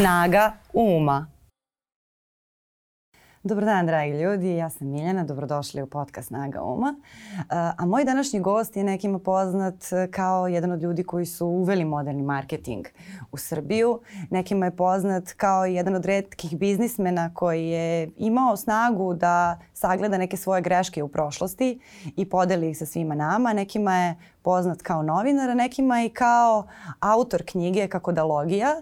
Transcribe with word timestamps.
Snaga 0.00 0.54
uma. 0.72 1.28
Dobar 3.42 3.64
dan, 3.64 3.86
dragi 3.86 4.12
ljudi. 4.12 4.56
Ja 4.56 4.70
sam 4.70 4.88
Miljana. 4.88 5.24
Dobrodošli 5.24 5.82
u 5.82 5.86
podcast 5.86 6.28
Snaga 6.28 6.62
Uma. 6.62 6.94
A 7.48 7.86
moj 7.86 8.04
današnji 8.04 8.40
gost 8.40 8.76
je 8.76 8.84
nekima 8.84 9.18
poznat 9.18 9.74
kao 10.10 10.48
jedan 10.48 10.72
od 10.72 10.82
ljudi 10.82 11.04
koji 11.04 11.26
su 11.26 11.46
uveli 11.46 11.84
moderni 11.84 12.22
marketing 12.22 12.86
u 13.32 13.36
Srbiju. 13.36 14.00
Nekima 14.30 14.66
je 14.66 14.76
poznat 14.76 15.32
kao 15.32 15.64
jedan 15.64 15.94
od 15.94 16.04
redkih 16.04 16.58
biznismena 16.58 17.34
koji 17.34 17.68
je 17.68 18.10
imao 18.16 18.56
snagu 18.56 19.14
da 19.14 19.58
sagleda 19.74 20.18
neke 20.18 20.36
svoje 20.36 20.62
greške 20.62 21.02
u 21.02 21.08
prošlosti 21.08 21.80
i 22.16 22.28
podeli 22.28 22.70
ih 22.70 22.78
sa 22.78 22.86
svima 22.86 23.14
nama. 23.14 23.52
Nekima 23.52 23.96
je 23.96 24.14
poznat 24.42 24.82
kao 24.82 25.02
novinar, 25.02 25.50
a 25.50 25.54
nekima 25.54 26.02
i 26.02 26.08
kao 26.08 26.66
autor 27.00 27.42
knjige 27.46 27.88
Kakodalogija 27.88 28.74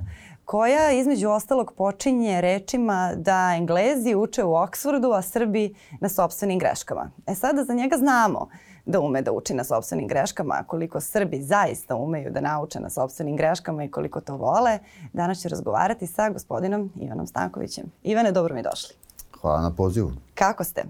koja 0.49 0.93
između 0.93 1.29
ostalog 1.29 1.73
počinje 1.77 2.41
rečima 2.41 3.13
da 3.17 3.55
Englezi 3.57 4.15
uče 4.15 4.45
u 4.45 4.55
Oksfordu, 4.55 5.13
a 5.13 5.23
Srbi 5.23 5.75
na 6.01 6.09
sobstvenim 6.09 6.59
greškama. 6.59 7.11
E 7.27 7.35
sada 7.35 7.65
za 7.65 7.75
njega 7.75 7.97
znamo 7.97 8.49
da 8.87 9.01
ume 9.01 9.23
da 9.23 9.33
uči 9.33 9.55
na 9.55 9.65
sobstvenim 9.65 10.09
greškama, 10.09 10.55
a 10.55 10.65
koliko 10.65 11.01
Srbi 11.01 11.43
zaista 11.43 11.97
umeju 11.97 12.31
da 12.31 12.41
nauče 12.41 12.81
na 12.81 12.91
sobstvenim 12.91 13.37
greškama 13.37 13.85
i 13.85 13.91
koliko 13.91 14.21
to 14.21 14.37
vole, 14.37 14.79
danas 15.13 15.43
ću 15.43 15.49
razgovarati 15.49 16.07
sa 16.07 16.31
gospodinom 16.31 16.93
Ivanom 16.97 17.27
Stankovićem. 17.27 17.85
Ivane, 18.03 18.33
dobro 18.33 18.55
mi 18.55 18.63
došli. 18.63 18.95
Hvala 19.41 19.63
na 19.63 19.75
pozivu. 19.75 20.13
Kako 20.35 20.65
ste? 20.65 20.85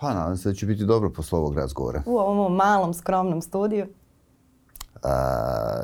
Pa 0.00 0.14
nadam 0.14 0.36
se 0.36 0.48
da 0.48 0.54
će 0.54 0.66
biti 0.66 0.84
dobro 0.84 1.10
posle 1.10 1.38
ovog 1.38 1.54
razgovora. 1.54 2.02
U 2.06 2.18
ovom 2.18 2.54
malom, 2.54 2.94
skromnom 2.94 3.42
studiju. 3.42 3.86
A, 5.02 5.82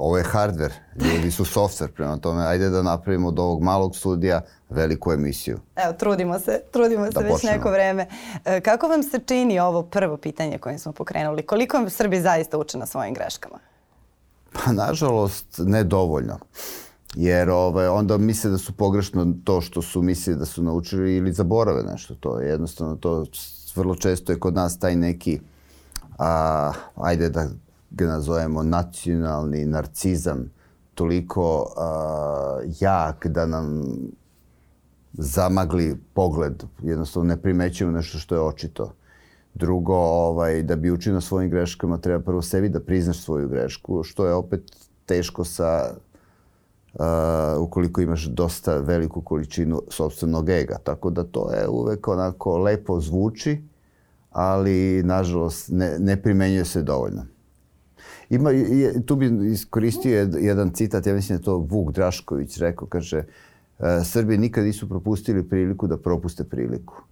ovo 0.00 0.18
je 0.18 0.24
hardware, 0.24 0.72
ljudi 0.96 1.30
su 1.30 1.44
software, 1.44 1.88
prema 1.88 2.16
tome 2.16 2.46
ajde 2.46 2.70
da 2.70 2.82
napravimo 2.82 3.28
od 3.28 3.38
ovog 3.38 3.62
malog 3.62 3.96
studija 3.96 4.40
veliku 4.70 5.12
emisiju. 5.12 5.58
Evo, 5.76 5.92
trudimo 5.92 6.38
se, 6.38 6.62
trudimo 6.72 7.06
se 7.06 7.12
da 7.12 7.20
već 7.20 7.32
počnemo. 7.32 7.56
neko 7.56 7.70
vreme. 7.70 8.06
E, 8.44 8.60
kako 8.60 8.88
vam 8.88 9.02
se 9.02 9.20
čini 9.26 9.60
ovo 9.60 9.82
prvo 9.82 10.16
pitanje 10.16 10.58
koje 10.58 10.78
smo 10.78 10.92
pokrenuli? 10.92 11.46
Koliko 11.46 11.76
vam 11.76 11.90
Srbi 11.90 12.20
zaista 12.20 12.58
uče 12.58 12.78
na 12.78 12.86
svojim 12.86 13.14
greškama? 13.14 13.58
Pa, 14.52 14.72
nažalost, 14.72 15.46
nedovoljno. 15.58 16.38
Jer 17.14 17.50
ovaj, 17.50 17.88
onda 17.88 18.18
misle 18.18 18.50
da 18.50 18.58
su 18.58 18.72
pogrešno 18.72 19.34
to 19.44 19.60
što 19.60 19.82
su 19.82 20.02
mislili 20.02 20.38
da 20.38 20.44
su 20.44 20.62
naučili 20.62 21.16
ili 21.16 21.32
zaborave 21.32 21.82
nešto. 21.82 22.14
To 22.14 22.40
je 22.40 22.48
jednostavno 22.48 22.96
to 22.96 23.26
vrlo 23.76 23.94
često 23.94 24.32
je 24.32 24.40
kod 24.40 24.54
nas 24.54 24.78
taj 24.78 24.96
neki 24.96 25.40
a, 26.18 26.72
ajde 26.96 27.28
da 27.28 27.48
ga 27.90 28.06
nazovemo 28.06 28.62
nacionalni 28.62 29.66
narcizam 29.66 30.50
toliko 30.94 31.62
uh, 31.62 32.72
jak 32.80 33.26
da 33.26 33.46
nam 33.46 33.84
zamagli 35.12 35.96
pogled, 36.14 36.64
jednostavno 36.82 37.28
ne 37.28 37.42
primećujemo 37.42 37.96
nešto 37.96 38.18
što 38.18 38.34
je 38.34 38.40
očito. 38.40 38.92
Drugo, 39.54 39.96
ovaj, 39.96 40.62
da 40.62 40.76
bi 40.76 40.90
učio 40.90 41.12
na 41.12 41.20
svojim 41.20 41.50
greškama, 41.50 41.98
treba 41.98 42.24
prvo 42.24 42.42
sebi 42.42 42.68
da 42.68 42.80
priznaš 42.80 43.22
svoju 43.22 43.48
grešku, 43.48 44.02
što 44.02 44.26
je 44.26 44.34
opet 44.34 44.76
teško 45.06 45.44
sa 45.44 45.94
uh, 46.94 47.00
ukoliko 47.58 48.00
imaš 48.00 48.24
dosta 48.24 48.76
veliku 48.76 49.20
količinu 49.22 49.82
sobstvenog 49.88 50.48
ega. 50.48 50.78
Tako 50.84 51.10
da 51.10 51.24
to 51.24 51.52
je 51.52 51.68
uvek 51.68 52.08
onako 52.08 52.58
lepo 52.58 53.00
zvuči, 53.00 53.62
ali 54.30 55.02
nažalost 55.02 55.68
ne, 55.72 55.96
ne 55.98 56.22
primenjuje 56.22 56.64
se 56.64 56.82
dovoljno. 56.82 57.39
Ima, 58.30 58.50
tu 59.06 59.16
bi 59.16 59.52
iskoristio 59.52 60.28
jedan 60.40 60.70
citat, 60.70 61.06
ja 61.06 61.14
mislim 61.14 61.38
da 61.38 61.40
je 61.40 61.44
to 61.44 61.56
Vuk 61.56 61.92
Drašković 61.92 62.58
rekao, 62.58 62.88
kaže, 62.88 63.24
e, 63.78 64.04
Srbi 64.04 64.38
nikad 64.38 64.64
nisu 64.64 64.88
propustili 64.88 65.48
priliku 65.48 65.86
da 65.86 65.96
propuste 65.96 66.44
priliku. 66.44 67.02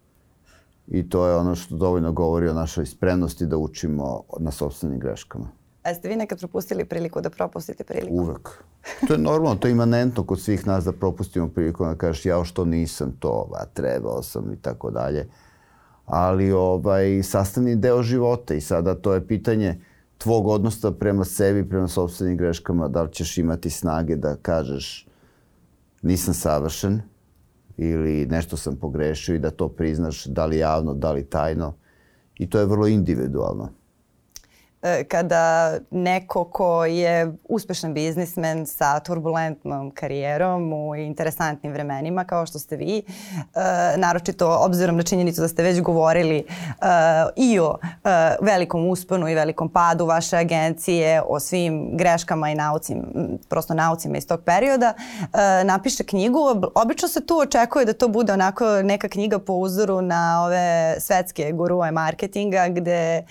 I 0.88 1.08
to 1.08 1.26
je 1.26 1.36
ono 1.36 1.54
što 1.54 1.76
dovoljno 1.76 2.12
govori 2.12 2.48
o 2.48 2.54
našoj 2.54 2.86
spremnosti 2.86 3.46
da 3.46 3.56
učimo 3.56 4.22
na 4.40 4.50
sobstvenim 4.50 4.98
greškama. 4.98 5.48
A 5.82 5.94
ste 5.94 6.08
vi 6.08 6.16
nekad 6.16 6.38
propustili 6.38 6.84
priliku 6.84 7.20
da 7.20 7.30
propustite 7.30 7.84
priliku? 7.84 8.14
Uvek. 8.14 8.64
To 9.06 9.14
je 9.14 9.18
normalno, 9.18 9.58
to 9.58 9.68
je 9.68 9.72
imanentno 9.72 10.24
kod 10.24 10.40
svih 10.40 10.66
nas 10.66 10.84
da 10.84 10.92
propustimo 10.92 11.48
priliku, 11.48 11.84
da 11.84 11.94
kažeš 11.94 12.26
ja 12.26 12.44
što 12.44 12.64
nisam 12.64 13.12
to, 13.18 13.50
a 13.54 13.64
trebao 13.64 14.22
sam 14.22 14.52
i 14.52 14.56
tako 14.56 14.90
dalje. 14.90 15.28
Ali 16.06 16.52
ovaj, 16.52 17.22
sastavni 17.22 17.76
deo 17.76 18.02
života 18.02 18.54
i 18.54 18.60
sada 18.60 18.94
to 18.94 19.14
je 19.14 19.26
pitanje 19.26 19.80
tvog 20.18 20.46
odnosa 20.46 20.90
prema 20.92 21.24
sebi, 21.24 21.68
prema 21.68 21.88
sobstvenim 21.88 22.36
greškama, 22.36 22.88
da 22.88 23.02
li 23.02 23.12
ćeš 23.12 23.38
imati 23.38 23.70
snage 23.70 24.16
da 24.16 24.36
kažeš 24.36 25.06
nisam 26.02 26.34
savršen 26.34 27.00
ili 27.76 28.26
nešto 28.26 28.56
sam 28.56 28.76
pogrešio 28.76 29.34
i 29.34 29.38
da 29.38 29.50
to 29.50 29.68
priznaš 29.68 30.24
da 30.24 30.46
li 30.46 30.58
javno, 30.58 30.94
da 30.94 31.12
li 31.12 31.24
tajno. 31.24 31.74
I 32.38 32.50
to 32.50 32.58
je 32.58 32.66
vrlo 32.66 32.86
individualno. 32.86 33.68
E, 34.82 35.04
kada 35.04 35.74
neko 35.90 36.44
ko 36.44 36.84
je 36.84 37.32
uspešan 37.48 37.94
biznismen 37.94 38.66
sa 38.66 39.00
turbulentnom 39.00 39.90
karijerom 39.90 40.72
u 40.72 40.96
interesantnim 40.96 41.72
vremenima 41.72 42.24
kao 42.24 42.46
što 42.46 42.58
ste 42.58 42.76
vi, 42.76 42.98
e, 42.98 43.02
naročito 43.96 44.58
obzirom 44.60 44.96
na 44.96 45.02
činjenicu 45.02 45.40
da 45.40 45.48
ste 45.48 45.62
već 45.62 45.80
govorili 45.80 46.38
e, 46.38 46.44
i 47.36 47.60
o 47.60 47.76
velikom 48.40 48.88
usponu 48.88 49.28
i 49.28 49.34
velikom 49.34 49.68
padu 49.68 50.06
vaše 50.06 50.36
agencije, 50.36 51.22
o 51.26 51.40
svim 51.40 51.96
greškama 51.96 52.50
i 52.50 52.54
naucim, 52.54 53.02
prosto 53.48 53.74
naucima 53.74 54.16
iz 54.16 54.26
tog 54.26 54.40
perioda, 54.44 54.94
napiše 55.64 56.04
knjigu. 56.04 56.38
Obično 56.74 57.08
se 57.08 57.26
tu 57.26 57.38
očekuje 57.38 57.84
da 57.84 57.92
to 57.92 58.08
bude 58.08 58.32
onako 58.32 58.82
neka 58.82 59.08
knjiga 59.08 59.38
po 59.38 59.52
uzoru 59.52 60.00
na 60.00 60.44
ove 60.44 60.96
svetske 61.00 61.52
gurue 61.52 61.90
marketinga 61.90 62.68
gde 62.68 63.22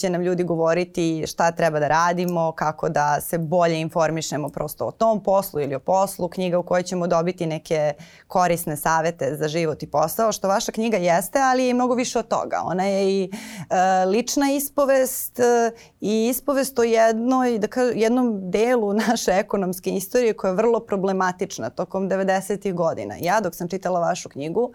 će 0.00 0.10
nam 0.10 0.22
ljudi 0.22 0.44
govoriti 0.44 0.87
govoriti 0.88 1.26
šta 1.26 1.52
treba 1.52 1.80
da 1.80 1.88
radimo, 1.88 2.52
kako 2.52 2.88
da 2.88 3.20
se 3.20 3.38
bolje 3.38 3.80
informišemo 3.80 4.48
prosto 4.48 4.86
o 4.86 4.90
tom 4.90 5.22
poslu 5.22 5.60
ili 5.60 5.74
o 5.74 5.80
poslu, 5.80 6.28
knjiga 6.28 6.58
u 6.58 6.62
kojoj 6.62 6.82
ćemo 6.82 7.06
dobiti 7.06 7.46
neke 7.46 7.92
korisne 8.26 8.76
savete 8.76 9.36
za 9.36 9.48
život 9.48 9.82
i 9.82 9.86
posao, 9.86 10.32
što 10.32 10.48
vaša 10.48 10.72
knjiga 10.72 10.96
jeste, 10.96 11.38
ali 11.38 11.64
je 11.64 11.74
mnogo 11.74 11.94
više 11.94 12.18
od 12.18 12.28
toga. 12.28 12.60
Ona 12.64 12.84
je 12.84 13.10
i 13.10 13.30
e, 13.70 14.04
lična 14.04 14.50
ispovest 14.50 15.40
e, 15.40 15.70
i 16.00 16.28
ispovest 16.28 16.78
o 16.78 16.82
jednoj, 16.82 17.58
da 17.58 17.66
kažem, 17.66 17.98
jednom 17.98 18.50
delu 18.50 18.92
naše 19.08 19.30
ekonomske 19.30 19.90
istorije 19.90 20.32
koja 20.32 20.48
je 20.48 20.56
vrlo 20.56 20.80
problematična 20.80 21.70
tokom 21.70 22.08
90. 22.08 22.74
godina. 22.74 23.14
Ja 23.20 23.40
dok 23.40 23.54
sam 23.54 23.68
čitala 23.68 24.00
vašu 24.00 24.28
knjigu, 24.28 24.72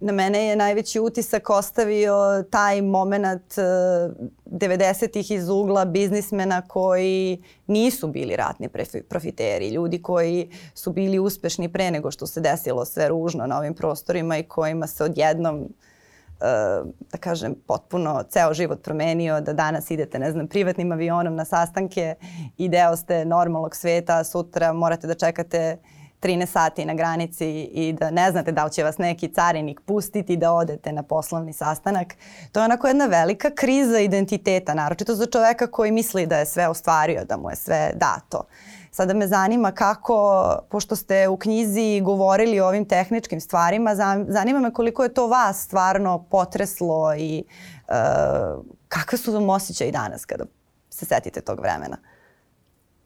na 0.00 0.12
mene 0.12 0.46
je 0.46 0.56
najveći 0.56 1.00
utisak 1.00 1.50
ostavio 1.50 2.44
taj 2.50 2.82
moment 2.82 3.58
e, 3.58 3.62
90-ih 4.50 5.30
iz 5.30 5.48
ugla 5.48 5.84
biznismena 5.84 6.62
koji 6.68 7.42
nisu 7.66 8.08
bili 8.08 8.36
ratni 8.36 8.68
profiteri, 9.08 9.68
ljudi 9.68 10.02
koji 10.02 10.50
su 10.74 10.92
bili 10.92 11.18
uspešni 11.18 11.72
pre 11.72 11.90
nego 11.90 12.10
što 12.10 12.26
se 12.26 12.40
desilo 12.40 12.84
sve 12.84 13.08
ružno 13.08 13.46
na 13.46 13.58
ovim 13.58 13.74
prostorima 13.74 14.38
i 14.38 14.42
kojima 14.42 14.86
se 14.86 15.04
odjednom 15.04 15.68
Uh, 16.40 16.46
da 17.12 17.18
kažem, 17.18 17.54
potpuno 17.66 18.22
ceo 18.30 18.54
život 18.54 18.82
promenio, 18.82 19.40
da 19.40 19.52
danas 19.52 19.90
idete, 19.90 20.18
ne 20.18 20.32
znam, 20.32 20.46
privatnim 20.48 20.92
avionom 20.92 21.34
na 21.36 21.44
sastanke 21.44 22.14
i 22.58 22.68
deo 22.68 22.96
ste 22.96 23.24
normalnog 23.24 23.76
sveta, 23.76 24.24
sutra 24.24 24.72
morate 24.72 25.06
da 25.06 25.14
čekate 25.14 25.76
uh, 25.80 25.99
13 26.20 26.46
sati 26.46 26.84
na 26.84 26.94
granici 26.94 27.48
i 27.62 27.92
da 27.92 28.10
ne 28.10 28.30
znate 28.30 28.52
da 28.52 28.64
li 28.64 28.72
će 28.72 28.84
vas 28.84 28.98
neki 28.98 29.28
carinik 29.28 29.80
pustiti 29.80 30.36
da 30.36 30.52
odete 30.52 30.92
na 30.92 31.02
poslovni 31.02 31.52
sastanak. 31.52 32.14
To 32.52 32.60
je 32.60 32.64
onako 32.64 32.88
jedna 32.88 33.06
velika 33.06 33.50
kriza 33.50 34.00
identiteta, 34.00 34.74
naročito 34.74 35.14
za 35.14 35.26
čoveka 35.26 35.66
koji 35.66 35.90
misli 35.90 36.26
da 36.26 36.38
je 36.38 36.46
sve 36.46 36.68
ostvario, 36.68 37.24
da 37.24 37.36
mu 37.36 37.50
je 37.50 37.56
sve 37.56 37.92
dato. 37.94 38.44
Sada 38.90 39.14
me 39.14 39.26
zanima 39.26 39.72
kako, 39.72 40.58
pošto 40.70 40.96
ste 40.96 41.28
u 41.28 41.36
knjizi 41.36 42.00
govorili 42.00 42.60
o 42.60 42.66
ovim 42.66 42.84
tehničkim 42.84 43.40
stvarima, 43.40 43.94
zanima 44.28 44.60
me 44.60 44.72
koliko 44.72 45.02
je 45.02 45.14
to 45.14 45.26
vas 45.26 45.62
stvarno 45.64 46.26
potreslo 46.30 47.14
i 47.14 47.44
uh, 47.88 47.94
kakve 48.88 49.18
su 49.18 49.32
vam 49.32 49.48
osjećaj 49.48 49.90
danas 49.90 50.24
kada 50.24 50.44
se 50.90 51.06
setite 51.06 51.40
tog 51.40 51.60
vremena? 51.60 51.96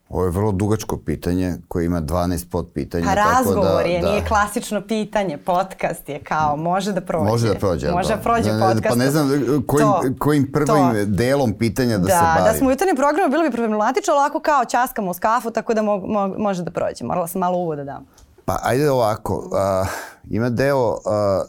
Ovo 0.09 0.23
je 0.23 0.31
vrlo 0.31 0.51
dugačko 0.51 0.97
pitanje 0.97 1.55
koje 1.67 1.85
ima 1.85 2.01
12 2.01 2.49
podpitanja. 2.49 3.05
Pa 3.05 3.13
razgovor 3.13 3.65
tako 3.65 3.77
da, 3.77 3.89
je, 3.89 4.01
da. 4.01 4.09
nije 4.09 4.25
klasično 4.25 4.81
pitanje, 4.81 5.37
podcast 5.37 6.09
je 6.09 6.19
kao, 6.19 6.57
može 6.57 6.93
da 6.93 7.01
prođe. 7.01 7.25
Može 7.25 7.47
da 7.47 7.55
prođe. 7.55 7.91
Može 7.91 8.15
da 8.15 8.21
prođe 8.21 8.53
ne, 8.53 8.59
podcast. 8.59 8.89
Pa 8.89 8.95
ne 8.95 9.11
znam 9.11 9.29
kojim, 9.67 9.87
to, 9.87 10.01
kojim 10.19 10.51
prvim 10.51 10.67
to. 10.67 11.05
delom 11.05 11.53
pitanja 11.53 11.97
da, 11.97 12.03
da 12.03 12.09
se 12.09 12.21
bavi. 12.21 12.39
Da, 12.43 12.51
da 12.51 12.57
smo 12.57 12.67
u 12.67 12.71
jutarnjem 12.71 12.95
programu 12.95 13.31
bilo 13.31 13.43
bi 13.43 13.51
problematično, 13.51 14.13
ali 14.13 14.19
ovako 14.19 14.39
kao 14.39 14.65
časkamo 14.65 15.11
uz 15.11 15.19
kafu, 15.19 15.51
tako 15.51 15.73
da 15.73 15.81
mo, 15.81 15.97
mo, 15.97 16.27
može 16.27 16.63
da 16.63 16.71
prođe. 16.71 17.05
Morala 17.05 17.27
sam 17.27 17.39
malo 17.39 17.57
uvoda 17.57 17.83
da 17.83 17.91
dam. 17.91 18.05
Pa 18.45 18.59
ajde 18.63 18.91
ovako, 18.91 19.37
uh, 19.37 19.87
ima 20.29 20.49
deo 20.49 20.89
uh, 20.89 20.97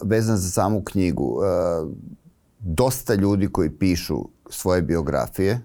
vezan 0.03 0.37
za 0.37 0.51
samu 0.51 0.83
knjigu. 0.85 1.25
Uh, 1.25 1.89
dosta 2.59 3.15
ljudi 3.15 3.49
koji 3.49 3.71
pišu 3.71 4.25
svoje 4.51 4.83
biografije, 4.83 5.61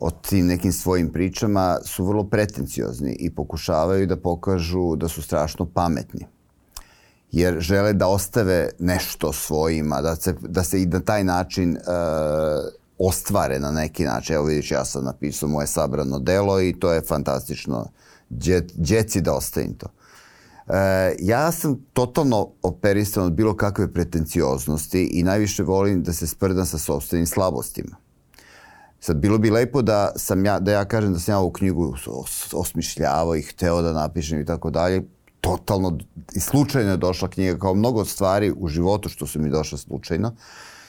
o 0.00 0.10
tim 0.10 0.46
nekim 0.46 0.72
svojim 0.72 1.12
pričama 1.12 1.78
su 1.84 2.04
vrlo 2.04 2.24
pretenciozni 2.24 3.16
i 3.18 3.30
pokušavaju 3.34 4.06
da 4.06 4.16
pokažu 4.16 4.96
da 4.96 5.08
su 5.08 5.22
strašno 5.22 5.66
pametni. 5.74 6.26
Jer 7.32 7.60
žele 7.60 7.92
da 7.92 8.08
ostave 8.08 8.68
nešto 8.78 9.32
svojima, 9.32 10.00
da 10.00 10.16
se, 10.16 10.34
da 10.40 10.64
se 10.64 10.82
i 10.82 10.86
na 10.86 11.00
taj 11.00 11.24
način 11.24 11.76
uh, 11.76 11.82
ostvare 12.98 13.60
na 13.60 13.70
neki 13.70 14.04
način. 14.04 14.36
Evo 14.36 14.44
vidiš, 14.44 14.70
ja 14.70 14.84
sam 14.84 15.04
napisao 15.04 15.48
moje 15.48 15.66
sabrano 15.66 16.18
delo 16.18 16.60
i 16.60 16.76
to 16.80 16.92
je 16.92 17.02
fantastično. 17.02 17.86
Djeci 18.74 19.20
da 19.20 19.34
ostavim 19.34 19.74
to. 19.74 19.86
E, 20.68 21.16
ja 21.18 21.52
sam 21.52 21.78
totalno 21.92 22.48
operisan 22.62 23.24
od 23.24 23.32
bilo 23.32 23.56
kakve 23.56 23.92
pretencioznosti 23.92 25.04
i 25.12 25.22
najviše 25.22 25.62
volim 25.62 26.02
da 26.02 26.12
se 26.12 26.26
sprdam 26.26 26.66
sa 26.66 26.78
sobstvenim 26.78 27.26
slabostima. 27.26 27.96
Sad, 29.00 29.16
bilo 29.16 29.38
bi 29.38 29.50
lepo 29.50 29.82
da 29.82 30.12
sam 30.16 30.44
ja, 30.44 30.58
da 30.58 30.72
ja 30.72 30.84
kažem 30.84 31.12
da 31.12 31.18
sam 31.18 31.32
ja 31.32 31.38
ovu 31.38 31.50
knjigu 31.50 31.94
osmišljavao 32.52 33.36
i 33.36 33.42
hteo 33.42 33.82
da 33.82 33.92
napišem 33.92 34.40
i 34.40 34.44
tako 34.44 34.70
dalje. 34.70 35.02
Totalno 35.40 35.98
i 36.34 36.40
slučajno 36.40 36.90
je 36.90 36.96
došla 36.96 37.28
knjiga, 37.28 37.58
kao 37.58 37.74
mnogo 37.74 38.04
stvari 38.04 38.52
u 38.56 38.68
životu 38.68 39.08
što 39.08 39.26
su 39.26 39.40
mi 39.40 39.50
došle 39.50 39.78
slučajno. 39.78 40.34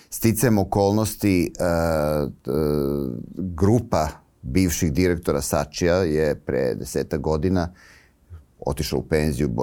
Sticam 0.09 0.57
okolnosti, 0.57 1.51
uh, 1.59 2.29
uh, 2.29 3.13
grupa 3.37 4.07
bivših 4.41 4.93
direktora 4.93 5.41
Sačija 5.41 5.95
je 5.95 6.35
pre 6.35 6.75
deseta 6.75 7.17
godina 7.17 7.73
otišla 8.65 8.99
u 8.99 9.03
penziju 9.03 9.55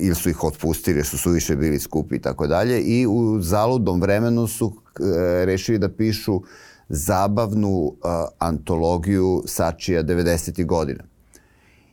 ili 0.00 0.14
su 0.14 0.30
ih 0.30 0.44
otpustili 0.44 0.98
jer 0.98 1.06
su 1.06 1.18
suviše 1.18 1.56
bili 1.56 1.80
skupi 1.80 2.16
i 2.16 2.20
tako 2.20 2.46
dalje 2.46 2.80
i 2.80 3.06
u 3.06 3.40
zaludom 3.40 4.00
vremenu 4.00 4.46
su 4.46 4.66
uh, 4.66 4.74
rešili 5.44 5.78
da 5.78 5.88
pišu 5.88 6.42
zabavnu 6.88 7.78
uh, 7.78 7.94
antologiju 8.38 9.42
Sačija 9.46 10.02
90. 10.02 10.66
godina. 10.66 11.04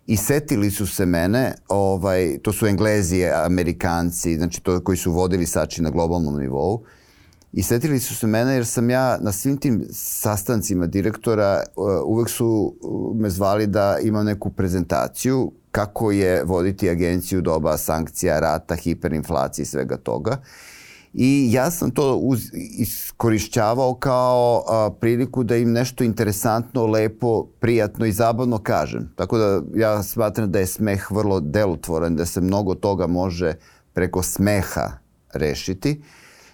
I 0.07 0.17
setili 0.17 0.71
su 0.71 0.88
se 0.88 1.05
mene, 1.05 1.53
ovaj, 1.67 2.38
to 2.43 2.53
su 2.53 2.67
Englezi, 2.67 3.25
Amerikanci, 3.25 4.35
znači 4.35 4.61
to 4.61 4.83
koji 4.83 4.97
su 4.97 5.11
vodili 5.11 5.45
Sači 5.45 5.81
na 5.81 5.89
globalnom 5.89 6.39
nivou, 6.39 6.83
I 7.53 7.63
setili 7.63 7.99
su 7.99 8.15
se 8.15 8.27
mene 8.27 8.53
jer 8.53 8.65
sam 8.65 8.89
ja 8.89 9.17
na 9.21 9.31
svim 9.31 9.57
tim 9.57 9.88
sastancima 9.91 10.88
direktora 10.88 11.63
uh, 11.75 11.85
uvek 12.05 12.29
su 12.29 12.75
me 13.15 13.29
zvali 13.29 13.67
da 13.67 13.97
imam 14.03 14.25
neku 14.25 14.49
prezentaciju 14.49 15.51
kako 15.71 16.11
je 16.11 16.44
voditi 16.44 16.89
agenciju 16.89 17.41
doba 17.41 17.77
sankcija, 17.77 18.39
rata, 18.39 18.75
hiperinflacije 18.75 19.63
i 19.63 19.65
svega 19.65 19.97
toga. 19.97 20.37
I 21.13 21.49
ja 21.51 21.71
sam 21.71 21.91
to 21.91 22.15
uz, 22.15 22.49
iskorišćavao 22.53 23.93
kao 23.93 24.63
a, 24.67 24.89
priliku 24.99 25.43
da 25.43 25.55
im 25.55 25.71
nešto 25.71 26.03
interesantno, 26.03 26.85
lepo, 26.85 27.45
prijatno 27.59 28.05
i 28.05 28.11
zabavno 28.11 28.57
kažem. 28.57 29.13
Tako 29.15 29.37
da 29.37 29.61
ja 29.75 30.03
smatram 30.03 30.51
da 30.51 30.59
je 30.59 30.67
smeh 30.67 31.11
vrlo 31.11 31.39
delotvoran, 31.39 32.15
da 32.15 32.25
se 32.25 32.41
mnogo 32.41 32.75
toga 32.75 33.07
može 33.07 33.53
preko 33.93 34.23
smeha 34.23 34.91
rešiti. 35.33 36.01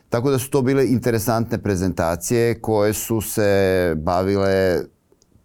Tako 0.10 0.32
da 0.32 0.40
su 0.40 0.50
to 0.50 0.62
bile 0.62 0.88
interesantne 0.88 1.58
prezentacije 1.58 2.62
koje 2.62 2.94
su 2.94 3.22
se 3.22 3.94
bavile 3.98 4.82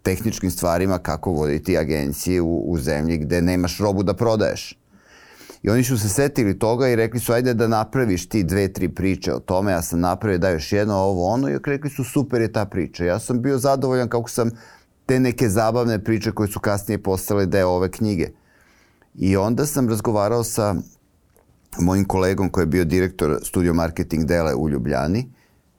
tehničkim 0.03 0.51
stvarima 0.51 0.99
kako 0.99 1.31
voditi 1.31 1.79
agencije 1.79 2.41
u, 2.41 2.71
u 2.71 2.79
zemlji 2.79 3.19
gde 3.19 3.43
nemaš 3.43 3.79
robu 3.79 4.03
da 4.03 4.15
prodaješ. 4.15 4.79
I 5.63 5.71
oni 5.71 5.85
su 5.85 5.99
se 5.99 6.09
setili 6.09 6.59
toga 6.59 6.89
i 6.89 6.97
rekli 6.97 7.21
su 7.21 7.33
ajde 7.33 7.55
da 7.55 7.69
napraviš 7.69 8.29
ti 8.29 8.45
dve, 8.45 8.73
tri 8.73 8.89
priče 8.89 9.35
o 9.35 9.39
tome. 9.39 9.73
Ja 9.73 9.83
sam 9.83 10.01
napravio 10.01 10.39
da 10.39 10.51
još 10.51 10.73
jedno 10.73 10.95
ovo 10.95 11.27
ono 11.27 11.49
i 11.49 11.59
rekli 11.65 11.91
su 11.91 12.05
super 12.05 12.41
je 12.41 12.53
ta 12.53 12.65
priča. 12.65 13.05
Ja 13.05 13.19
sam 13.19 13.43
bio 13.43 13.59
zadovoljan 13.59 14.09
kako 14.09 14.31
sam 14.31 14.51
te 15.07 15.21
neke 15.21 15.49
zabavne 15.49 16.05
priče 16.05 16.33
koje 16.33 16.49
su 16.49 16.61
kasnije 16.61 17.03
postale 17.03 17.47
deo 17.47 17.69
ove 17.69 17.91
knjige. 17.91 18.29
I 19.15 19.37
onda 19.37 19.67
sam 19.67 19.89
razgovarao 19.89 20.45
sa 20.45 20.75
mojim 21.81 22.05
kolegom 22.05 22.51
koji 22.51 22.63
je 22.63 22.67
bio 22.67 22.85
direktor 22.85 23.39
studio 23.43 23.75
marketing 23.75 24.25
dele 24.25 24.55
u 24.55 24.69
Ljubljani, 24.69 25.33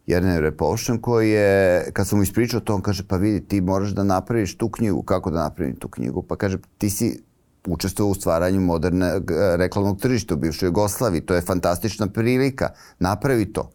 Jernej 0.07 0.41
Repošan, 0.41 1.01
koji 1.01 1.29
je, 1.29 1.83
kad 1.93 2.07
sam 2.07 2.17
mu 2.17 2.23
ispričao 2.23 2.59
to, 2.59 2.75
on 2.75 2.81
kaže, 2.81 3.03
pa 3.07 3.17
vidi, 3.17 3.47
ti 3.47 3.61
moraš 3.61 3.89
da 3.89 4.03
napraviš 4.03 4.57
tu 4.57 4.69
knjigu. 4.69 5.01
Kako 5.01 5.31
da 5.31 5.43
napravim 5.43 5.75
tu 5.75 5.87
knjigu? 5.87 6.21
Pa 6.21 6.35
kaže, 6.35 6.57
ti 6.77 6.89
si 6.89 7.23
učestvovao 7.67 8.11
u 8.11 8.15
stvaranju 8.15 8.61
moderne 8.61 9.19
reklamnog 9.55 10.01
tržišta 10.01 10.33
u 10.33 10.37
bivšoj 10.37 10.67
Jugoslaviji. 10.67 11.21
To 11.21 11.35
je 11.35 11.41
fantastična 11.41 12.07
prilika. 12.07 12.69
Napravi 12.99 13.53
to. 13.53 13.71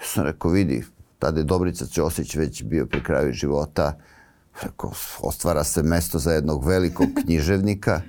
Ja 0.00 0.04
sam 0.06 0.24
rekao, 0.24 0.50
vidi, 0.50 0.84
tada 1.18 1.40
je 1.40 1.44
Dobrica 1.44 1.86
Ćosić 1.86 2.34
već 2.34 2.62
bio 2.62 2.86
pri 2.86 3.04
kraju 3.04 3.32
života. 3.32 3.98
Rekao, 4.62 4.92
ostvara 5.20 5.64
se 5.64 5.82
mesto 5.82 6.18
za 6.18 6.32
jednog 6.32 6.66
velikog 6.66 7.08
književnika 7.24 8.00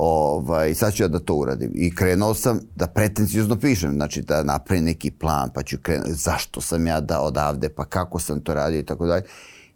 ovaj, 0.00 0.74
sad 0.74 0.94
ću 0.94 1.02
ja 1.02 1.08
da 1.08 1.18
to 1.18 1.34
uradim. 1.34 1.72
I 1.74 1.94
krenuo 1.94 2.34
sam 2.34 2.60
da 2.76 2.86
pretencijozno 2.86 3.56
pišem, 3.56 3.92
znači 3.92 4.22
da 4.22 4.42
napravim 4.42 4.84
neki 4.84 5.10
plan, 5.10 5.50
pa 5.54 5.62
ću 5.62 5.78
krenuti, 5.82 6.12
zašto 6.12 6.60
sam 6.60 6.86
ja 6.86 7.00
da 7.00 7.20
odavde, 7.20 7.68
pa 7.68 7.84
kako 7.84 8.18
sam 8.18 8.40
to 8.40 8.54
radio 8.54 8.78
i 8.78 8.84
tako 8.84 9.06
dalje. 9.06 9.22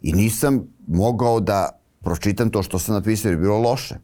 I 0.01 0.13
nisam 0.13 0.67
mogao 0.87 1.39
da 1.39 1.69
pročitam 2.03 2.49
to 2.49 2.63
što 2.63 2.79
sam 2.79 2.95
napisao 2.95 3.29
jer 3.29 3.33
je 3.33 3.41
bilo 3.41 3.57
loše. 3.57 3.95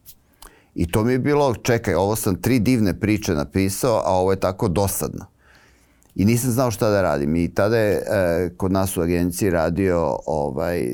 I 0.79 0.87
to 0.91 1.03
mi 1.03 1.11
je 1.11 1.19
bilo, 1.19 1.55
čekaj, 1.55 1.93
ovo 1.93 2.15
sam 2.15 2.41
tri 2.41 2.59
divne 2.59 2.99
priče 2.99 3.33
napisao, 3.33 4.01
a 4.05 4.11
ovo 4.11 4.31
je 4.31 4.39
tako 4.39 4.67
dosadno. 4.67 5.25
I 6.15 6.25
nisam 6.25 6.51
znao 6.51 6.71
šta 6.71 6.89
da 6.89 7.01
radim. 7.01 7.35
I 7.35 7.53
tada 7.53 7.77
je 7.77 7.95
e, 7.95 8.49
kod 8.57 8.71
nas 8.71 8.97
u 8.97 9.01
agenciji 9.01 9.49
radio 9.49 10.17
ovaj, 10.25 10.79
e, 10.79 10.91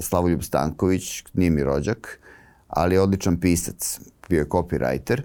Slavoljub 0.00 0.42
Stanković, 0.42 1.24
nije 1.34 1.50
mi 1.50 1.64
rođak, 1.64 2.18
ali 2.68 2.94
je 2.94 3.00
odličan 3.00 3.40
pisac 3.40 4.00
bio 4.28 4.38
je 4.38 4.48
copywriter 4.48 5.22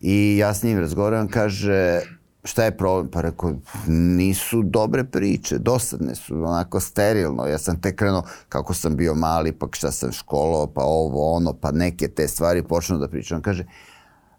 i 0.00 0.36
ja 0.38 0.54
s 0.54 0.62
njim 0.62 0.78
razgovaram, 0.78 1.28
kaže 1.28 2.00
šta 2.44 2.64
je 2.64 2.76
problem? 2.76 3.08
Pa 3.10 3.20
rekao, 3.20 3.54
nisu 3.86 4.62
dobre 4.62 5.04
priče, 5.04 5.58
dosadne 5.58 6.14
su, 6.14 6.34
onako 6.44 6.80
sterilno. 6.80 7.46
Ja 7.46 7.58
sam 7.58 7.80
tek 7.80 7.96
krenuo 7.96 8.22
kako 8.48 8.74
sam 8.74 8.96
bio 8.96 9.14
mali, 9.14 9.52
pa 9.52 9.66
šta 9.72 9.90
sam 9.90 10.12
školo, 10.12 10.66
pa 10.66 10.82
ovo, 10.84 11.32
ono, 11.32 11.52
pa 11.52 11.70
neke 11.70 12.08
te 12.08 12.28
stvari 12.28 12.62
počnu 12.62 12.98
da 12.98 13.08
pričam. 13.08 13.42
Kaže, 13.42 13.64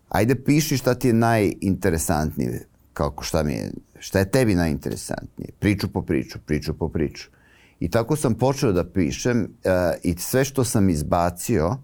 ajde 0.10 0.36
piši 0.36 0.78
šta 0.78 0.94
ti 0.94 1.08
je 1.08 1.14
najinteresantnije, 1.14 2.68
kako 2.94 3.24
šta 3.24 3.44
mi 3.44 3.54
je, 3.54 3.72
šta 4.00 4.20
je 4.20 4.32
tebi 4.32 4.56
najinteresantnije, 4.56 5.52
priču 5.60 5.88
po 5.88 6.02
priču, 6.02 6.40
priču 6.46 6.74
po 6.74 6.90
priču. 6.90 7.30
I 7.80 7.90
tako 7.90 8.16
sam 8.16 8.34
počeo 8.34 8.72
da 8.72 8.90
pišem 8.90 9.42
uh, 9.42 9.72
i 10.04 10.16
sve 10.18 10.46
što 10.46 10.64
sam 10.64 10.90
izbacio, 10.90 11.68
uh, 11.68 11.76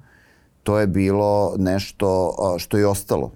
to 0.64 0.80
je 0.80 0.88
bilo 0.88 1.56
nešto 1.58 2.36
što 2.58 2.78
je 2.78 2.88
ostalo. 2.88 3.32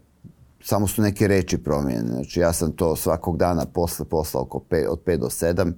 Samo 0.68 0.88
su 0.88 1.02
neke 1.02 1.28
reči 1.28 1.58
promijenjene. 1.58 2.14
Znači 2.14 2.40
ja 2.40 2.54
sam 2.54 2.72
to 2.72 2.96
svakog 2.96 3.38
dana 3.38 3.66
posle 3.66 4.06
posla 4.06 4.42
oko 4.42 4.62
5, 4.70 4.88
od 4.88 5.04
5 5.06 5.18
do 5.18 5.26
7 5.26 5.74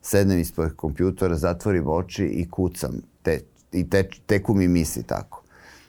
sednem 0.00 0.38
ispod 0.38 0.76
kompjutora, 0.76 1.36
zatvorim 1.36 1.88
oči 1.88 2.24
i 2.24 2.50
kucam. 2.50 3.02
Te, 3.22 3.40
I 3.72 3.90
te, 3.90 4.08
teku 4.26 4.54
mi 4.54 4.68
misli 4.68 5.02
tako. 5.02 5.42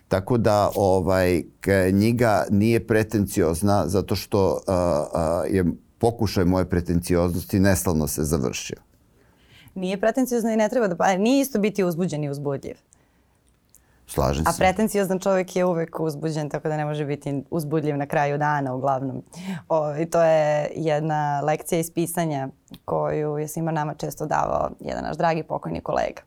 Tako 0.07 0.37
da 0.37 0.71
ovaj 0.75 1.43
knjiga 1.61 2.45
nije 2.49 2.87
pretenciozna 2.87 3.87
zato 3.87 4.15
što 4.15 4.59
a, 4.67 5.05
a, 5.13 5.43
je 5.49 5.65
pokušaj 5.97 6.45
moje 6.45 6.69
pretencioznosti 6.69 7.59
neslavno 7.59 8.07
se 8.07 8.23
završio. 8.23 8.77
Nije 9.75 9.99
pretenciozna 9.99 10.53
i 10.53 10.57
ne 10.57 10.69
treba 10.69 10.87
da... 10.87 10.95
Pa 10.95 11.17
nije 11.17 11.41
isto 11.41 11.59
biti 11.59 11.83
uzbuđen 11.83 12.23
i 12.23 12.29
uzbudljiv. 12.29 12.75
Slažem 14.07 14.45
se. 14.45 14.49
A 14.49 14.53
pretenciozan 14.57 15.19
čovjek 15.19 15.55
je 15.55 15.65
uvek 15.65 15.99
uzbuđen, 15.99 16.49
tako 16.49 16.67
da 16.67 16.77
ne 16.77 16.85
može 16.85 17.05
biti 17.05 17.43
uzbudljiv 17.51 17.97
na 17.97 18.05
kraju 18.05 18.37
dana 18.37 18.73
uglavnom. 18.73 19.23
O, 19.69 19.95
I 19.97 20.05
to 20.05 20.23
je 20.23 20.71
jedna 20.75 21.41
lekcija 21.41 21.79
iz 21.79 21.91
pisanja 21.91 22.47
koju 22.85 23.37
je 23.37 23.47
svima 23.47 23.71
nama 23.71 23.93
često 23.93 24.25
davao 24.25 24.69
jedan 24.79 25.03
naš 25.03 25.17
dragi 25.17 25.43
pokojni 25.43 25.81
kolega. 25.81 26.21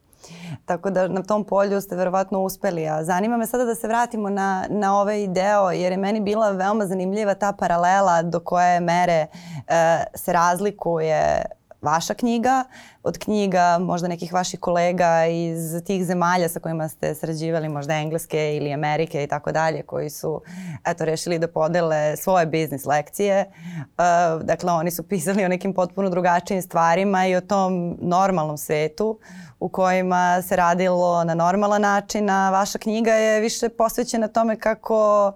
Tako 0.65 0.91
da 0.91 1.09
na 1.09 1.23
tom 1.23 1.45
polju 1.45 1.81
ste 1.81 1.97
verovatno 1.97 2.43
uspeli. 2.43 2.89
A 2.89 3.05
zanima 3.05 3.37
me 3.37 3.47
sada 3.47 3.65
da 3.65 3.75
se 3.75 3.89
vratimo 3.89 4.31
na, 4.31 4.67
na 4.69 5.01
ovaj 5.01 5.27
deo 5.27 5.71
jer 5.71 5.93
je 5.93 5.99
meni 5.99 6.21
bila 6.21 6.51
veoma 6.51 6.87
zanimljiva 6.87 7.35
ta 7.35 7.53
paralela 7.53 8.23
do 8.23 8.41
koje 8.41 8.81
mere 8.81 9.27
e, 9.69 10.05
se 10.15 10.33
razlikuje 10.33 11.43
vaša 11.83 12.15
knjiga, 12.15 12.65
od 13.03 13.19
knjiga 13.19 13.79
možda 13.81 14.09
nekih 14.09 14.33
vaših 14.33 14.61
kolega 14.61 15.27
iz 15.27 15.85
tih 15.85 16.05
zemalja 16.05 16.49
sa 16.49 16.61
kojima 16.61 16.89
ste 16.89 17.15
sređivali, 17.15 17.69
možda 17.69 17.95
Engleske 17.95 18.57
ili 18.57 18.73
Amerike 18.73 19.25
i 19.25 19.27
tako 19.27 19.53
dalje, 19.53 19.83
koji 19.83 20.11
su 20.11 20.43
eto, 20.87 21.05
rešili 21.05 21.39
da 21.39 21.49
podele 21.49 22.17
svoje 22.17 22.47
biznis 22.47 22.85
lekcije. 22.85 23.45
Uh, 23.77 24.43
dakle, 24.43 24.73
oni 24.73 24.91
su 24.91 25.03
pisali 25.03 25.45
o 25.45 25.49
nekim 25.49 25.75
potpuno 25.75 26.11
drugačijim 26.11 26.63
stvarima 26.63 27.27
i 27.27 27.37
o 27.37 27.41
tom 27.41 27.97
normalnom 28.01 28.59
svetu 28.59 29.19
u 29.61 29.69
kojima 29.69 30.43
se 30.43 30.57
radilo 30.57 31.25
na 31.25 31.35
normalan 31.35 31.83
način, 31.83 32.31
a 32.31 32.51
vaša 32.51 32.79
knjiga 32.79 33.13
je 33.13 33.41
više 33.41 33.69
posvećena 33.69 34.29
tome 34.29 34.59
kako 34.59 35.33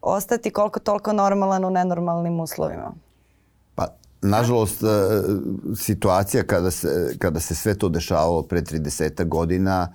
ostati 0.00 0.50
koliko 0.50 0.80
toliko 0.80 1.12
normalan 1.12 1.64
u 1.64 1.70
nenormalnim 1.70 2.40
uslovima 2.40 3.03
nažalost, 4.24 4.82
e, 4.82 4.86
situacija 5.76 6.42
kada 6.42 6.70
se, 6.70 7.14
kada 7.18 7.40
se 7.40 7.54
sve 7.54 7.74
to 7.74 7.88
dešavalo 7.88 8.42
pre 8.42 8.62
30 8.62 9.24
godina 9.28 9.88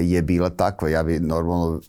je 0.00 0.22
bila 0.22 0.50
takva. 0.50 0.88
Ja 0.88 1.02
bi 1.02 1.20
normalno 1.20 1.80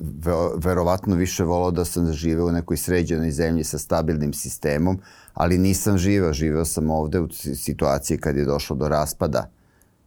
verovatno 0.55 1.15
više 1.15 1.43
volao 1.43 1.71
da 1.71 1.85
sam 1.85 2.13
živeo 2.13 2.47
u 2.47 2.51
nekoj 2.51 2.77
sređenoj 2.77 3.31
zemlji 3.31 3.63
sa 3.63 3.77
stabilnim 3.77 4.33
sistemom, 4.33 4.99
ali 5.33 5.57
nisam 5.57 5.97
živeo. 5.97 6.33
Živeo 6.33 6.65
sam 6.65 6.89
ovde 6.89 7.19
u 7.19 7.29
situaciji 7.55 8.17
kad 8.17 8.37
je 8.37 8.45
došlo 8.45 8.75
do 8.75 8.87
raspada 8.87 9.49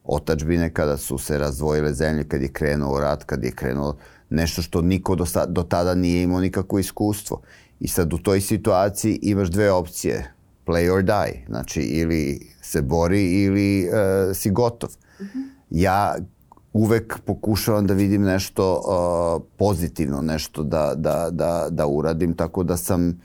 otačbine, 0.04 0.73
kada 0.75 0.96
su 0.96 1.18
se 1.18 1.38
razdvojile 1.38 1.92
zemlje, 1.94 2.25
kad 2.25 2.42
je 2.42 2.52
krenuo 2.52 3.00
rat, 3.00 3.25
kad 3.25 3.44
je 3.44 3.50
krenuo 3.50 3.96
nešto 4.30 4.62
što 4.62 4.82
niko 4.82 5.14
do, 5.14 5.25
do 5.49 5.62
tada 5.62 5.94
nije 5.94 6.23
imao 6.23 6.40
nikako 6.40 6.78
iskustvo. 6.78 7.40
I 7.80 7.88
sad 7.88 8.12
u 8.12 8.18
toj 8.18 8.40
situaciji 8.40 9.18
imaš 9.23 9.49
dve 9.49 9.73
opcije, 9.73 10.32
play 10.66 10.90
or 10.90 11.02
die, 11.02 11.44
znači 11.49 11.80
ili 11.80 12.40
se 12.62 12.82
bori 12.82 13.42
ili 13.44 13.88
uh, 13.88 14.37
si 14.37 14.50
gotov. 14.50 14.90
Mm 15.20 15.25
-hmm. 15.25 15.49
Ja 15.70 16.16
uvek 16.73 17.18
pokušavam 17.25 17.87
da 17.87 17.94
vidim 17.94 18.23
nešto 18.23 18.75
uh, 18.75 19.42
pozitivno, 19.56 20.23
nešto 20.23 20.62
da, 20.62 20.92
da, 20.96 21.28
da, 21.30 21.66
da 21.70 21.87
uradim, 21.87 22.35
tako 22.35 22.62
da 22.62 22.76
sam 22.76 23.08
uh, 23.08 23.16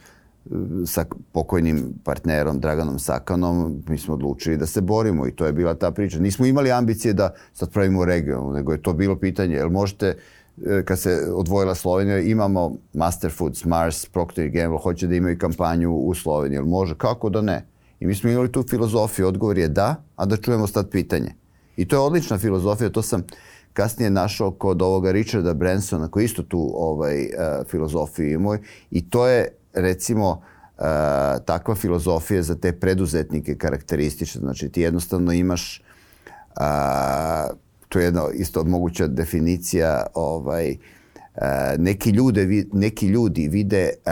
sa 0.85 1.05
pokojnim 1.31 1.93
partnerom 2.03 2.59
Draganom 2.59 2.99
Sakanom, 2.99 3.83
mi 3.87 3.97
smo 3.97 4.13
odlučili 4.13 4.57
da 4.57 4.65
se 4.65 4.81
borimo 4.81 5.27
i 5.27 5.31
to 5.31 5.45
je 5.45 5.53
bila 5.53 5.73
ta 5.73 5.91
priča. 5.91 6.19
Nismo 6.19 6.45
imali 6.45 6.71
ambicije 6.71 7.13
da 7.13 7.33
sad 7.53 7.71
pravimo 7.71 8.05
region, 8.05 8.53
nego 8.53 8.71
je 8.71 8.81
to 8.81 8.93
bilo 8.93 9.15
pitanje, 9.15 9.55
jel 9.55 9.69
možete 9.69 10.07
uh, 10.07 10.40
kad 10.85 10.99
se 10.99 11.27
odvojila 11.33 11.75
Slovenija, 11.75 12.19
imamo 12.19 12.75
Master 12.93 13.31
Foods, 13.31 13.65
Mars, 13.65 14.05
Procter 14.05 14.49
Gamble, 14.49 14.79
hoće 14.83 15.07
da 15.07 15.15
imaju 15.15 15.37
kampanju 15.37 15.93
u 15.93 16.13
Sloveniji, 16.13 16.57
jel 16.57 16.65
može? 16.65 16.97
Kako 16.97 17.29
da 17.29 17.41
ne? 17.41 17.65
I 17.99 18.05
mi 18.05 18.15
smo 18.15 18.29
imali 18.29 18.51
tu 18.51 18.63
filozofiju, 18.69 19.27
odgovor 19.27 19.57
je 19.57 19.67
da, 19.67 19.95
a 20.15 20.25
da 20.25 20.37
čujemo 20.37 20.67
sad 20.67 20.89
pitanje. 20.89 21.35
I 21.77 21.87
to 21.87 21.95
je 21.95 21.99
odlična 21.99 22.37
filozofija, 22.37 22.89
to 22.89 23.01
sam 23.01 23.23
kasnije 23.73 24.09
našao 24.09 24.51
kod 24.51 24.81
ovoga 24.81 25.11
Richarda 25.11 25.53
Bransona 25.53 26.07
koji 26.07 26.25
isto 26.25 26.43
tu 26.43 26.71
ovaj, 26.75 27.21
uh, 27.21 27.67
filozofiju 27.67 28.31
imao 28.31 28.57
i 28.91 29.09
to 29.09 29.27
je 29.27 29.47
recimo 29.73 30.29
uh, 30.31 30.83
takva 31.45 31.75
filozofija 31.75 32.41
za 32.41 32.55
te 32.55 32.79
preduzetnike 32.79 33.57
karakteristična. 33.57 34.41
Znači 34.41 34.69
ti 34.69 34.81
jednostavno 34.81 35.33
imaš 35.33 35.83
uh, 36.59 37.57
to 37.91 37.99
je 37.99 38.05
jedna 38.05 38.23
isto 38.33 38.63
moguća 38.63 39.07
definicija 39.07 40.05
ovaj, 40.13 40.71
uh, 40.71 41.41
neki, 41.77 42.09
ljude, 42.09 42.65
neki 42.73 43.07
ljudi 43.07 43.47
vide 43.47 43.89
uh, 44.05 44.11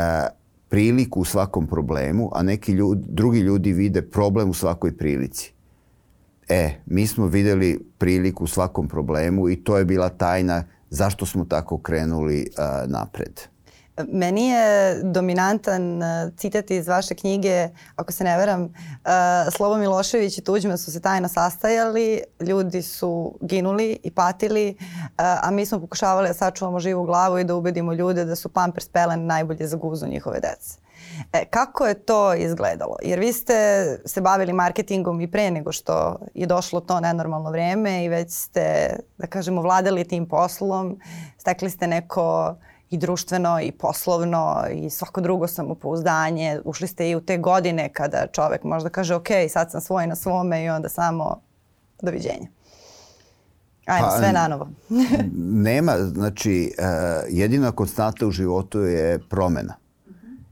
priliku 0.69 1.21
u 1.21 1.25
svakom 1.25 1.67
problemu, 1.67 2.29
a 2.33 2.43
neki 2.43 2.71
ljudi, 2.71 3.05
drugi 3.07 3.39
ljudi 3.39 3.73
vide 3.73 4.01
problem 4.01 4.49
u 4.49 4.53
svakoj 4.53 4.97
prilici. 4.97 5.53
E, 6.49 6.71
mi 6.85 7.07
smo 7.07 7.27
videli 7.27 7.79
priliku 7.97 8.43
u 8.43 8.47
svakom 8.47 8.87
problemu 8.87 9.49
i 9.49 9.55
to 9.55 9.77
je 9.77 9.85
bila 9.85 10.09
tajna 10.09 10.63
zašto 10.89 11.25
smo 11.25 11.45
tako 11.45 11.77
krenuli 11.77 12.47
uh, 12.49 12.91
napred. 12.91 13.41
Meni 14.07 14.47
je 14.47 14.99
dominantan 15.03 16.01
citat 16.37 16.71
iz 16.71 16.87
vaše 16.87 17.15
knjige, 17.15 17.69
ako 17.95 18.11
se 18.11 18.23
ne 18.23 18.37
veram, 18.37 18.63
uh, 18.63 18.71
Slobo 19.55 19.77
Milošević 19.77 20.37
i 20.37 20.43
Tuđman 20.43 20.77
su 20.77 20.91
se 20.91 21.01
tajno 21.01 21.27
sastajali, 21.27 22.21
ljudi 22.39 22.81
su 22.81 23.37
ginuli 23.41 23.99
i 24.03 24.11
patili, 24.11 24.75
uh, 24.79 25.05
a 25.17 25.51
mi 25.51 25.65
smo 25.65 25.79
pokušavali 25.79 26.27
da 26.27 26.33
sačuvamo 26.33 26.79
živu 26.79 27.03
glavu 27.03 27.39
i 27.39 27.43
da 27.43 27.55
ubedimo 27.55 27.93
ljude 27.93 28.25
da 28.25 28.35
su 28.35 28.49
Pampers 28.49 28.89
pelene 28.89 29.23
najbolje 29.23 29.67
za 29.67 29.77
guzu 29.77 30.07
njihove 30.07 30.39
dece. 30.39 30.79
E, 31.33 31.45
kako 31.45 31.85
je 31.85 31.93
to 31.93 32.33
izgledalo? 32.33 32.95
Jer 33.01 33.19
vi 33.19 33.33
ste 33.33 33.83
se 34.05 34.21
bavili 34.21 34.53
marketingom 34.53 35.21
i 35.21 35.31
pre 35.31 35.51
nego 35.51 35.71
što 35.71 36.19
je 36.33 36.47
došlo 36.47 36.79
to 36.79 36.99
nenormalno 36.99 37.51
vreme 37.51 38.05
i 38.05 38.09
već 38.09 38.31
ste, 38.31 38.95
da 39.17 39.27
kažemo, 39.27 39.61
vladali 39.61 40.07
tim 40.07 40.27
poslom, 40.27 40.99
stekli 41.37 41.69
ste 41.69 41.87
neko 41.87 42.55
i 42.89 42.97
društveno 42.97 43.61
i 43.61 43.71
poslovno 43.71 44.63
i 44.73 44.89
svako 44.89 45.21
drugo 45.21 45.47
samopouzdanje. 45.47 46.59
Ušli 46.65 46.87
ste 46.87 47.09
i 47.09 47.15
u 47.15 47.21
te 47.21 47.37
godine 47.37 47.93
kada 47.93 48.27
čovek 48.31 48.63
možda 48.63 48.89
kaže 48.89 49.15
ok, 49.15 49.27
sad 49.49 49.71
sam 49.71 49.81
svoj 49.81 50.07
na 50.07 50.15
svome 50.15 50.63
i 50.63 50.69
onda 50.69 50.89
samo 50.89 51.41
doviđenja. 52.01 52.47
Ajmo, 53.85 54.07
pa, 54.07 54.17
sve 54.17 54.31
na 54.31 54.47
novo. 54.47 54.69
nema, 55.67 55.97
znači, 55.97 56.73
uh, 56.79 56.85
jedina 57.29 57.71
konstanta 57.71 58.27
u 58.27 58.31
životu 58.31 58.79
je 58.79 59.19
promena. 59.29 59.73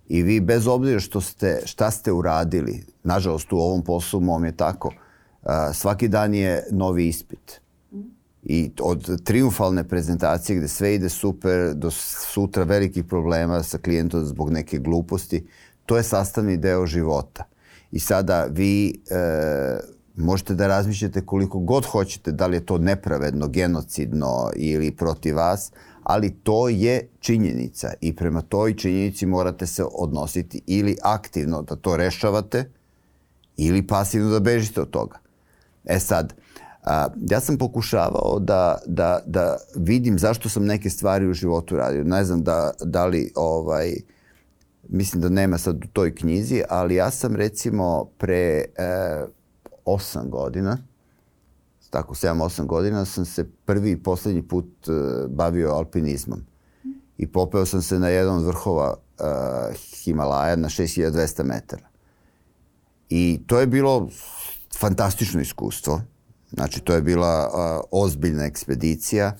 I 0.07 0.23
vi 0.23 0.39
bez 0.39 0.67
obzira 0.67 0.99
što 0.99 1.21
ste, 1.21 1.61
šta 1.65 1.91
ste 1.91 2.11
uradili, 2.11 2.85
nažalost 3.03 3.53
u 3.53 3.57
ovom 3.57 3.83
poslu 3.83 4.19
mom 4.19 4.45
je 4.45 4.57
tako, 4.57 4.87
uh, 4.87 5.49
svaki 5.73 6.07
dan 6.07 6.33
je 6.33 6.67
novi 6.71 7.07
ispit. 7.07 7.61
I 8.49 8.71
od 8.79 9.23
triumfalne 9.23 9.83
prezentacije 9.87 10.57
gde 10.57 10.67
sve 10.67 10.95
ide 10.95 11.09
super 11.09 11.73
do 11.75 11.91
sutra 11.91 12.63
velikih 12.63 13.03
problema 13.03 13.63
sa 13.63 13.77
klijentom 13.77 14.25
zbog 14.25 14.51
neke 14.51 14.77
gluposti, 14.77 15.47
to 15.85 15.97
je 15.97 16.03
sastavni 16.03 16.57
deo 16.57 16.85
života. 16.85 17.43
I 17.91 17.99
sada 17.99 18.47
vi 18.51 19.01
e, 19.09 19.79
možete 20.15 20.55
da 20.55 20.67
razmišljate 20.67 21.25
koliko 21.25 21.59
god 21.59 21.85
hoćete, 21.85 22.31
da 22.31 22.47
li 22.47 22.57
je 22.57 22.65
to 22.65 22.77
nepravedno, 22.77 23.47
genocidno 23.47 24.51
ili 24.55 24.91
protiv 24.91 25.35
vas, 25.35 25.71
ali 26.03 26.35
to 26.43 26.69
je 26.69 27.09
činjenica 27.19 27.93
i 28.01 28.15
prema 28.15 28.41
toj 28.41 28.75
činjenici 28.75 29.25
morate 29.25 29.65
se 29.65 29.83
odnositi 29.91 30.61
ili 30.67 30.97
aktivno 31.03 31.61
da 31.61 31.75
to 31.75 31.97
rešavate 31.97 32.71
ili 33.57 33.87
pasivno 33.87 34.29
da 34.29 34.39
bežite 34.39 34.81
od 34.81 34.89
toga. 34.89 35.19
E 35.85 35.99
sad, 35.99 36.33
a, 36.87 37.07
ja 37.29 37.39
sam 37.39 37.57
pokušavao 37.57 38.39
da, 38.39 38.77
da, 38.85 39.19
da 39.25 39.57
vidim 39.75 40.19
zašto 40.19 40.49
sam 40.49 40.65
neke 40.65 40.89
stvari 40.89 41.27
u 41.27 41.33
životu 41.33 41.75
radio. 41.75 42.03
Ne 42.03 42.23
znam 42.23 42.43
da, 42.43 42.71
da 42.81 43.05
li, 43.05 43.31
ovaj, 43.35 43.93
mislim 44.89 45.21
da 45.21 45.29
nema 45.29 45.57
sad 45.57 45.85
u 45.85 45.87
toj 45.93 46.15
knjizi, 46.15 46.61
ali 46.69 46.95
ja 46.95 47.11
sam 47.11 47.35
recimo 47.35 48.05
pre 48.17 48.57
e, 48.57 48.65
osam 49.85 50.29
godina, 50.29 50.77
tako 51.89 52.15
7-8 52.15 52.65
godina 52.65 53.05
sam 53.05 53.25
se 53.25 53.45
prvi 53.65 53.91
i 53.91 54.03
poslednji 54.03 54.41
put 54.41 54.87
uh, 54.87 54.95
bavio 55.29 55.71
alpinizmom. 55.71 56.41
I 57.17 57.27
popeo 57.27 57.65
sam 57.65 57.81
se 57.81 57.99
na 57.99 58.09
jedan 58.09 58.37
od 58.37 58.43
vrhova 58.43 58.95
uh, 58.95 59.75
Himalaja 60.03 60.55
na 60.55 60.69
6200 60.69 61.43
metara. 61.43 61.87
I 63.09 63.39
to 63.47 63.59
je 63.59 63.67
bilo 63.67 64.09
fantastično 64.79 65.41
iskustvo. 65.41 66.01
Znači, 66.51 66.79
to 66.79 66.93
je 66.93 67.01
bila 67.01 67.47
uh, 67.47 67.87
ozbiljna 67.91 68.45
ekspedicija 68.45 69.35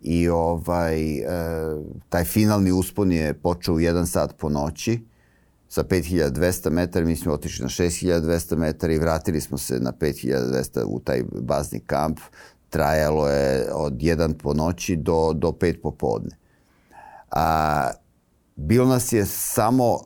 i 0.00 0.28
ovaj, 0.28 1.20
uh, 1.20 1.86
taj 2.08 2.24
finalni 2.24 2.72
uspon 2.72 3.12
je 3.12 3.34
počeo 3.34 3.74
u 3.74 3.80
jedan 3.80 4.06
sat 4.06 4.36
po 4.38 4.48
noći 4.48 5.00
sa 5.74 5.84
5200 5.84 6.70
metara, 6.70 7.06
mi 7.06 7.16
smo 7.16 7.32
otišli 7.32 7.62
na 7.62 7.68
6200 7.68 8.56
metara 8.56 8.92
i 8.92 8.98
vratili 8.98 9.40
smo 9.40 9.58
se 9.58 9.80
na 9.80 9.92
5200 9.92 10.84
u 10.86 11.00
taj 11.00 11.22
bazni 11.32 11.80
kamp. 11.80 12.20
Trajalo 12.70 13.28
je 13.28 13.72
od 13.72 13.92
1 13.92 14.34
po 14.42 14.54
noći 14.54 14.96
do, 14.96 15.32
do 15.32 15.48
5 15.48 15.80
popodne. 15.82 16.36
A, 17.30 17.90
bilo 18.56 18.86
nas 18.86 19.12
je 19.12 19.26
samo 19.26 19.98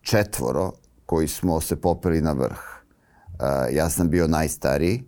četvoro 0.00 0.72
koji 1.06 1.28
smo 1.28 1.60
se 1.60 1.76
popeli 1.76 2.20
na 2.20 2.32
vrh. 2.32 2.60
A, 3.38 3.66
ja 3.72 3.90
sam 3.90 4.10
bio 4.10 4.28
najstariji, 4.28 5.02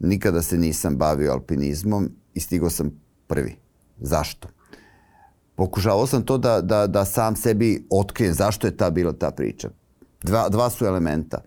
nikada 0.00 0.42
se 0.42 0.58
nisam 0.58 0.96
bavio 0.96 1.32
alpinizmom 1.32 2.10
i 2.34 2.40
stigao 2.40 2.70
sam 2.70 2.90
prvi. 3.26 3.56
Zašto? 4.00 4.48
pokušavao 5.60 6.06
sam 6.06 6.22
to 6.22 6.38
da, 6.38 6.60
da, 6.60 6.86
da 6.86 7.04
sam 7.04 7.36
sebi 7.36 7.86
otkrijem 7.90 8.34
zašto 8.34 8.66
je 8.66 8.76
ta 8.76 8.90
bila 8.90 9.12
ta 9.12 9.30
priča. 9.30 9.68
Dva, 10.22 10.48
dva 10.48 10.70
su 10.70 10.86
elementa. 10.86 11.42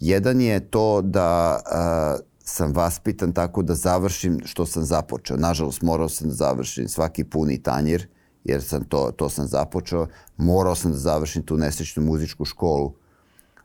Jedan 0.00 0.40
je 0.40 0.60
to 0.70 1.02
da 1.02 1.60
a, 1.66 2.18
sam 2.38 2.72
vaspitan 2.72 3.32
tako 3.32 3.62
da 3.62 3.74
završim 3.74 4.40
što 4.44 4.66
sam 4.66 4.84
započeo. 4.84 5.36
Nažalost, 5.36 5.82
morao 5.82 6.08
sam 6.08 6.28
da 6.28 6.34
završim 6.34 6.88
svaki 6.88 7.24
puni 7.24 7.62
tanjir, 7.62 8.08
jer 8.44 8.62
sam 8.62 8.84
to, 8.84 9.12
to 9.16 9.28
sam 9.28 9.46
započeo. 9.46 10.06
Morao 10.36 10.74
sam 10.74 10.92
da 10.92 10.98
završim 10.98 11.42
tu 11.42 11.56
nesrećnu 11.56 12.02
muzičku 12.02 12.44
školu, 12.44 12.94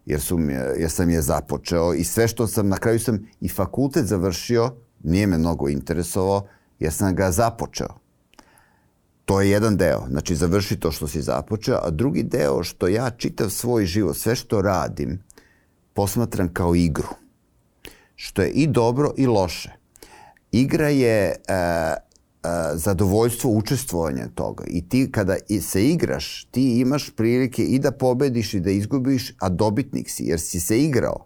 jer, 0.07 0.21
su 0.21 0.39
jer 0.77 0.91
sam 0.91 1.09
je 1.09 1.21
započeo. 1.21 1.93
I 1.93 2.03
sve 2.03 2.27
što 2.27 2.47
sam, 2.47 2.69
na 2.69 2.77
kraju 2.77 2.99
sam 2.99 3.27
i 3.41 3.49
fakultet 3.49 4.05
završio, 4.05 4.73
nije 5.03 5.27
me 5.27 5.37
mnogo 5.37 5.69
interesovao, 5.69 6.47
jer 6.79 6.93
sam 6.93 7.15
ga 7.15 7.31
započeo 7.31 8.07
To 9.27 9.41
je 9.41 9.49
jedan 9.49 9.77
deo, 9.77 10.05
znači 10.09 10.35
završi 10.35 10.79
to 10.79 10.91
što 10.91 11.07
si 11.07 11.21
započeo, 11.21 11.79
a 11.83 11.89
drugi 11.89 12.23
deo 12.23 12.63
što 12.63 12.87
ja 12.87 13.09
čitav 13.09 13.49
svoj 13.49 13.85
život, 13.85 14.17
sve 14.17 14.35
što 14.35 14.61
radim, 14.61 15.19
posmatram 15.93 16.53
kao 16.53 16.75
igru. 16.75 17.07
Što 18.15 18.41
je 18.41 18.49
i 18.49 18.67
dobro 18.67 19.13
i 19.17 19.25
loše. 19.25 19.71
Igra 20.51 20.89
je 20.89 21.27
e, 21.27 21.35
zadovoljstvo 22.73 23.51
učestvovanja 23.51 24.27
toga 24.35 24.63
i 24.67 24.89
ti 24.89 25.11
kada 25.11 25.35
se 25.61 25.89
igraš, 25.89 26.47
ti 26.51 26.79
imaš 26.79 27.09
prilike 27.15 27.63
i 27.63 27.79
da 27.79 27.91
pobediš 27.91 28.53
i 28.53 28.59
da 28.59 28.71
izgubiš, 28.71 29.33
a 29.39 29.49
dobitnik 29.49 30.09
si, 30.09 30.23
jer 30.23 30.39
si 30.39 30.59
se 30.59 30.79
igrao. 30.79 31.25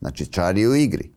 Znači, 0.00 0.26
čar 0.26 0.58
je 0.58 0.68
u 0.68 0.74
igri. 0.74 1.10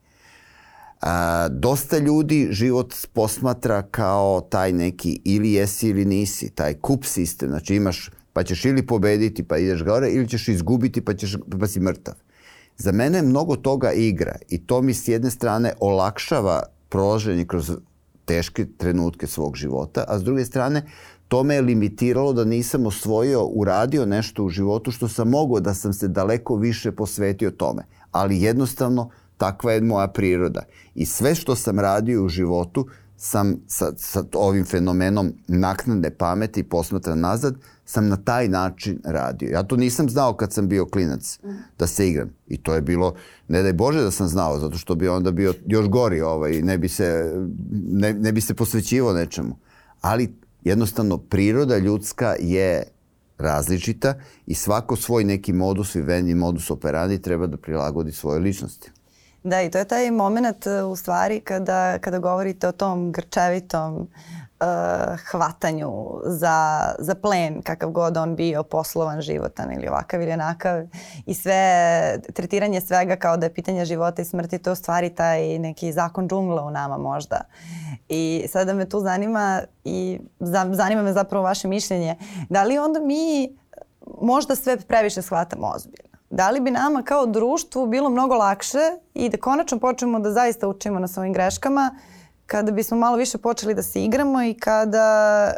A, 1.01 1.47
dosta 1.51 1.97
ljudi 1.97 2.47
život 2.51 2.95
posmatra 3.13 3.81
kao 3.81 4.41
taj 4.41 4.73
neki 4.73 5.21
ili 5.23 5.53
jesi 5.53 5.89
ili 5.89 6.05
nisi, 6.05 6.49
taj 6.49 6.73
kup 6.73 7.05
sistem, 7.05 7.49
znači 7.49 7.75
imaš 7.75 8.09
pa 8.33 8.43
ćeš 8.43 8.65
ili 8.65 8.85
pobediti 8.87 9.43
pa 9.43 9.57
ideš 9.57 9.83
gore 9.83 10.09
ili 10.09 10.27
ćeš 10.27 10.47
izgubiti 10.47 11.01
pa, 11.01 11.13
ćeš, 11.13 11.35
pa 11.59 11.67
si 11.67 11.79
mrtav. 11.79 12.13
Za 12.77 12.91
mene 12.91 13.21
mnogo 13.21 13.55
toga 13.55 13.91
igra 13.91 14.35
i 14.49 14.65
to 14.65 14.81
mi 14.81 14.93
s 14.93 15.07
jedne 15.07 15.31
strane 15.31 15.73
olakšava 15.79 16.63
prolaženje 16.89 17.45
kroz 17.45 17.71
teške 18.29 18.65
trenutke 18.77 19.27
svog 19.27 19.55
života, 19.55 20.03
a 20.07 20.19
s 20.19 20.23
druge 20.23 20.45
strane 20.45 20.83
to 21.27 21.43
me 21.43 21.55
je 21.55 21.61
limitiralo 21.61 22.33
da 22.33 22.45
nisam 22.45 22.85
osvojio, 22.85 23.45
uradio 23.45 24.05
nešto 24.05 24.43
u 24.43 24.49
životu 24.49 24.91
što 24.91 25.07
sam 25.07 25.29
mogao 25.29 25.59
da 25.59 25.73
sam 25.73 25.93
se 25.93 26.07
daleko 26.07 26.55
više 26.55 26.91
posvetio 26.91 27.51
tome. 27.51 27.83
Ali 28.11 28.41
jednostavno 28.41 29.09
takva 29.37 29.71
je 29.71 29.81
moja 29.81 30.07
priroda. 30.07 30.63
I 30.95 31.05
sve 31.05 31.35
što 31.35 31.55
sam 31.55 31.79
radio 31.79 32.23
u 32.25 32.29
životu 32.29 32.85
sam 33.17 33.55
sa, 33.67 33.91
sa 33.97 34.23
ovim 34.33 34.65
fenomenom 34.65 35.33
naknadne 35.47 36.11
pameti 36.17 36.63
posmatran 36.63 37.19
nazad, 37.19 37.55
sam 37.89 38.07
na 38.07 38.17
taj 38.17 38.47
način 38.47 38.99
radio. 39.03 39.49
Ja 39.49 39.63
to 39.63 39.75
nisam 39.75 40.09
znao 40.09 40.33
kad 40.33 40.53
sam 40.53 40.67
bio 40.67 40.85
klinac, 40.85 41.39
da 41.79 41.87
se 41.87 42.07
igram. 42.07 42.29
I 42.47 42.57
to 42.57 42.73
je 42.75 42.81
bilo, 42.81 43.15
ne 43.47 43.63
daj 43.63 43.73
Bože 43.73 44.01
da 44.01 44.11
sam 44.11 44.27
znao, 44.27 44.59
zato 44.59 44.77
što 44.77 44.95
bi 44.95 45.07
onda 45.07 45.31
bio 45.31 45.53
još 45.65 45.87
gori, 45.87 46.21
ovaj, 46.21 46.61
ne, 46.61 46.77
bi 46.77 46.89
se, 46.89 47.33
ne, 47.71 48.13
ne 48.13 48.31
bi 48.31 48.41
se 48.41 48.53
posvećivao 48.53 49.13
nečemu. 49.13 49.57
Ali 50.01 50.33
jednostavno 50.63 51.17
priroda 51.17 51.77
ljudska 51.77 52.35
je 52.39 52.83
različita 53.37 54.13
i 54.45 54.53
svako 54.53 54.95
svoj 54.95 55.23
neki 55.23 55.53
modus 55.53 55.95
vivendi, 55.95 56.35
modus 56.35 56.71
operandi 56.71 57.21
treba 57.21 57.47
da 57.47 57.57
prilagodi 57.57 58.11
svoje 58.11 58.39
ličnosti. 58.39 58.91
Da, 59.43 59.61
i 59.61 59.71
to 59.71 59.77
je 59.77 59.85
taj 59.85 60.11
moment 60.11 60.65
u 60.91 60.95
stvari 60.95 61.39
kada, 61.39 61.97
kada 61.97 62.19
govorite 62.19 62.67
o 62.67 62.71
tom 62.71 63.11
grčevitom 63.11 64.07
uh, 64.59 65.19
hvatanju 65.31 65.91
za, 66.25 66.81
za 66.99 67.15
plen, 67.15 67.61
kakav 67.61 67.89
god 67.89 68.17
on 68.17 68.35
bio, 68.35 68.63
poslovan, 68.63 69.21
životan 69.21 69.73
ili 69.73 69.87
ovakav 69.87 70.21
ili 70.21 70.31
onakav 70.31 70.83
i 71.25 71.33
sve, 71.33 72.19
tretiranje 72.33 72.81
svega 72.81 73.15
kao 73.15 73.37
da 73.37 73.45
je 73.45 73.53
pitanje 73.53 73.85
života 73.85 74.21
i 74.21 74.25
smrti, 74.25 74.57
to 74.57 74.69
je 74.69 74.71
u 74.71 74.75
stvari 74.75 75.15
taj 75.15 75.59
neki 75.59 75.91
zakon 75.91 76.27
džungla 76.27 76.63
u 76.63 76.71
nama 76.71 76.97
možda. 76.97 77.41
I 78.09 78.45
sada 78.49 78.73
me 78.73 78.89
tu 78.89 78.99
zanima 78.99 79.61
i 79.83 80.19
zanima 80.71 81.01
me 81.03 81.13
zapravo 81.13 81.43
vaše 81.43 81.67
mišljenje, 81.67 82.15
da 82.49 82.63
li 82.63 82.77
onda 82.77 82.99
mi 82.99 83.55
možda 84.21 84.55
sve 84.55 84.77
previše 84.77 85.21
shvatamo 85.21 85.71
ozbiljno? 85.75 86.08
Da 86.29 86.49
li 86.49 86.59
bi 86.61 86.71
nama 86.71 87.03
kao 87.03 87.25
društvu 87.25 87.87
bilo 87.87 88.09
mnogo 88.09 88.35
lakše 88.35 88.97
i 89.13 89.29
da 89.29 89.37
konačno 89.37 89.79
počnemo 89.79 90.19
da 90.19 90.31
zaista 90.31 90.67
učimo 90.67 90.99
na 90.99 91.07
svojim 91.07 91.33
greškama 91.33 91.95
kada 92.45 92.71
bismo 92.71 92.97
malo 92.97 93.17
više 93.17 93.37
počeli 93.37 93.73
da 93.73 93.83
se 93.83 94.03
igramo 94.03 94.43
i 94.43 94.53
kada, 94.53 95.53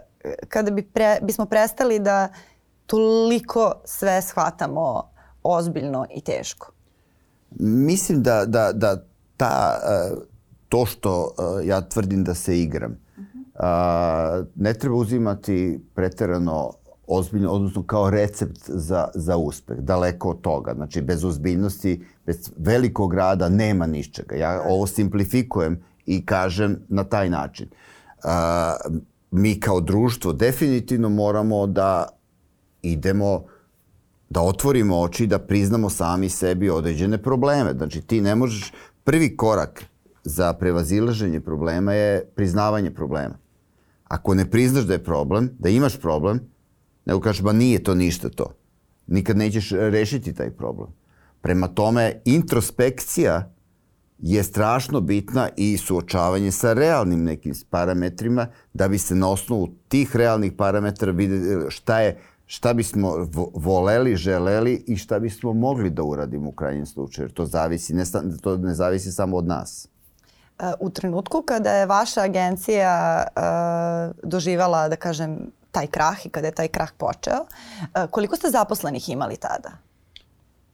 kada 0.48 0.72
bi 0.72 0.82
pre, 0.82 1.20
bismo 1.22 1.46
prestali 1.46 2.00
da 2.00 2.30
toliko 2.86 3.74
sve 3.86 4.22
shvatamo 4.22 5.04
ozbiljno 5.44 6.06
i 6.16 6.22
teško? 6.22 6.72
Mislim 7.60 8.24
da, 8.24 8.46
da, 8.46 8.72
da 8.74 9.04
ta, 9.38 9.80
e, 9.84 10.16
to 10.70 10.86
što 10.86 11.36
e, 11.62 11.68
ja 11.68 11.82
tvrdim 11.82 12.24
da 12.24 12.34
se 12.34 12.60
igram, 12.60 12.92
uh 12.92 13.24
-huh. 13.24 14.46
ne 14.56 14.74
treba 14.74 14.96
uzimati 14.96 15.80
preterano 15.96 16.72
ozbiljno, 17.12 17.52
odnosno 17.52 17.84
kao 17.84 18.10
recept 18.10 18.60
za, 18.68 19.08
za 19.16 19.38
uspeh. 19.38 19.78
Daleko 19.78 20.30
od 20.30 20.42
toga. 20.42 20.74
Znači, 20.74 21.02
bez 21.02 21.24
ozbiljnosti, 21.24 22.06
bez 22.26 22.52
velikog 22.58 23.14
rada 23.14 23.50
nema 23.50 23.88
ničega. 23.88 24.36
Ja 24.36 24.62
ovo 24.68 24.88
simplifikujem 24.88 25.80
i 26.06 26.26
kažem 26.26 26.80
na 26.90 27.04
taj 27.04 27.30
način. 27.30 27.68
A, 28.24 28.76
mi 29.32 29.60
kao 29.60 29.82
društvo 29.82 30.34
definitivno 30.34 31.10
moramo 31.10 31.68
da 31.68 32.08
idemo 32.82 33.44
da 34.30 34.42
otvorimo 34.42 35.00
oči, 35.00 35.28
da 35.28 35.40
priznamo 35.40 35.90
sami 35.90 36.30
sebi 36.30 36.70
određene 36.70 37.18
probleme. 37.18 37.74
Znači, 37.74 38.02
ti 38.02 38.22
ne 38.22 38.36
možeš... 38.36 38.72
Prvi 39.04 39.38
korak 39.38 39.86
za 40.24 40.54
prevazilaženje 40.54 41.40
problema 41.40 41.94
je 41.94 42.26
priznavanje 42.36 42.92
problema. 42.92 43.38
Ako 44.04 44.34
ne 44.36 44.46
priznaš 44.46 44.84
da 44.84 44.94
je 44.94 45.04
problem, 45.04 45.50
da 45.60 45.70
imaš 45.70 46.00
problem, 46.00 46.40
nego 47.06 47.20
kažeš, 47.20 47.42
ba 47.42 47.54
nije 47.54 47.84
to 47.84 47.96
ništa 47.96 48.30
to. 48.30 48.54
Nikad 49.08 49.38
nećeš 49.38 49.72
rešiti 49.72 50.34
taj 50.34 50.52
problem. 50.52 50.88
Prema 51.42 51.68
tome, 51.68 52.22
introspekcija 52.26 53.54
je 54.20 54.44
strašno 54.44 55.02
bitna 55.02 55.50
i 55.58 55.78
suočavanje 55.78 56.52
sa 56.52 56.74
realnim 56.74 57.24
nekim 57.24 57.54
parametrima 57.70 58.48
da 58.74 58.88
bi 58.88 58.98
se 58.98 59.16
na 59.16 59.30
osnovu 59.30 59.70
tih 59.88 60.16
realnih 60.16 60.54
parametra 60.54 61.12
videli 61.12 61.72
šta 61.72 62.00
je 62.00 62.18
šta 62.52 62.74
bismo 62.74 63.28
voleli, 63.54 64.16
želeli 64.16 64.84
i 64.88 64.98
šta 64.98 65.20
bismo 65.20 65.54
mogli 65.54 65.90
da 65.90 66.04
uradimo 66.04 66.50
u 66.50 66.52
krajnjem 66.52 66.86
slučaju. 66.86 67.30
To, 67.30 67.46
zavisi, 67.46 67.94
ne, 67.94 68.04
to 68.42 68.58
ne 68.58 68.74
zavisi 68.74 69.12
samo 69.12 69.38
od 69.38 69.48
nas. 69.48 69.88
E, 70.60 70.74
u 70.80 70.90
trenutku 70.90 71.42
kada 71.42 71.72
je 71.72 71.86
vaša 71.86 72.22
agencija 72.22 73.24
uh, 73.36 74.30
doživala, 74.30 74.90
da 74.90 74.96
kažem, 74.96 75.52
taj 75.72 75.88
krah 75.88 76.26
i 76.26 76.30
kada 76.30 76.48
je 76.48 76.54
taj 76.54 76.68
krah 76.68 76.92
počeo. 76.98 77.46
E, 77.82 78.08
koliko 78.12 78.36
ste 78.36 78.50
zaposlenih 78.50 79.10
imali 79.10 79.38
tada? 79.38 79.72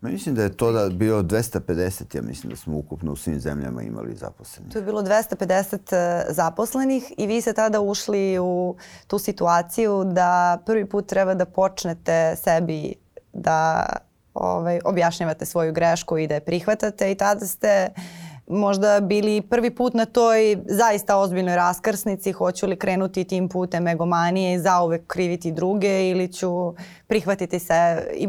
Mislim 0.01 0.36
da 0.36 0.43
je 0.43 0.57
to 0.57 0.71
da 0.71 0.89
bio 0.89 1.23
250, 1.23 2.15
ja 2.15 2.21
mislim 2.21 2.49
da 2.49 2.55
smo 2.55 2.77
ukupno 2.77 3.12
u 3.12 3.15
svim 3.15 3.39
zemljama 3.39 3.81
imali 3.81 4.15
zaposlenih. 4.15 4.73
To 4.73 4.79
je 4.79 4.86
bilo 4.86 5.01
250 5.01 5.95
e, 5.95 6.25
zaposlenih 6.33 7.13
i 7.17 7.27
vi 7.27 7.41
ste 7.41 7.53
tada 7.53 7.81
ušli 7.81 8.39
u 8.39 8.75
tu 9.07 9.19
situaciju 9.19 10.03
da 10.03 10.62
prvi 10.65 10.86
put 10.86 11.07
treba 11.07 11.33
da 11.33 11.45
počnete 11.45 12.36
sebi 12.43 12.93
da 13.33 13.86
ovaj, 14.33 14.79
objašnjavate 14.86 15.45
svoju 15.45 15.73
grešku 15.73 16.17
i 16.17 16.27
da 16.27 16.33
je 16.33 16.45
prihvatate 16.45 17.12
i 17.12 17.15
tada 17.15 17.45
ste 17.45 17.89
uh, 17.91 18.27
možda 18.47 18.99
bili 18.99 19.41
prvi 19.41 19.75
put 19.75 19.93
na 19.93 20.05
toj 20.05 20.57
zaista 20.65 21.17
ozbiljnoj 21.17 21.55
raskrsnici, 21.55 22.31
hoću 22.31 22.67
li 22.67 22.75
krenuti 22.75 23.23
tim 23.23 23.49
putem 23.49 23.88
egomanije 23.88 24.55
i 24.55 24.60
zauvek 24.60 25.07
kriviti 25.07 25.51
druge 25.51 26.10
ili 26.10 26.33
ću 26.33 26.73
prihvatiti 27.07 27.60
se 27.60 27.73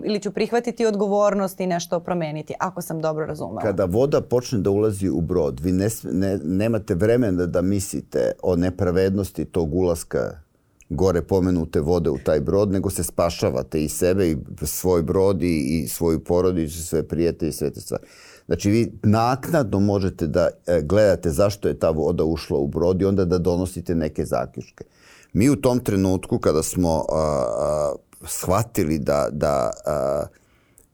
ili 0.04 0.20
ću 0.20 0.30
prihvatiti 0.30 0.86
odgovornost 0.86 1.60
i 1.60 1.66
nešto 1.66 2.00
promeniti, 2.00 2.54
ako 2.58 2.82
sam 2.82 3.00
dobro 3.00 3.26
razumela. 3.26 3.60
Kada 3.60 3.84
voda 3.84 4.20
počne 4.20 4.58
da 4.58 4.70
ulazi 4.70 5.08
u 5.08 5.20
brod, 5.20 5.60
vi 5.60 5.72
ne, 5.72 5.88
ne, 6.12 6.38
nemate 6.44 6.94
vremena 6.94 7.46
da 7.46 7.62
mislite 7.62 8.32
o 8.42 8.56
nepravednosti 8.56 9.44
tog 9.44 9.74
ulaska 9.74 10.40
gore 10.88 11.22
pomenute 11.22 11.80
vode 11.80 12.10
u 12.10 12.18
taj 12.18 12.40
brod, 12.40 12.70
nego 12.70 12.90
se 12.90 13.04
spašavate 13.04 13.84
i 13.84 13.88
sebe 13.88 14.30
i 14.30 14.36
svoj 14.62 15.02
brod 15.02 15.42
i, 15.42 15.82
i 15.84 15.88
svoju 15.88 16.24
porodicu, 16.24 16.86
sve 16.86 17.08
prijatelje 17.08 17.48
i 17.48 17.52
sve 17.52 17.70
te 17.70 17.80
stvari. 17.80 18.02
Znači 18.48 18.70
vi 18.70 18.92
naknadno 19.02 19.80
možete 19.80 20.26
da 20.26 20.48
e, 20.66 20.82
gledate 20.82 21.30
zašto 21.30 21.68
je 21.68 21.78
ta 21.78 21.90
voda 21.90 22.24
ušla 22.24 22.58
u 22.58 22.66
brod 22.66 23.02
i 23.02 23.04
onda 23.04 23.24
da 23.24 23.38
donosite 23.38 23.94
neke 23.94 24.24
zaključke. 24.24 24.84
Mi 25.32 25.50
u 25.50 25.56
tom 25.56 25.80
trenutku 25.80 26.38
kada 26.38 26.62
smo 26.62 27.04
a, 27.08 27.14
a, 27.14 27.94
shvatili 28.26 28.98
da, 28.98 29.28
da 29.32 29.70
a, 29.86 30.26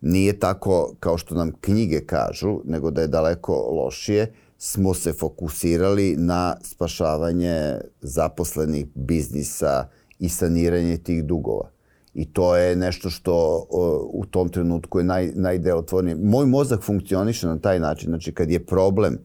nije 0.00 0.38
tako 0.38 0.94
kao 1.00 1.18
što 1.18 1.34
nam 1.34 1.52
knjige 1.60 2.00
kažu, 2.00 2.60
nego 2.64 2.90
da 2.90 3.00
je 3.00 3.08
daleko 3.08 3.52
lošije, 3.54 4.32
smo 4.58 4.94
se 4.94 5.12
fokusirali 5.12 6.16
na 6.18 6.56
spašavanje 6.62 7.80
zaposlenih 8.00 8.86
biznisa 8.94 9.88
i 10.18 10.28
saniranje 10.28 10.96
tih 10.96 11.24
dugova. 11.24 11.73
I 12.14 12.32
to 12.32 12.56
je 12.56 12.76
nešto 12.76 13.10
što 13.10 13.66
u 14.12 14.26
tom 14.26 14.48
trenutku 14.48 14.98
je 14.98 15.04
naj, 15.04 15.32
najdelotvornije. 15.34 16.16
Moj 16.16 16.46
mozak 16.46 16.82
funkcioniše 16.82 17.46
na 17.46 17.58
taj 17.58 17.80
način. 17.80 18.08
Znači, 18.08 18.32
kad 18.34 18.50
je 18.50 18.66
problem, 18.66 19.18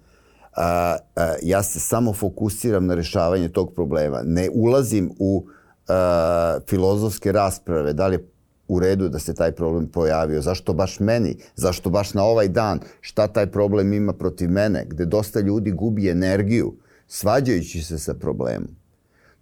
a, 0.55 0.97
a, 1.15 1.33
ja 1.41 1.63
se 1.63 1.79
samo 1.79 2.13
fokusiram 2.13 2.85
na 2.85 2.95
rešavanje 2.95 3.49
tog 3.49 3.73
problema. 3.73 4.21
Ne 4.25 4.49
ulazim 4.53 5.11
u 5.19 5.45
a, 5.87 6.59
filozofske 6.67 7.31
rasprave, 7.31 7.93
da 7.93 8.07
li 8.07 8.15
je 8.15 8.27
u 8.67 8.79
redu 8.79 9.09
da 9.09 9.19
se 9.19 9.33
taj 9.33 9.51
problem 9.51 9.87
pojavio, 9.87 10.41
zašto 10.41 10.73
baš 10.73 10.99
meni, 10.99 11.37
zašto 11.55 11.89
baš 11.89 12.13
na 12.13 12.23
ovaj 12.23 12.47
dan, 12.47 12.79
šta 13.01 13.27
taj 13.27 13.51
problem 13.51 13.93
ima 13.93 14.13
protiv 14.13 14.49
mene, 14.49 14.85
gde 14.89 15.05
dosta 15.05 15.39
ljudi 15.39 15.71
gubi 15.71 16.09
energiju, 16.09 16.73
svađajući 17.07 17.81
se 17.81 17.99
sa 17.99 18.13
problemom. 18.13 18.69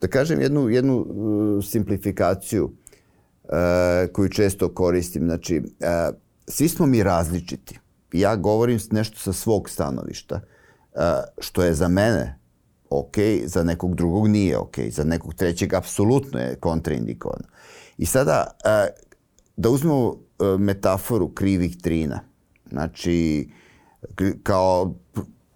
Da 0.02 0.08
kažem 0.08 0.42
jednu, 0.42 0.70
jednu 0.70 0.98
uh, 0.98 1.66
simplifikaciju, 1.66 2.66
uh, 2.66 2.72
koju 4.12 4.30
često 4.30 4.74
koristim. 4.74 5.26
Znači, 5.26 5.58
uh, 5.58 6.16
svi 6.48 6.70
smo 6.70 6.86
mi 6.86 7.04
različiti. 7.04 7.80
Ja 8.14 8.36
govorim 8.36 8.80
nešto 8.92 9.20
sa 9.20 9.34
svog 9.34 9.70
stanovišta, 9.70 10.36
uh, 10.36 11.02
što 11.38 11.64
je 11.64 11.74
za 11.74 11.88
mene 11.88 12.40
ok, 12.90 13.16
za 13.46 13.64
nekog 13.64 13.96
drugog 13.96 14.28
nije 14.28 14.58
ok, 14.58 14.76
za 14.90 15.04
nekog 15.04 15.34
trećeg 15.34 15.74
apsolutno 15.74 16.40
je 16.40 16.56
kontraindikovano. 16.56 17.44
I 17.98 18.06
sada, 18.06 18.48
da 19.58 19.70
uzmemo 19.70 20.16
metaforu 20.60 21.30
krivih 21.30 21.78
trina. 21.78 22.20
Znači, 22.70 23.50
kao 24.44 24.96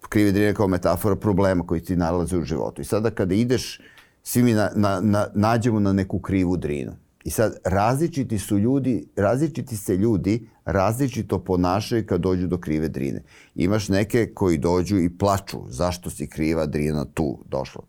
krive 0.08 0.32
drine 0.32 0.54
kao 0.54 0.68
metafora 0.68 1.16
problema 1.16 1.66
koji 1.66 1.80
ti 1.80 1.96
nalaze 1.96 2.38
u 2.38 2.44
životu. 2.44 2.82
I 2.82 2.84
sada 2.84 3.10
kada 3.10 3.34
ideš, 3.34 3.80
svi 4.22 4.42
mi 4.42 4.52
na, 4.52 4.70
na, 4.74 5.00
na, 5.00 5.26
nađemo 5.34 5.80
na 5.80 5.92
neku 5.92 6.18
krivu 6.18 6.56
drinu. 6.56 6.92
I 7.24 7.30
sad 7.30 7.56
različiti 7.64 8.38
su 8.38 8.58
ljudi, 8.58 9.04
različiti 9.16 9.76
se 9.76 9.96
ljudi 9.96 10.48
različito 10.64 11.38
ponašaju 11.38 12.06
kad 12.06 12.20
dođu 12.20 12.46
do 12.46 12.58
krive 12.58 12.88
drine. 12.88 13.22
Imaš 13.54 13.88
neke 13.88 14.26
koji 14.34 14.58
dođu 14.58 14.98
i 14.98 15.18
plaču 15.18 15.58
zašto 15.68 16.10
si 16.10 16.26
kriva 16.26 16.66
drina 16.66 17.04
tu 17.04 17.38
došla. 17.50 17.82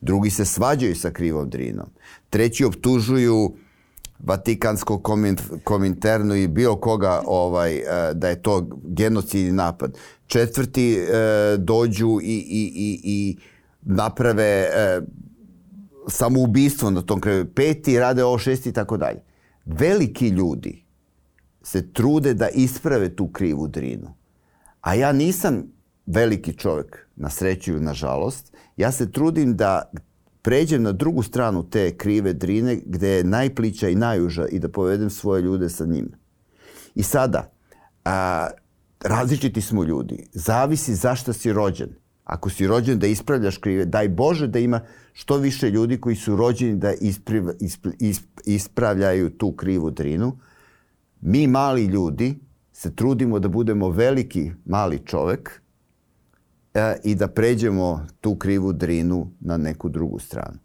Drugi 0.00 0.30
se 0.30 0.44
svađaju 0.44 0.96
sa 0.96 1.10
krivom 1.10 1.50
drinom. 1.50 1.86
Treći 2.30 2.64
optužuju 2.64 3.54
Vatikansko 4.18 5.02
kominterno 5.64 6.34
i 6.34 6.48
bilo 6.48 6.76
koga 6.76 7.22
ovaj, 7.26 7.76
e, 7.76 7.84
da 8.14 8.28
je 8.28 8.42
to 8.42 8.68
genocidni 8.84 9.52
napad. 9.52 9.98
Četvrti 10.26 10.94
e, 10.94 11.06
dođu 11.58 12.18
i, 12.22 12.36
i, 12.36 12.72
i, 12.74 13.00
i 13.04 13.36
naprave 13.82 14.44
e, 14.44 15.00
samoubistvo 16.10 16.90
na 16.90 17.02
tom 17.02 17.20
kraju. 17.20 17.46
Peti 17.54 17.98
rade 17.98 18.24
ovo 18.24 18.38
šesti 18.38 18.68
i 18.68 18.72
tako 18.72 18.96
dalje. 18.96 19.22
Veliki 19.64 20.28
ljudi 20.28 20.84
se 21.62 21.92
trude 21.92 22.34
da 22.34 22.48
isprave 22.48 23.16
tu 23.16 23.28
krivu 23.28 23.68
drinu. 23.68 24.14
A 24.80 24.94
ja 24.94 25.12
nisam 25.12 25.62
veliki 26.06 26.52
čovek, 26.52 27.06
na 27.16 27.30
sreću 27.30 27.70
ili 27.70 27.80
na 27.80 27.94
žalost. 27.94 28.52
Ja 28.76 28.92
se 28.92 29.12
trudim 29.12 29.56
da 29.56 29.82
pređem 30.42 30.82
na 30.82 30.92
drugu 30.92 31.22
stranu 31.22 31.70
te 31.70 31.96
krive 31.96 32.32
drine 32.32 32.76
gde 32.86 33.08
je 33.08 33.24
najplića 33.24 33.88
i 33.88 33.94
najuža 33.94 34.46
i 34.46 34.58
da 34.58 34.68
povedem 34.68 35.10
svoje 35.10 35.42
ljude 35.42 35.68
sa 35.68 35.86
njima. 35.86 36.16
I 36.94 37.02
sada, 37.02 37.50
a, 38.04 38.48
različiti 39.00 39.60
smo 39.60 39.84
ljudi. 39.84 40.28
Zavisi 40.32 40.94
zašto 40.94 41.32
si 41.32 41.52
rođen. 41.52 41.90
Ako 42.28 42.50
si 42.50 42.66
rođen 42.66 42.98
da 42.98 43.06
ispravljaš 43.06 43.56
krive, 43.56 43.84
daj 43.84 44.08
Bože 44.08 44.46
da 44.46 44.58
ima 44.58 44.80
što 45.12 45.36
više 45.36 45.70
ljudi 45.70 46.00
koji 46.00 46.16
su 46.16 46.36
rođeni 46.36 46.76
da 46.76 46.92
ispriv, 46.92 47.44
isp, 47.60 47.86
isp, 48.00 48.24
ispravljaju 48.44 49.30
tu 49.30 49.52
krivu 49.52 49.90
drinu. 49.90 50.38
Mi 51.20 51.46
mali 51.46 51.84
ljudi 51.84 52.38
se 52.72 52.94
trudimo 52.94 53.38
da 53.38 53.48
budemo 53.48 53.88
veliki 53.90 54.52
mali 54.64 54.98
čovek 55.06 55.62
e, 56.74 56.96
i 57.04 57.14
da 57.14 57.28
pređemo 57.28 58.06
tu 58.20 58.36
krivu 58.36 58.72
drinu 58.72 59.32
na 59.40 59.56
neku 59.56 59.88
drugu 59.88 60.18
stranu. 60.18 60.58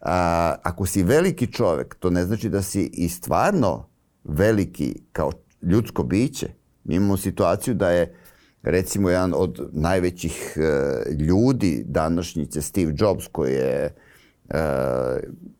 A, 0.00 0.54
ako 0.62 0.86
si 0.86 1.02
veliki 1.02 1.46
čovek, 1.52 1.94
to 1.94 2.10
ne 2.10 2.24
znači 2.24 2.48
da 2.48 2.62
si 2.62 2.90
i 2.92 3.08
stvarno 3.08 3.88
veliki 4.24 4.94
kao 5.12 5.32
ljudsko 5.62 6.02
biće. 6.02 6.48
Mi 6.84 6.94
imamo 6.94 7.16
situaciju 7.16 7.74
da 7.74 7.90
je 7.90 8.14
recimo 8.64 9.10
jedan 9.10 9.32
od 9.36 9.68
najvećih 9.72 10.56
e, 10.56 11.12
ljudi 11.12 11.84
današnjice 11.86 12.62
Steve 12.62 12.92
Jobs 12.98 13.26
koji 13.32 13.52
je 13.52 13.84
e, 13.84 13.92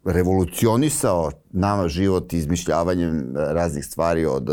revolucionisao 0.04 1.30
nama 1.50 1.88
život 1.88 2.32
izmišljavanjem 2.32 3.34
raznih 3.36 3.84
stvari 3.84 4.26
od 4.26 4.50
e, 4.50 4.52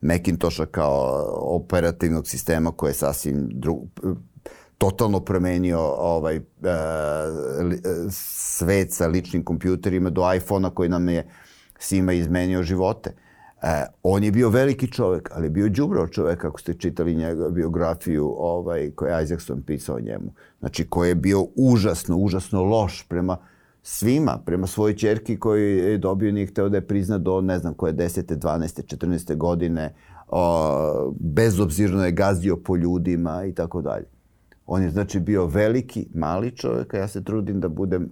Macintosha 0.00 0.66
kao 0.66 1.26
operativnog 1.36 2.28
sistema 2.28 2.72
koji 2.72 2.90
je 2.90 2.94
sasvim 2.94 3.48
dru, 3.50 3.82
totalno 4.78 5.20
promenio 5.20 5.80
ovaj, 5.80 6.36
e, 6.36 6.40
svet 8.10 8.92
sa 8.92 9.06
ličnim 9.06 9.44
kompjuterima 9.44 10.10
do 10.10 10.34
iPhona 10.34 10.70
koji 10.70 10.88
nam 10.88 11.08
je 11.08 11.28
svima 11.78 12.12
izmenio 12.12 12.62
živote. 12.62 13.10
E, 13.10 13.31
on 14.02 14.24
je 14.24 14.32
bio 14.32 14.48
veliki 14.48 14.92
čovek, 14.92 15.30
ali 15.34 15.46
je 15.46 15.50
bio 15.50 15.68
đubrao 15.68 16.08
čovek, 16.08 16.44
ako 16.44 16.60
ste 16.60 16.74
čitali 16.74 17.14
njega 17.14 17.48
biografiju 17.48 18.34
ovaj, 18.38 18.90
koju 18.90 19.08
je 19.08 19.24
Isaacson 19.24 19.62
pisao 19.62 20.00
njemu. 20.00 20.32
Znači, 20.60 20.86
koji 20.86 21.08
je 21.08 21.14
bio 21.14 21.46
užasno, 21.56 22.16
užasno 22.16 22.62
loš 22.62 23.06
prema 23.08 23.36
svima, 23.82 24.38
prema 24.46 24.66
svojoj 24.66 24.96
čerki 24.96 25.38
koji 25.38 25.76
je 25.76 25.98
dobio 25.98 26.32
nije 26.32 26.46
hteo 26.46 26.68
da 26.68 26.76
je 26.76 26.86
prizna 26.86 27.18
do, 27.18 27.40
ne 27.40 27.58
znam, 27.58 27.74
koje 27.74 27.92
10. 27.92 28.36
12. 28.36 28.96
14. 28.96 29.36
godine, 29.36 29.94
o, 30.28 31.12
bezobzirno 31.20 32.04
je 32.04 32.12
gazdio 32.12 32.56
po 32.56 32.76
ljudima 32.76 33.44
i 33.44 33.54
tako 33.54 33.82
dalje. 33.82 34.06
On 34.66 34.82
je 34.82 34.90
znači 34.90 35.20
bio 35.20 35.46
veliki, 35.46 36.06
mali 36.14 36.50
čovjek, 36.56 36.94
a 36.94 36.98
ja 36.98 37.08
se 37.08 37.24
trudim 37.24 37.60
da 37.60 37.68
budem 37.68 38.10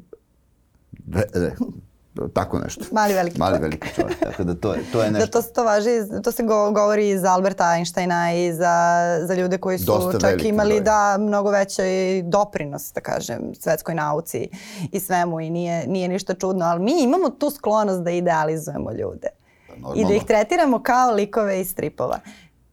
tako 2.33 2.59
nešto. 2.59 2.85
Mali 2.93 3.15
veliki 3.15 3.39
Mali 3.39 3.51
čovjek. 3.51 3.63
veliki 3.63 3.95
čovjek. 3.95 4.19
Tako 4.21 4.45
da 4.45 4.55
to 4.55 4.75
je, 4.75 4.81
to 4.93 5.03
je 5.03 5.11
Da 5.11 5.19
nešto. 5.19 5.43
to, 5.43 5.49
to 5.49 5.65
važi, 5.65 5.91
to 6.25 6.33
se 6.33 6.43
go, 6.43 6.71
govori 6.71 7.09
i 7.09 7.19
za 7.19 7.31
Alberta 7.31 7.75
Einsteina 7.75 8.35
i 8.35 8.53
za, 8.53 8.75
za 9.23 9.35
ljude 9.35 9.59
koji 9.59 9.79
su 9.79 9.85
Dosta 9.85 10.13
čak 10.13 10.23
veliki 10.23 10.49
imali 10.49 10.71
broj. 10.71 10.81
da 10.81 11.17
mnogo 11.21 11.51
veći 11.51 11.83
doprinos, 12.25 12.93
da 12.93 13.01
kažem, 13.01 13.39
svetskoj 13.55 13.95
nauci 13.95 14.49
i 14.93 15.01
svemu 15.01 15.41
i 15.41 15.51
nije, 15.51 15.87
nije 15.87 16.09
ništa 16.09 16.35
čudno, 16.35 16.65
ali 16.65 16.83
mi 16.83 17.03
imamo 17.03 17.31
tu 17.31 17.51
sklonost 17.51 18.03
da 18.03 18.11
idealizujemo 18.11 18.91
ljude 18.93 19.29
i 19.67 19.71
da 19.73 19.77
Normalno. 19.81 20.13
ih 20.13 20.25
tretiramo 20.25 20.83
kao 20.83 21.13
likove 21.13 21.61
iz 21.61 21.71
stripova. 21.71 22.19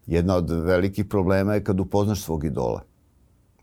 Jedna 0.06 0.36
od 0.36 0.50
velikih 0.52 1.06
problema 1.06 1.54
je 1.54 1.64
kad 1.64 1.80
upoznaš 1.80 2.24
svog 2.24 2.44
idola. 2.44 2.82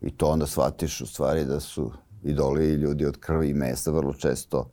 I 0.01 0.11
to 0.11 0.27
onda 0.27 0.47
shvatiš 0.47 1.01
u 1.01 1.07
stvari 1.07 1.45
da 1.45 1.59
su 1.59 1.91
idoli 2.23 2.65
ljudi 2.67 3.05
od 3.05 3.17
krvi 3.17 3.49
i 3.49 3.53
mesa 3.53 3.91
vrlo 3.91 4.13
često 4.13 4.69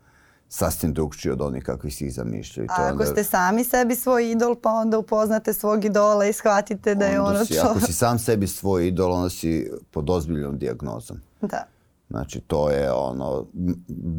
sasvim 0.52 0.92
drugčiji 0.92 1.32
od 1.32 1.40
onih 1.40 1.64
kakvi 1.64 1.90
si 1.90 2.06
ih 2.06 2.14
zamišljaju. 2.14 2.68
A 2.70 2.90
ako 2.94 3.04
ste 3.04 3.24
sami 3.24 3.64
sebi 3.64 3.96
svoj 3.96 4.30
idol, 4.30 4.54
pa 4.54 4.70
onda 4.70 4.98
upoznate 4.98 5.52
svog 5.52 5.84
idola 5.84 6.26
i 6.26 6.32
shvatite 6.32 6.94
da 6.94 7.06
je 7.06 7.20
onda 7.20 7.36
ono 7.36 7.44
si, 7.44 7.54
čo... 7.54 7.60
Ako 7.60 7.80
si 7.80 7.92
sam 7.92 8.18
sebi 8.18 8.46
svoj 8.46 8.88
idol, 8.88 9.12
onda 9.12 9.30
si 9.30 9.70
pod 9.90 10.10
ozbiljnom 10.10 10.58
dijagnozom. 10.58 11.20
Da. 11.40 11.64
Znači, 12.10 12.40
to 12.40 12.70
je 12.70 12.92
ono, 12.92 13.46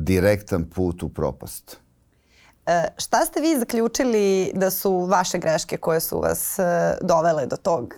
direktan 0.05 0.69
put 0.69 1.03
u 1.03 1.09
propast. 1.09 1.77
E, 2.65 2.87
šta 2.97 3.25
ste 3.25 3.41
vi 3.41 3.59
zaključili 3.59 4.51
da 4.53 4.71
su 4.71 5.05
vaše 5.05 5.37
greške 5.37 5.77
koje 5.77 5.99
su 5.99 6.19
vas 6.19 6.59
e, 6.59 6.63
dovele 7.01 7.45
do 7.45 7.55
tog 7.55 7.93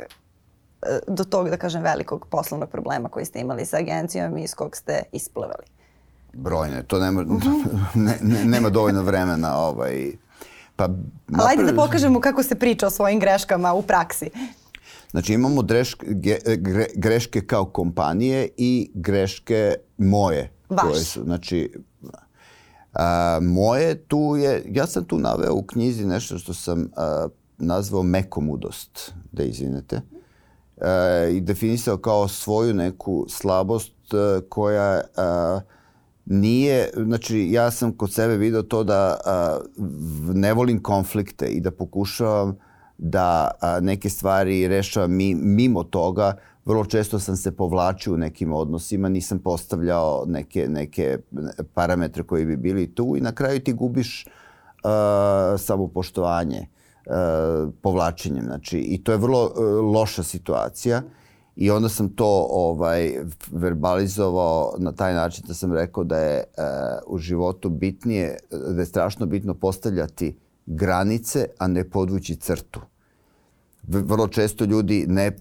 e, 0.82 1.00
do 1.08 1.24
tog, 1.24 1.50
da 1.50 1.58
kažem, 1.58 1.84
velikog 1.84 2.28
poslovnog 2.30 2.70
problema 2.70 3.10
koji 3.10 3.26
ste 3.26 3.40
imali 3.40 3.66
sa 3.66 3.78
agencijom 3.78 4.38
i 4.38 4.44
iz 4.44 4.56
kog 4.56 4.76
ste 4.76 5.04
isplivali? 5.12 5.75
Brojne, 6.36 6.84
to 6.84 7.00
nema, 7.00 7.26
ne, 7.94 8.18
ne, 8.22 8.46
nema 8.46 8.70
dovoljno 8.70 9.02
vremena. 9.04 9.58
Ovaj, 9.58 10.12
pa, 10.76 10.84
Ali 11.34 11.50
ajde 11.50 11.64
da 11.64 11.76
pokažemo 11.76 12.20
kako 12.20 12.44
se 12.44 12.56
priča 12.56 12.88
o 12.88 12.90
svojim 12.90 13.20
greškama 13.20 13.74
u 13.74 13.82
praksi. 13.82 14.30
Znači 15.12 15.34
imamo 15.34 15.62
drešk, 15.62 16.04
ge, 16.08 16.38
gre, 16.58 16.86
greške 16.96 17.42
kao 17.42 17.66
kompanije 17.66 18.50
i 18.58 18.92
greške 18.94 19.76
moje. 19.98 20.52
Vaše. 20.70 20.88
Koje 20.88 21.04
su, 21.04 21.24
znači, 21.24 21.74
a, 22.94 23.40
moje 23.42 24.04
tu 24.04 24.36
je, 24.40 24.64
ja 24.72 24.88
sam 24.88 25.06
tu 25.06 25.18
naveo 25.18 25.54
u 25.54 25.64
knjizi 25.64 26.06
nešto 26.06 26.38
što 26.38 26.54
sam 26.54 26.90
a, 26.96 27.28
nazvao 27.58 28.04
mekomudost, 28.04 29.14
da 29.32 29.44
izvinete. 29.44 30.02
E, 30.78 31.32
I 31.32 31.42
definisao 31.42 31.98
kao 31.98 32.28
svoju 32.28 32.74
neku 32.74 33.26
slabost 33.30 33.94
e, 34.14 34.42
koja 34.50 35.02
a, 35.18 35.60
nije, 36.26 36.90
znači 36.96 37.48
ja 37.52 37.72
sam 37.72 37.92
kod 37.92 38.14
sebe 38.14 38.38
video 38.38 38.64
to 38.64 38.84
da 38.84 39.18
a, 39.26 39.60
ne 40.34 40.54
volim 40.54 40.84
konflikte 40.84 41.48
i 41.48 41.62
da 41.62 41.72
pokušavam 41.72 42.58
da 42.98 43.52
a, 43.62 43.80
neke 43.80 44.10
stvari 44.10 44.68
rešavam 44.68 45.16
mi, 45.16 45.36
mimo 45.36 45.84
toga. 45.84 46.38
Vrlo 46.66 46.86
često 46.86 47.20
sam 47.20 47.36
se 47.36 47.52
povlačio 47.52 48.14
u 48.14 48.18
nekim 48.18 48.54
odnosima, 48.54 49.10
nisam 49.10 49.40
postavljao 49.40 50.24
neke, 50.28 50.68
neke 50.68 51.18
parametre 51.74 52.24
koji 52.24 52.46
bi 52.46 52.58
bili 52.58 52.96
tu 52.96 53.16
i 53.18 53.22
na 53.22 53.32
kraju 53.32 53.60
ti 53.60 53.74
gubiš 53.74 54.26
uh, 54.26 55.60
samopoštovanje 55.60 56.68
uh, 57.06 57.74
povlačenjem. 57.82 58.46
Znači, 58.46 58.80
I 58.80 59.04
to 59.04 59.12
je 59.12 59.18
vrlo 59.18 59.44
uh, 59.44 59.94
loša 59.94 60.24
situacija. 60.24 61.02
I 61.56 61.72
onda 61.72 61.90
sam 61.90 62.10
to 62.10 62.48
ovaj 62.50 63.14
verbalizovao 63.52 64.76
na 64.78 64.92
taj 64.92 65.14
način 65.14 65.44
da 65.48 65.54
sam 65.54 65.74
rekao 65.74 66.04
da 66.04 66.18
je 66.18 66.44
uh, 66.58 67.14
u 67.14 67.18
životu 67.18 67.70
bitnije, 67.70 68.38
da 68.52 68.82
je 68.82 68.86
strašno 68.86 69.26
bitno 69.26 69.54
postavljati 69.54 70.38
granice, 70.66 71.48
a 71.58 71.68
ne 71.68 71.90
podvući 71.90 72.36
crtu. 72.36 72.82
Vrlo 73.88 74.28
često 74.28 74.66
ljudi 74.66 75.06
ne, 75.08 75.38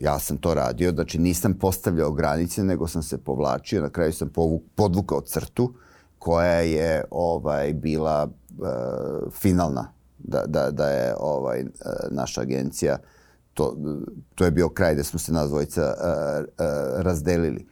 ja 0.00 0.18
sam 0.18 0.36
to 0.36 0.54
radio, 0.54 0.92
znači 0.92 1.18
nisam 1.18 1.54
postavljao 1.54 2.12
granice, 2.12 2.64
nego 2.64 2.86
sam 2.86 3.02
se 3.02 3.18
povlačio, 3.18 3.82
na 3.82 3.90
kraju 3.90 4.12
sam 4.12 4.28
povu, 4.28 4.62
podvukao 4.74 5.20
crtu 5.20 5.74
koja 6.18 6.60
je 6.60 7.04
ovaj 7.10 7.72
bila 7.72 8.24
uh, 8.24 9.32
finalna 9.32 9.92
da, 10.18 10.42
da, 10.46 10.70
da 10.70 10.88
je 10.88 11.14
ovaj 11.20 11.62
uh, 11.62 11.68
naša 12.10 12.40
agencija 12.40 12.98
to, 13.56 13.76
to 14.34 14.44
je 14.44 14.50
bio 14.50 14.68
kraj 14.68 14.94
gde 14.94 15.04
smo 15.04 15.18
se 15.18 15.32
nas 15.32 15.48
dvojica 15.48 15.82
uh, 15.82 16.44
uh, 16.44 17.02
razdelili. 17.02 17.66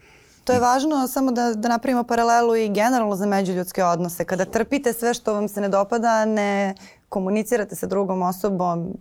To 0.44 0.52
je 0.52 0.60
važno 0.60 1.08
samo 1.08 1.32
da, 1.32 1.54
da 1.54 1.68
napravimo 1.68 2.04
paralelu 2.04 2.56
i 2.56 2.68
generalno 2.68 3.16
za 3.16 3.26
međuljudske 3.26 3.84
odnose. 3.84 4.24
Kada 4.24 4.44
trpite 4.44 4.92
sve 4.92 5.14
što 5.14 5.34
vam 5.34 5.48
se 5.48 5.60
ne 5.60 5.68
dopada, 5.68 6.24
ne 6.24 6.74
komunicirate 7.08 7.76
sa 7.76 7.86
drugom 7.86 8.22
osobom 8.22 8.96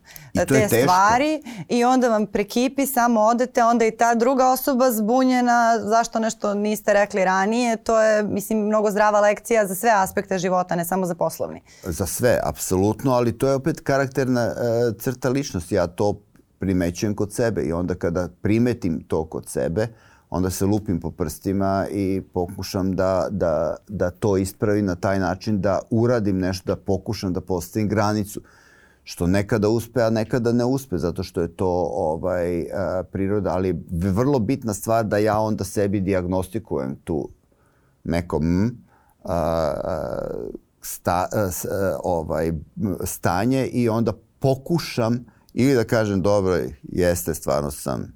te 0.48 0.68
stvari 0.68 1.44
i 1.70 1.84
onda 1.84 2.10
vam 2.10 2.26
prekipi, 2.26 2.86
samo 2.86 3.22
odete, 3.22 3.64
onda 3.64 3.86
i 3.86 3.98
ta 3.98 4.16
druga 4.16 4.50
osoba 4.52 4.92
zbunjena 4.92 5.80
zašto 5.80 6.20
nešto 6.20 6.54
niste 6.54 6.94
rekli 6.94 7.26
ranije, 7.26 7.78
to 7.78 8.02
je 8.02 8.24
mislim 8.24 8.60
mnogo 8.60 8.92
zdrava 8.92 9.20
lekcija 9.20 9.68
za 9.68 9.76
sve 9.76 9.90
aspekte 9.96 10.38
života, 10.38 10.76
ne 10.76 10.86
samo 10.86 11.06
za 11.06 11.16
poslovni. 11.16 11.62
Za 11.84 12.06
sve, 12.06 12.40
apsolutno, 12.44 13.12
ali 13.12 13.38
to 13.38 13.48
je 13.48 13.56
opet 13.56 13.80
karakterna 13.80 14.48
uh, 14.48 15.02
crta 15.02 15.30
ličnosti, 15.30 15.76
ja 15.76 15.88
to 15.88 16.22
primećujem 16.64 17.16
kod 17.16 17.34
sebe 17.34 17.62
i 17.62 17.74
onda 17.74 17.96
kada 17.96 18.30
primetim 18.42 19.04
to 19.08 19.26
kod 19.26 19.48
sebe, 19.48 19.88
onda 20.30 20.50
se 20.50 20.66
lupim 20.66 21.00
po 21.00 21.12
prstima 21.12 21.88
i 21.92 22.22
pokušam 22.34 22.96
da, 22.96 23.28
da, 23.32 23.76
da 23.88 24.10
to 24.10 24.38
ispravim 24.38 24.86
na 24.86 24.96
taj 24.96 25.20
način, 25.20 25.62
da 25.62 25.80
uradim 25.90 26.40
nešto, 26.40 26.76
da 26.76 26.76
pokušam 26.76 27.34
da 27.34 27.42
postavim 27.42 27.90
granicu. 27.90 28.42
Što 29.04 29.28
nekada 29.28 29.70
uspe, 29.70 30.02
a 30.02 30.10
nekada 30.10 30.52
ne 30.52 30.66
uspe, 30.66 30.98
zato 30.98 31.24
što 31.24 31.42
je 31.42 31.48
to 31.48 31.68
ovaj, 31.94 32.72
a, 32.74 33.04
priroda, 33.12 33.50
ali 33.52 33.76
vrlo 33.92 34.40
bitna 34.40 34.74
stvar 34.74 35.06
da 35.06 35.18
ja 35.18 35.40
onda 35.40 35.64
sebi 35.64 36.00
diagnostikujem 36.00 36.96
tu 37.04 37.30
neko 38.04 38.40
m, 38.42 38.78
a, 39.24 39.36
a, 39.36 40.20
sta, 40.82 41.28
a, 41.32 41.50
a, 41.72 41.98
ovaj, 42.04 42.54
stanje 43.04 43.66
i 43.66 43.90
onda 43.90 44.14
pokušam 44.40 45.26
ili 45.54 45.76
da 45.76 45.84
kažem 45.84 46.22
dobro, 46.22 46.58
jeste, 46.84 47.34
stvarno 47.34 47.72
sam 47.72 48.14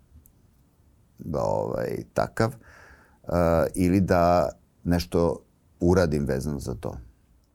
da, 1.19 1.41
ovaj, 1.41 1.97
takav, 2.13 2.51
uh, 3.23 3.33
ili 3.75 4.01
da 4.01 4.49
nešto 4.83 5.39
uradim 5.79 6.25
vezano 6.25 6.59
za 6.59 6.75
to. 6.75 6.97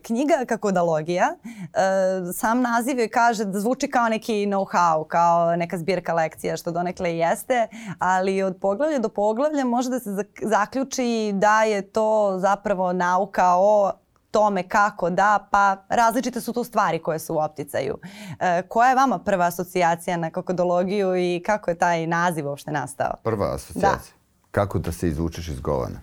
Knjiga 0.03 0.45
Kakodalogija, 0.49 1.37
uh, 1.45 2.35
sam 2.35 2.61
naziv 2.61 2.99
je 2.99 3.09
kaže 3.09 3.45
da 3.45 3.61
zvuči 3.61 3.89
kao 3.89 4.09
neki 4.09 4.33
know-how, 4.33 5.07
kao 5.07 5.57
neka 5.57 5.79
zbirka 5.79 6.15
lekcija, 6.15 6.57
što 6.57 6.71
donekle 6.71 7.15
i 7.15 7.19
jeste, 7.19 7.67
ali 7.99 8.43
od 8.43 8.57
poglavlja 8.61 8.99
do 8.99 9.09
poglavlja 9.09 9.65
može 9.65 9.91
da 9.91 10.01
se 10.01 10.11
zaključi 10.43 11.33
da 11.35 11.63
je 11.63 11.83
to 11.83 12.39
zapravo 12.39 12.93
nauka 12.93 13.55
o 13.57 13.93
tome 14.33 14.69
kako 14.69 15.11
da, 15.11 15.49
pa 15.51 15.77
različite 15.89 16.41
su 16.41 16.53
tu 16.53 16.65
stvari 16.65 16.99
koje 16.99 17.19
su 17.19 17.35
u 17.35 17.39
opticaju. 17.39 17.99
E, 18.41 18.63
koja 18.69 18.89
je 18.89 18.95
vama 18.95 19.19
prva 19.19 19.47
asocijacija 19.47 20.17
na 20.17 20.31
kokodologiju 20.31 21.17
i 21.17 21.43
kako 21.47 21.71
je 21.71 21.79
taj 21.79 22.07
naziv 22.07 22.49
uopšte 22.49 22.71
nastao? 22.71 23.15
Prva 23.25 23.55
asocijacija? 23.55 24.15
Da. 24.17 24.51
Kako 24.51 24.79
da 24.79 24.93
se 24.93 25.09
izvučeš 25.09 25.49
iz 25.49 25.61
govana 25.61 26.01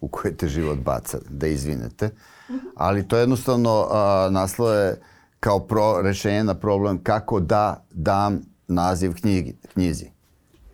u 0.00 0.08
koje 0.08 0.36
te 0.36 0.48
život 0.48 0.78
baca, 0.78 1.18
da 1.28 1.46
izvinete. 1.46 2.10
Ali 2.76 3.08
to 3.08 3.16
jednostavno 3.16 3.88
a, 3.90 4.28
naslov 4.30 4.74
je 4.74 5.00
kao 5.40 5.60
pro, 5.60 6.02
rešenje 6.02 6.44
na 6.44 6.54
problem 6.54 7.02
kako 7.02 7.40
da 7.40 7.84
dam 7.90 8.40
naziv 8.68 9.14
knjigi, 9.14 9.56
knjizi. 9.72 10.06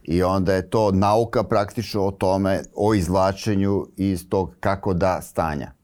I 0.03 0.23
onda 0.23 0.55
je 0.55 0.71
to 0.71 0.93
nauka 0.93 1.43
praktično 1.43 2.07
o 2.07 2.11
tome, 2.11 2.63
o 2.75 2.95
izvlačenju 2.95 3.87
iz 3.97 4.29
tog 4.29 4.51
kako 4.61 4.95
da 4.95 5.21
stanja 5.23 5.78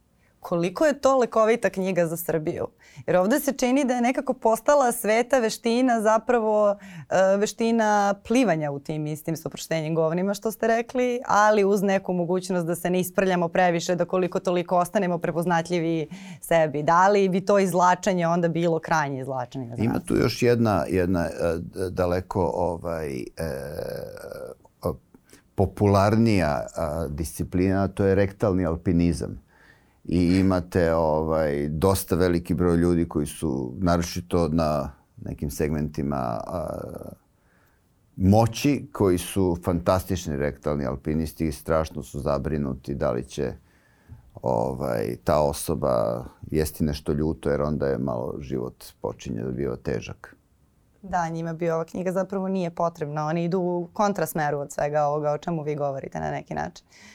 koliko 0.44 0.84
je 0.84 1.00
to 1.00 1.18
lekovita 1.18 1.70
knjiga 1.70 2.06
za 2.06 2.16
Srbiju. 2.16 2.66
Jer 3.06 3.16
ovde 3.16 3.40
se 3.40 3.52
čini 3.52 3.84
da 3.84 3.94
je 3.94 4.00
nekako 4.00 4.34
postala 4.34 4.92
sveta 4.92 5.38
veština 5.38 6.00
zapravo 6.00 6.70
uh, 6.70 7.40
veština 7.40 8.14
plivanja 8.28 8.70
u 8.70 8.78
tim 8.78 9.06
istim 9.06 9.36
soproštenjem 9.36 9.94
govnima 9.94 10.34
što 10.34 10.50
ste 10.50 10.66
rekli, 10.66 11.20
ali 11.26 11.64
uz 11.64 11.82
neku 11.82 12.12
mogućnost 12.12 12.66
da 12.66 12.74
se 12.74 12.90
ne 12.90 13.00
isprljamo 13.00 13.48
previše, 13.48 13.94
da 13.94 14.04
koliko 14.04 14.40
toliko 14.40 14.78
ostanemo 14.78 15.18
prepoznatljivi 15.18 16.08
sebi. 16.40 16.82
Da 16.82 17.08
li 17.08 17.28
bi 17.28 17.40
to 17.40 17.58
izlačenje 17.58 18.26
onda 18.26 18.48
bilo 18.48 18.78
krajnje 18.78 19.20
izlačenje? 19.20 19.74
Ima 19.78 20.00
tu 20.00 20.16
još 20.16 20.42
jedna, 20.42 20.84
jedna 20.88 21.20
uh, 21.20 21.90
daleko 21.90 22.52
ovaj, 22.54 23.08
uh, 23.16 24.96
popularnija 25.54 26.66
disciplina, 27.08 27.88
to 27.88 28.04
je 28.04 28.14
rektalni 28.14 28.66
alpinizam 28.66 29.44
i 30.04 30.38
imate 30.38 30.94
ovaj, 30.94 31.68
dosta 31.68 32.16
veliki 32.16 32.54
broj 32.54 32.76
ljudi 32.76 33.08
koji 33.08 33.26
su 33.26 33.74
naročito 33.78 34.48
na 34.48 34.92
nekim 35.16 35.50
segmentima 35.50 36.16
a, 36.16 36.68
moći 38.16 38.86
koji 38.92 39.18
su 39.18 39.58
fantastični 39.64 40.36
rektalni 40.36 40.86
alpinisti 40.86 41.46
i 41.46 41.52
strašno 41.52 42.02
su 42.02 42.20
zabrinuti 42.20 42.94
da 42.94 43.10
li 43.10 43.24
će 43.24 43.52
ovaj, 44.42 45.16
ta 45.24 45.40
osoba 45.40 46.24
jesti 46.50 46.84
nešto 46.84 47.12
ljuto 47.12 47.50
jer 47.50 47.62
onda 47.62 47.86
je 47.86 47.98
malo 47.98 48.34
život 48.40 48.84
počinje 49.00 49.42
da 49.42 49.50
biva 49.50 49.76
težak. 49.76 50.36
Da, 51.02 51.28
njima 51.28 51.52
bi 51.52 51.70
ova 51.70 51.84
knjiga 51.84 52.12
zapravo 52.12 52.48
nije 52.48 52.70
potrebna. 52.70 53.26
Oni 53.26 53.44
idu 53.44 53.58
u 53.58 53.88
kontrasmeru 53.92 54.58
od 54.58 54.72
svega 54.72 55.02
ovoga 55.02 55.32
o 55.32 55.38
čemu 55.38 55.62
vi 55.62 55.74
govorite 55.74 56.20
na 56.20 56.30
neki 56.30 56.54
način. 56.54 56.86
E, 56.86 57.13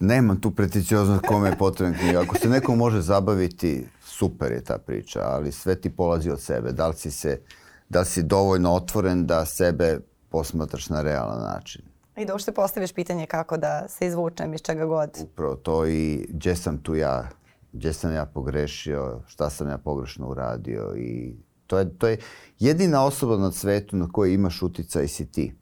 nemam 0.00 0.40
tu 0.40 0.50
preticioznost 0.50 1.26
kome 1.26 1.48
je 1.48 1.58
potrebna 1.58 1.98
knjiga. 1.98 2.20
Ako 2.20 2.38
se 2.38 2.48
neko 2.48 2.74
može 2.74 3.00
zabaviti, 3.00 3.86
super 4.04 4.52
je 4.52 4.64
ta 4.64 4.78
priča, 4.78 5.20
ali 5.22 5.52
sve 5.52 5.80
ti 5.80 5.90
polazi 5.90 6.30
od 6.30 6.40
sebe. 6.40 6.72
Da 6.72 6.88
li 6.88 6.94
si, 6.94 7.10
se, 7.10 7.40
da 7.88 8.00
li 8.00 8.06
si 8.06 8.22
dovoljno 8.22 8.72
otvoren 8.72 9.26
da 9.26 9.44
sebe 9.44 10.00
posmatraš 10.28 10.88
na 10.88 11.02
realan 11.02 11.40
način. 11.40 11.82
I 12.16 12.24
da 12.24 12.34
ušte 12.34 12.52
postaviš 12.52 12.92
pitanje 12.92 13.26
kako 13.26 13.56
da 13.56 13.88
se 13.88 14.06
izvučem 14.06 14.54
iz 14.54 14.60
čega 14.60 14.86
god. 14.86 15.10
Upravo 15.22 15.56
to 15.56 15.86
i 15.86 16.26
gdje 16.30 16.56
sam 16.56 16.78
tu 16.78 16.94
ja, 16.94 17.28
gdje 17.72 17.92
sam 17.92 18.12
ja 18.12 18.26
pogrešio, 18.26 19.22
šta 19.26 19.50
sam 19.50 19.68
ja 19.68 19.78
pogrešno 19.78 20.28
uradio 20.28 20.94
i 20.96 21.36
to 21.66 21.78
je, 21.78 21.98
to 21.98 22.08
je 22.08 22.18
jedina 22.58 23.04
osoba 23.04 23.36
na 23.36 23.52
svetu 23.52 23.96
na 23.96 24.08
kojoj 24.12 24.34
imaš 24.34 24.62
uticaj 24.62 25.08
si 25.08 25.32
ti. 25.32 25.54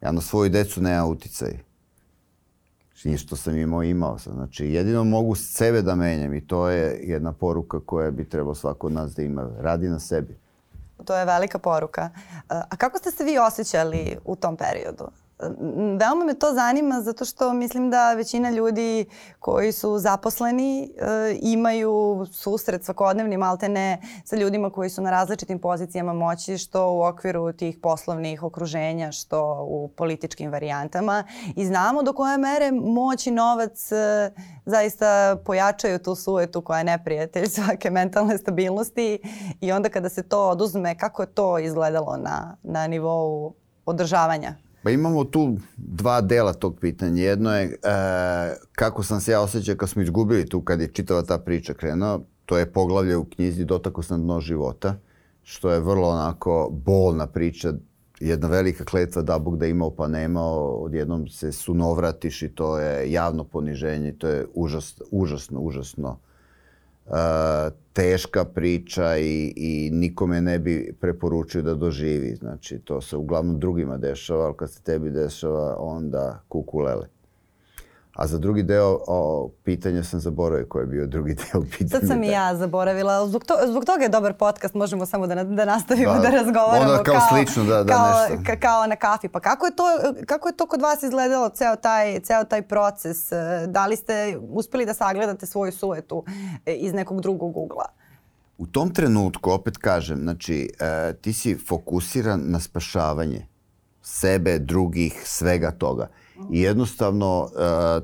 Ja 0.00 0.12
na 0.12 0.20
svoju 0.20 0.50
decu 0.50 0.82
nemam 0.82 1.10
uticaj 1.10 1.69
Znači, 3.02 3.18
što 3.18 3.36
sam 3.36 3.56
imao, 3.56 3.82
imao 3.82 4.18
sam. 4.18 4.32
Znači, 4.32 4.66
jedino 4.66 5.04
mogu 5.04 5.34
sebe 5.34 5.82
da 5.82 5.94
menjam 5.94 6.34
i 6.34 6.46
to 6.46 6.68
je 6.68 7.00
jedna 7.02 7.32
poruka 7.32 7.80
koja 7.80 8.10
bi 8.10 8.28
trebao 8.28 8.54
svako 8.54 8.86
od 8.86 8.92
nas 8.92 9.14
da 9.14 9.22
ima. 9.22 9.50
Radi 9.58 9.88
na 9.88 9.98
sebi. 9.98 10.38
To 11.04 11.16
je 11.16 11.24
velika 11.24 11.58
poruka. 11.58 12.10
A 12.48 12.76
kako 12.76 12.98
ste 12.98 13.10
se 13.10 13.24
vi 13.24 13.38
osjećali 13.38 14.16
u 14.24 14.36
tom 14.36 14.56
periodu? 14.56 15.04
Veoma 15.98 16.24
me 16.24 16.34
to 16.34 16.52
zanima 16.54 17.00
zato 17.00 17.24
što 17.24 17.52
mislim 17.52 17.90
da 17.90 18.12
većina 18.12 18.50
ljudi 18.50 19.06
koji 19.38 19.72
su 19.72 19.98
zaposleni 19.98 20.82
e, 20.82 20.88
imaju 21.42 22.26
susret 22.32 22.84
svakodnevni 22.84 23.36
maltene 23.36 24.00
sa 24.24 24.36
ljudima 24.36 24.70
koji 24.70 24.90
su 24.90 25.02
na 25.02 25.10
različitim 25.10 25.58
pozicijama 25.58 26.12
moći 26.12 26.58
što 26.58 26.90
u 26.92 27.02
okviru 27.02 27.52
tih 27.52 27.78
poslovnih 27.82 28.42
okruženja, 28.42 29.12
što 29.12 29.66
u 29.68 29.88
političkim 29.96 30.50
varijantama. 30.50 31.24
I 31.56 31.66
znamo 31.66 32.02
do 32.02 32.12
koje 32.12 32.38
mere 32.38 32.72
moć 32.72 33.26
i 33.26 33.30
novac 33.30 33.92
e, 33.92 34.30
zaista 34.66 35.36
pojačaju 35.44 35.98
tu 35.98 36.14
suetu 36.14 36.60
koja 36.60 36.78
je 36.78 36.84
neprijatelj 36.84 37.46
svake 37.56 37.90
mentalne 37.90 38.38
stabilnosti. 38.38 39.18
I 39.60 39.72
onda 39.72 39.88
kada 39.88 40.08
se 40.08 40.22
to 40.22 40.48
oduzme, 40.48 40.98
kako 40.98 41.22
je 41.22 41.34
to 41.34 41.58
izgledalo 41.58 42.16
na, 42.16 42.56
na 42.62 42.86
nivou 42.86 43.54
održavanja 43.86 44.69
Pa 44.82 44.90
imamo 44.90 45.24
tu 45.24 45.56
dva 45.76 46.20
dela 46.20 46.52
tog 46.52 46.78
pitanja. 46.80 47.22
Jedno 47.22 47.56
je 47.56 47.64
e, 47.64 47.76
kako 48.72 49.02
sam 49.02 49.20
se 49.20 49.32
ja 49.32 49.40
osjećao 49.40 49.76
kad 49.76 49.88
smo 49.88 50.02
izgubili 50.02 50.48
tu, 50.48 50.60
kad 50.60 50.80
je 50.80 50.92
čitava 50.92 51.22
ta 51.22 51.38
priča 51.38 51.74
krenula. 51.74 52.20
To 52.46 52.58
je 52.58 52.72
poglavlje 52.72 53.16
u 53.16 53.24
knjizi 53.24 53.64
Dotako 53.64 54.02
sam 54.02 54.22
dno 54.22 54.40
života, 54.40 54.96
što 55.42 55.70
je 55.70 55.80
vrlo 55.80 56.08
onako 56.08 56.68
bolna 56.72 57.26
priča. 57.26 57.72
Jedna 58.20 58.48
velika 58.48 58.84
kletva 58.84 59.22
da 59.22 59.38
Bog 59.38 59.56
da 59.58 59.66
imao 59.66 59.90
pa 59.90 60.08
nemao, 60.08 60.74
odjednom 60.74 61.28
se 61.28 61.52
sunovratiš 61.52 62.42
i 62.42 62.48
to 62.48 62.78
je 62.78 63.12
javno 63.12 63.44
poniženje, 63.44 64.12
to 64.12 64.28
je 64.28 64.46
užas, 64.54 65.00
užasno, 65.10 65.60
užasno 65.60 66.18
teška 67.92 68.44
priča 68.44 69.16
i, 69.16 69.52
i 69.56 69.90
nikome 69.92 70.40
ne 70.40 70.58
bi 70.58 70.94
preporučio 71.00 71.62
da 71.62 71.74
doživi. 71.74 72.34
Znači, 72.34 72.78
to 72.78 73.00
se 73.00 73.16
uglavnom 73.16 73.58
drugima 73.60 73.96
dešava, 73.96 74.44
ali 74.44 74.56
kad 74.56 74.70
se 74.70 74.82
tebi 74.82 75.10
dešava, 75.10 75.76
onda 75.78 76.42
kukulele. 76.48 77.19
A 78.20 78.26
za 78.26 78.38
drugi 78.38 78.62
deo 78.62 78.98
o, 79.06 79.50
pitanja 79.64 80.02
sam 80.02 80.20
zaboravio 80.20 80.66
koji 80.68 80.82
je 80.82 80.86
bio 80.86 81.06
drugi 81.06 81.34
deo 81.34 81.62
pitanja. 81.78 82.00
Sad 82.00 82.08
sam 82.08 82.22
i 82.22 82.28
ja 82.28 82.56
zaboravila. 82.56 83.26
Zbog, 83.26 83.44
to, 83.44 83.54
zbog 83.66 83.84
toga 83.84 84.02
je 84.02 84.08
dobar 84.08 84.34
podcast, 84.34 84.74
možemo 84.74 85.06
samo 85.06 85.26
da, 85.26 85.44
da 85.44 85.64
nastavimo 85.64 86.14
da, 86.14 86.20
da 86.20 86.30
razgovaramo. 86.30 86.90
Onda 86.90 87.02
kao, 87.02 87.14
kao 87.14 87.28
slično 87.28 87.64
da, 87.64 87.84
da 87.84 87.92
kao, 87.92 88.28
nešto. 88.28 88.44
Ka, 88.46 88.56
kao 88.56 88.86
na 88.86 88.96
kafi. 88.96 89.28
Pa 89.28 89.40
kako 89.40 89.66
je, 89.66 89.76
to, 89.76 89.84
kako 90.26 90.48
je 90.48 90.56
to 90.56 90.66
kod 90.66 90.82
vas 90.82 91.02
izgledalo, 91.02 91.48
ceo 91.48 91.76
taj, 91.76 92.20
ceo 92.20 92.44
taj 92.44 92.62
proces? 92.62 93.16
Da 93.66 93.86
li 93.86 93.96
ste 93.96 94.38
uspeli 94.50 94.86
da 94.86 94.94
sagledate 94.94 95.46
svoju 95.46 95.72
suetu 95.72 96.24
e, 96.66 96.74
iz 96.74 96.92
nekog 96.92 97.20
drugog 97.20 97.56
ugla? 97.56 97.84
U 98.58 98.66
tom 98.66 98.94
trenutku, 98.94 99.50
opet 99.50 99.76
kažem, 99.76 100.18
znači, 100.18 100.70
e, 100.80 101.12
ti 101.12 101.32
si 101.32 101.58
fokusiran 101.68 102.40
na 102.44 102.60
spašavanje 102.60 103.46
sebe, 104.02 104.58
drugih, 104.58 105.22
svega 105.24 105.70
toga 105.70 106.08
i 106.50 106.60
jednostavno 106.60 107.42
uh, 107.42 107.50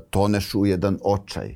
toneš 0.09 0.55
u 0.55 0.65
jedan 0.65 0.97
očaj. 1.03 1.55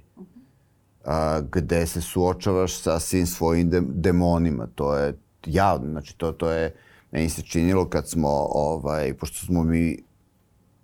a, 1.05 1.41
gde 1.51 1.87
se 1.87 2.01
suočavaš 2.01 2.81
sa 2.81 2.99
svim 2.99 3.27
svojim 3.27 3.69
de, 3.69 3.81
demonima. 3.81 4.67
To 4.75 4.97
je 4.97 5.17
javno, 5.45 5.91
znači 5.91 6.17
to, 6.17 6.31
to 6.31 6.51
je, 6.51 6.75
meni 7.11 7.29
se 7.29 7.41
činilo 7.41 7.89
kad 7.89 8.09
smo, 8.09 8.29
ovaj, 8.49 9.13
pošto 9.13 9.45
smo 9.45 9.63
mi 9.63 9.97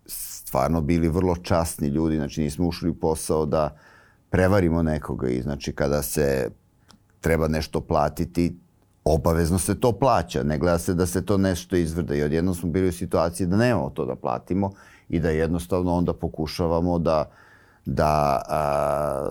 stvarno 0.05 0.81
bili 0.81 1.09
vrlo 1.09 1.35
časni 1.35 1.87
ljudi, 1.87 2.15
znači 2.15 2.41
nismo 2.41 2.67
ušli 2.67 2.89
u 2.89 2.95
posao 2.95 3.45
da 3.45 3.77
prevarimo 4.29 4.83
nekoga 4.83 5.29
i 5.29 5.41
znači 5.41 5.73
kada 5.73 6.01
se 6.01 6.49
treba 7.21 7.47
nešto 7.47 7.81
platiti, 7.81 8.55
obavezno 9.03 9.59
se 9.59 9.79
to 9.79 9.91
plaća, 9.91 10.43
ne 10.43 10.57
gleda 10.57 10.77
se 10.77 10.93
da 10.93 11.05
se 11.05 11.25
to 11.25 11.37
nešto 11.37 11.75
izvrda 11.75 12.15
i 12.15 12.23
odjednom 12.23 12.55
smo 12.55 12.69
bili 12.69 12.87
u 12.87 12.91
situaciji 12.91 13.47
da 13.47 13.57
nemamo 13.57 13.89
to 13.89 14.05
da 14.05 14.15
platimo 14.15 14.71
i 15.09 15.19
da 15.19 15.29
jednostavno 15.29 15.93
onda 15.93 16.13
pokušavamo 16.13 16.99
da 16.99 17.29
da 17.89 18.41
a, 18.49 19.29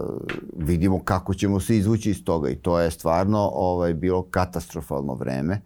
vidimo 0.56 1.02
kako 1.04 1.34
ćemo 1.34 1.60
se 1.60 1.76
izvući 1.76 2.10
iz 2.10 2.24
toga 2.24 2.50
i 2.50 2.56
to 2.56 2.80
je 2.80 2.90
stvarno 2.90 3.50
ovaj 3.54 3.94
bilo 3.94 4.22
katastrofalno 4.22 5.14
vreme 5.14 5.60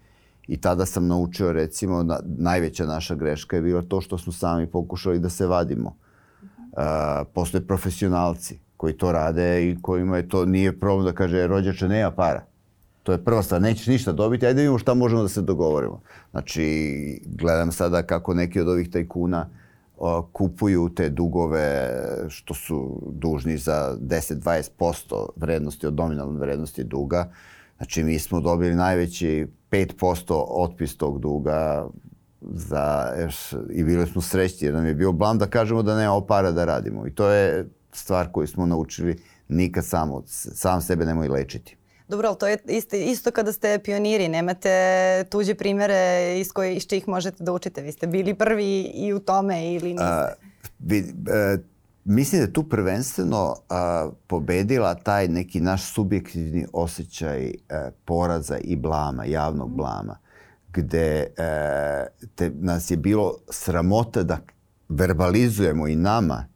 i 0.49 0.57
tada 0.57 0.87
sam 0.87 1.07
naučio 1.07 1.53
recimo 1.53 2.03
na, 2.03 2.19
najveća 2.39 2.87
naša 2.87 3.15
greška 3.15 3.57
je 3.57 3.63
bila 3.63 3.83
to 3.83 4.01
što 4.01 4.19
smo 4.19 4.33
sami 4.33 4.67
pokušali 4.67 5.19
da 5.19 5.29
se 5.29 5.47
vadimo. 5.47 5.97
A, 6.77 7.25
postoje 7.35 7.67
profesionalci 7.67 8.59
koji 8.77 8.93
to 8.93 9.13
rade 9.13 9.69
i 9.69 9.77
kojima 9.83 10.17
je 10.17 10.29
to 10.29 10.45
nije 10.45 10.81
problem 10.81 11.05
da 11.05 11.13
kaže 11.13 11.47
rođače 11.47 11.89
nema 11.89 12.11
para. 12.11 12.45
To 13.03 13.13
je 13.13 13.25
prva 13.25 13.43
stvar, 13.43 13.63
nećeš 13.63 13.87
ništa 13.87 14.13
dobiti, 14.13 14.47
ajde 14.47 14.61
vidimo 14.61 14.79
šta 14.79 14.95
možemo 14.95 15.23
da 15.23 15.29
se 15.29 15.43
dogovorimo. 15.43 16.01
Znači, 16.31 17.23
gledam 17.27 17.73
sada 17.73 18.03
kako 18.03 18.35
neki 18.35 18.61
od 18.61 18.69
ovih 18.69 18.91
tajkuna 18.91 19.49
kupuju 20.33 20.89
te 20.95 21.09
dugove 21.09 21.91
što 22.29 22.55
su 22.55 23.03
dužni 23.13 23.59
za 23.59 23.97
10-20% 24.01 25.29
vrednosti 25.37 25.87
od 25.87 25.95
nominalne 25.95 26.41
vrednosti 26.41 26.85
duga. 26.85 27.33
Znači, 27.77 28.05
mi 28.05 28.19
smo 28.19 28.41
dobili 28.41 28.75
najveći 28.75 29.47
5% 29.71 30.45
otpis 30.49 30.97
tog 30.97 31.21
duga 31.21 31.89
za, 32.41 33.13
i 33.71 33.85
bili 33.85 34.07
smo 34.07 34.23
srećni 34.23 34.67
jer 34.67 34.75
nam 34.75 34.87
je 34.87 34.95
bio 34.95 35.13
blam 35.13 35.39
da 35.39 35.47
kažemo 35.47 35.83
da 35.83 35.97
nema 35.97 36.21
para 36.29 36.53
da 36.53 36.65
radimo. 36.65 37.07
I 37.07 37.15
to 37.15 37.29
je 37.29 37.69
stvar 37.93 38.33
koju 38.33 38.47
smo 38.47 38.67
naučili 38.67 39.23
nikad 39.49 39.85
samo, 39.85 40.23
sam 40.27 40.81
sebe 40.81 41.05
nemoj 41.05 41.29
lečiti. 41.29 41.80
Dobro, 42.11 42.29
ali 42.29 42.39
to 42.39 42.47
je 42.47 42.59
isto, 42.69 42.97
isto 42.97 43.31
kada 43.31 43.53
ste 43.53 43.79
pioniri, 43.79 44.29
nemate 44.29 44.71
tuđe 45.31 45.55
primere 45.55 46.35
iz, 46.39 46.53
koji, 46.53 46.77
iz 46.77 46.87
čih 46.87 47.09
možete 47.09 47.45
da 47.45 47.53
učite. 47.53 47.83
Vi 47.83 47.93
ste 47.93 48.07
bili 48.07 48.35
prvi 48.35 48.81
i 48.95 49.13
u 49.13 49.19
tome 49.19 49.75
ili 49.75 49.89
niste? 49.89 50.05
A, 50.05 50.29
vi, 50.79 51.15
a, 51.33 51.57
mislim 52.05 52.41
da 52.41 52.47
je 52.47 52.53
tu 52.53 52.69
prvenstveno 52.69 53.57
a, 53.69 54.11
pobedila 54.27 54.95
taj 54.95 55.29
neki 55.29 55.61
naš 55.61 55.93
subjektivni 55.95 56.67
osjećaj 56.73 57.53
a, 57.71 57.91
poraza 58.05 58.59
i 58.59 58.77
blama, 58.77 59.25
javnog 59.25 59.71
blama, 59.71 60.19
gde 60.73 61.27
a, 61.39 62.07
te, 62.35 62.51
nas 62.55 62.91
je 62.91 62.97
bilo 62.97 63.35
sramota 63.51 64.23
da 64.23 64.39
verbalizujemo 64.89 65.89
i 65.89 65.97
nama 65.97 66.47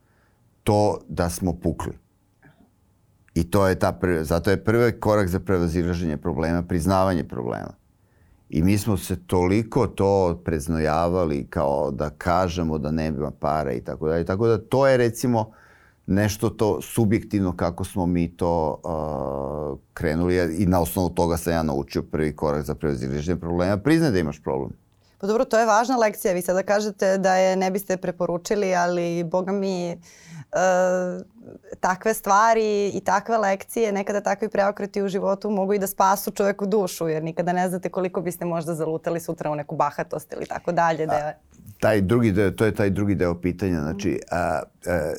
to 0.62 1.00
da 1.08 1.30
smo 1.30 1.52
pukli. 1.52 2.03
I 3.34 3.50
to 3.50 3.66
je 3.68 3.78
ta 3.78 3.92
prvi, 3.92 4.24
zato 4.24 4.50
je 4.50 4.64
prvi 4.64 5.00
korak 5.00 5.28
za 5.28 5.40
prevazilaženje 5.40 6.16
problema, 6.16 6.62
priznavanje 6.62 7.24
problema. 7.24 7.72
I 8.48 8.62
mi 8.62 8.78
smo 8.78 8.96
se 8.96 9.26
toliko 9.26 9.86
to 9.86 10.40
preznojavali 10.44 11.46
kao 11.50 11.90
da 11.90 12.10
kažemo 12.10 12.78
da 12.78 12.90
nema 12.90 13.30
para 13.30 13.72
i 13.72 13.80
tako 13.80 14.08
dalje. 14.08 14.24
Tako 14.24 14.46
da 14.46 14.58
to 14.58 14.86
je 14.86 14.96
recimo 14.96 15.50
nešto 16.06 16.50
to 16.50 16.82
subjektivno 16.82 17.56
kako 17.56 17.84
smo 17.84 18.06
mi 18.06 18.36
to 18.36 18.80
uh, 18.84 19.78
krenuli 19.94 20.56
i 20.58 20.66
na 20.66 20.80
osnovu 20.80 21.08
toga 21.08 21.36
sam 21.36 21.52
ja 21.52 21.62
naučio 21.62 22.02
prvi 22.02 22.36
korak 22.36 22.64
za 22.64 22.74
prevazilaženje 22.74 23.40
problema. 23.40 23.76
Priznaj 23.76 24.10
da 24.10 24.18
imaš 24.18 24.42
problem. 24.42 24.83
Pa 25.24 25.28
dobro, 25.28 25.44
to 25.44 25.58
je 25.58 25.66
važna 25.66 25.96
lekcija. 25.96 26.34
Vi 26.34 26.42
sada 26.42 26.62
kažete 26.62 27.18
da 27.18 27.34
je 27.34 27.56
ne 27.56 27.70
biste 27.70 27.96
preporučili, 27.96 28.74
ali 28.74 29.24
boga 29.24 29.52
mi 29.52 29.92
uh, 29.92 31.22
takve 31.80 32.14
stvari 32.14 32.88
i 32.88 33.00
takve 33.00 33.38
lekcije, 33.38 33.92
nekada 33.92 34.20
takvi 34.20 34.48
preokreti 34.48 35.02
u 35.02 35.08
životu 35.08 35.50
mogu 35.50 35.74
i 35.74 35.78
da 35.78 35.86
spasu 35.86 36.30
čoveku 36.30 36.66
dušu, 36.66 37.08
jer 37.08 37.22
nikada 37.22 37.52
ne 37.52 37.68
znate 37.68 37.88
koliko 37.88 38.20
biste 38.20 38.44
možda 38.44 38.74
zalutali 38.74 39.20
sutra 39.20 39.50
u 39.50 39.54
neku 39.54 39.76
bahatost 39.76 40.32
ili 40.32 40.46
tako 40.46 40.72
dalje. 40.72 41.06
Da... 41.06 41.14
A, 41.14 41.32
taj 41.80 42.00
drugi 42.00 42.32
deo, 42.32 42.50
to 42.50 42.64
je 42.64 42.74
taj 42.74 42.90
drugi 42.90 43.14
deo 43.14 43.40
pitanja. 43.40 43.80
Znači, 43.80 44.20
a, 44.30 44.36
a, 44.36 44.62
a, 44.90 45.14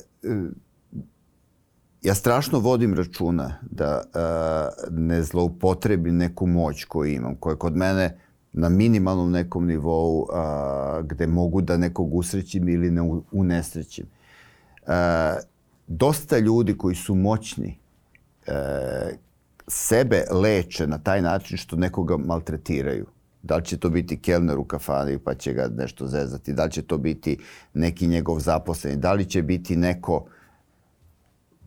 ja 2.02 2.14
strašno 2.14 2.58
vodim 2.58 2.94
računa 2.94 3.58
da 3.70 4.02
a, 4.14 4.68
ne 4.90 5.22
zloupotrebim 5.22 6.16
neku 6.16 6.46
moć 6.46 6.84
koju 6.84 7.12
imam, 7.12 7.36
koja 7.36 7.56
kod 7.56 7.76
mene 7.76 8.25
na 8.56 8.68
minimalnom 8.68 9.30
nekom 9.30 9.66
nivou 9.66 10.28
a, 10.32 11.02
gde 11.04 11.26
mogu 11.26 11.60
da 11.60 11.76
nekog 11.76 12.14
usrećim 12.14 12.68
ili 12.68 12.90
ne 12.90 13.02
unesrećim. 13.32 14.06
A, 14.86 15.36
dosta 15.86 16.38
ljudi 16.38 16.78
koji 16.78 16.94
su 16.94 17.14
moćni 17.14 17.78
e, 18.46 18.52
sebe 19.68 20.24
leče 20.30 20.86
na 20.86 20.98
taj 20.98 21.22
način 21.22 21.56
što 21.56 21.76
nekoga 21.76 22.16
maltretiraju. 22.16 23.06
Da 23.42 23.56
li 23.56 23.64
će 23.64 23.76
to 23.76 23.90
biti 23.90 24.20
kelner 24.20 24.58
u 24.58 24.64
kafani 24.64 25.18
pa 25.18 25.34
će 25.34 25.52
ga 25.52 25.68
nešto 25.76 26.06
zezati, 26.06 26.52
da 26.52 26.64
li 26.64 26.70
će 26.70 26.82
to 26.82 26.98
biti 26.98 27.38
neki 27.74 28.06
njegov 28.06 28.40
zaposleni, 28.40 28.96
da 28.96 29.12
li 29.12 29.24
će 29.24 29.42
biti 29.42 29.76
neko 29.76 30.24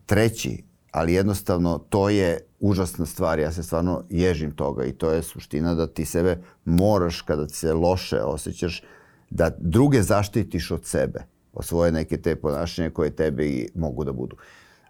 treći, 0.06 0.62
ali 0.90 1.14
jednostavno 1.14 1.78
to 1.78 2.08
je 2.08 2.49
užasna 2.60 3.06
stvar, 3.06 3.38
ja 3.38 3.52
se 3.52 3.62
stvarno 3.62 4.04
ježim 4.10 4.50
toga 4.50 4.84
i 4.84 4.92
to 4.92 5.10
je 5.10 5.22
suština 5.22 5.74
da 5.74 5.86
ti 5.86 6.04
sebe 6.04 6.38
moraš 6.64 7.22
kada 7.22 7.48
se 7.48 7.72
loše 7.72 8.20
osjećaš 8.22 8.82
da 9.30 9.50
druge 9.58 10.02
zaštitiš 10.02 10.70
od 10.70 10.84
sebe 10.84 11.24
o 11.52 11.62
svoje 11.62 11.92
neke 11.92 12.16
te 12.16 12.36
ponašanje 12.36 12.90
koje 12.90 13.10
tebe 13.10 13.46
i 13.46 13.68
mogu 13.74 14.04
da 14.04 14.12
budu. 14.12 14.36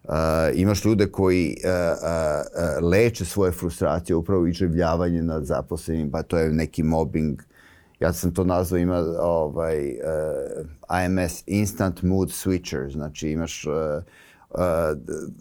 Uh, 0.05 0.15
imaš 0.55 0.85
ljude 0.85 1.07
koji 1.07 1.57
uh, 1.65 1.71
uh, 2.83 2.91
leče 2.91 3.25
svoje 3.25 3.53
frustracije 3.53 4.17
upravo 4.17 4.47
iživljavanje 4.47 5.23
nad 5.23 5.45
zaposlenim, 5.45 6.11
pa 6.11 6.23
to 6.23 6.39
je 6.39 6.53
neki 6.53 6.83
mobbing. 6.83 7.43
Ja 8.01 8.13
sam 8.13 8.35
to 8.35 8.45
nazvao, 8.45 8.79
ima 8.79 9.05
ovaj, 9.21 9.89
uh, 9.89 11.05
IMS, 11.05 11.43
Instant 11.47 12.03
Mood 12.03 12.29
Switcher, 12.29 12.93
znači 12.93 13.29
imaš, 13.29 13.67
uh, 13.67 13.73
uh, 14.51 14.61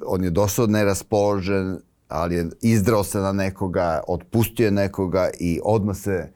on 0.05 0.23
je 0.23 0.29
dosta 0.29 0.65
neraspoložen, 0.65 1.79
ali 2.09 2.35
je 2.35 2.49
izdrao 2.61 3.03
se 3.03 3.19
na 3.19 3.31
nekoga, 3.31 4.01
otpustio 4.07 4.71
nekoga 4.71 5.29
i 5.39 5.59
odmah 5.63 5.97
se 5.97 6.31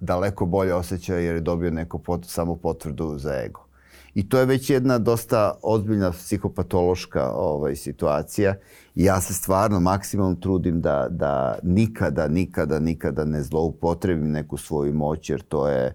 daleko 0.00 0.46
bolje 0.46 0.74
osjeća 0.74 1.14
jer 1.14 1.34
je 1.34 1.40
dobio 1.40 1.70
neko 1.70 1.98
pot, 1.98 2.24
samo 2.26 2.56
potvrdu 2.56 3.18
za 3.18 3.34
ego. 3.44 3.66
I 4.14 4.28
to 4.28 4.38
je 4.38 4.46
već 4.46 4.70
jedna 4.70 4.98
dosta 4.98 5.54
ozbiljna 5.62 6.10
psihopatološka 6.12 7.30
ovaj, 7.30 7.76
situacija. 7.76 8.54
Ja 8.94 9.20
se 9.20 9.34
stvarno 9.34 9.80
maksimalno 9.80 10.34
trudim 10.34 10.80
da, 10.80 11.06
da 11.10 11.58
nikada, 11.62 12.28
nikada, 12.28 12.78
nikada 12.78 13.24
ne 13.24 13.42
zloupotrebim 13.42 14.30
neku 14.30 14.56
svoju 14.56 14.94
moć, 14.94 15.30
jer 15.30 15.42
to 15.42 15.68
je 15.68 15.94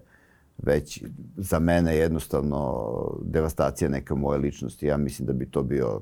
već 0.58 1.04
za 1.36 1.58
mene 1.58 1.96
jednostavno 1.96 2.86
devastacija 3.22 3.90
neke 3.90 4.14
moje 4.14 4.38
ličnosti. 4.38 4.86
Ja 4.86 4.96
mislim 4.96 5.26
da 5.26 5.32
bi 5.32 5.50
to 5.50 5.62
bio 5.62 6.00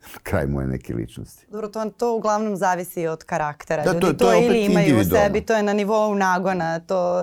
kraj 0.22 0.46
moje 0.46 0.66
neke 0.66 0.94
ličnosti. 0.94 1.46
Dobro, 1.48 1.68
to, 1.68 1.90
to 1.90 2.16
uglavnom 2.16 2.56
zavisi 2.56 3.06
od 3.06 3.24
karaktera. 3.24 3.84
Da, 3.84 3.92
ljudi 3.92 4.00
to, 4.00 4.12
to, 4.12 4.24
to 4.24 4.34
ili 4.34 4.64
imaju 4.64 5.00
u 5.00 5.04
sebi, 5.04 5.40
to 5.40 5.54
je 5.54 5.62
na 5.62 5.72
nivou 5.72 6.14
nagona. 6.14 6.80
To, 6.80 7.22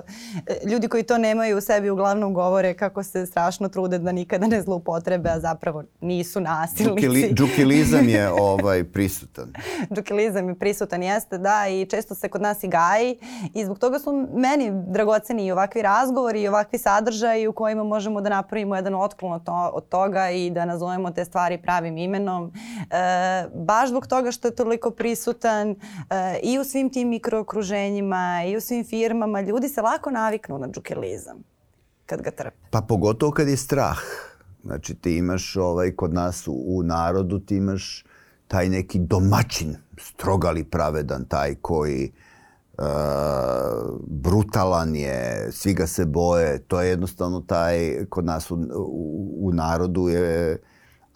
ljudi 0.70 0.88
koji 0.88 1.02
to 1.02 1.18
nemaju 1.18 1.58
u 1.58 1.60
sebi 1.60 1.90
uglavnom 1.90 2.34
govore 2.34 2.74
kako 2.74 3.02
se 3.02 3.26
strašno 3.26 3.68
trude 3.68 3.98
da 3.98 4.12
nikada 4.12 4.46
ne 4.46 4.62
zloupotrebe, 4.62 5.30
a 5.30 5.40
zapravo 5.40 5.84
nisu 6.00 6.40
nasilnici. 6.40 7.06
Džukili, 7.06 7.34
džukilizam 7.34 8.08
je 8.08 8.30
ovaj, 8.40 8.84
prisutan. 8.84 9.52
džukilizam 9.94 10.48
je 10.48 10.54
prisutan, 10.54 11.02
jeste, 11.02 11.38
da, 11.38 11.68
i 11.68 11.86
često 11.86 12.14
se 12.14 12.28
kod 12.28 12.42
nas 12.42 12.62
i 12.62 12.68
gaji 12.68 13.18
i 13.54 13.64
zbog 13.64 13.78
toga 13.78 13.98
su 13.98 14.28
meni 14.34 14.70
dragoceni 14.86 15.46
i 15.46 15.52
ovakvi 15.52 15.82
razgovori 15.82 16.42
i 16.42 16.48
ovakvi 16.48 16.78
sadržaji 16.78 17.46
u 17.46 17.52
kojima 17.52 17.84
možemo 17.84 18.20
da 18.20 18.28
napravimo 18.28 18.76
jedan 18.76 18.94
otklon 18.94 19.32
od, 19.32 19.44
to, 19.44 19.70
od 19.74 19.88
toga 19.88 20.30
i 20.30 20.50
da 20.50 20.64
nazovemo 20.64 21.10
te 21.10 21.24
stvari 21.24 21.58
pravim 21.58 21.98
imenom 21.98 22.52
E, 22.67 22.67
baš 23.54 23.88
zbog 23.88 24.06
toga 24.06 24.32
što 24.32 24.48
je 24.48 24.54
toliko 24.54 24.90
prisutan 24.90 25.70
e, 25.70 25.74
i 26.42 26.58
u 26.58 26.64
svim 26.64 26.90
tim 26.90 27.08
mikrookruženjima 27.08 28.42
i 28.46 28.56
u 28.56 28.60
svim 28.60 28.84
firmama, 28.84 29.40
ljudi 29.40 29.68
se 29.68 29.82
lako 29.82 30.10
naviknu 30.10 30.58
na 30.58 30.68
džukelizam 30.68 31.44
kad 32.06 32.22
ga 32.22 32.30
trpe. 32.30 32.56
Pa 32.70 32.80
pogotovo 32.80 33.32
kad 33.32 33.48
je 33.48 33.56
strah. 33.56 33.98
Znači 34.64 34.94
ti 34.94 35.16
imaš 35.16 35.56
ovaj, 35.56 35.92
kod 35.96 36.14
nas 36.14 36.48
u, 36.48 36.52
u 36.66 36.82
narodu 36.82 37.40
ti 37.40 37.56
imaš 37.56 38.04
taj 38.48 38.68
neki 38.68 38.98
domaćin, 38.98 39.76
strogali 40.00 40.64
pravedan, 40.64 41.24
taj 41.24 41.54
koji 41.54 42.12
uh, 42.78 42.84
brutalan 44.06 44.96
je, 44.96 45.48
svi 45.52 45.74
ga 45.74 45.86
se 45.86 46.04
boje, 46.04 46.58
to 46.58 46.80
je 46.80 46.88
jednostavno 46.88 47.40
taj, 47.40 48.04
kod 48.08 48.24
nas 48.24 48.50
u, 48.50 48.54
u, 48.74 49.36
u 49.40 49.52
narodu 49.52 50.08
je 50.08 50.58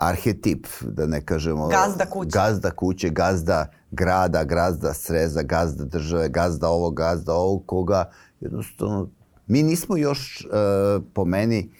arhetip, 0.08 0.66
da 0.82 1.06
ne 1.06 1.20
kažemo... 1.20 1.68
Gazda 1.68 2.06
kuće. 2.06 2.30
Gazda 2.32 2.70
kuće, 2.70 3.10
gazda 3.10 3.66
grada, 3.90 4.44
gazda 4.44 4.94
sreza, 4.94 5.42
gazda 5.42 5.84
države, 5.84 6.28
gazda 6.28 6.68
ovog, 6.68 6.94
gazda 6.94 7.34
ovog, 7.34 7.62
koga 7.66 8.10
jednostavno... 8.40 9.08
Mi 9.46 9.62
nismo 9.62 9.96
još, 9.96 10.46
uh, 10.46 11.04
po 11.14 11.24
meni, 11.24 11.70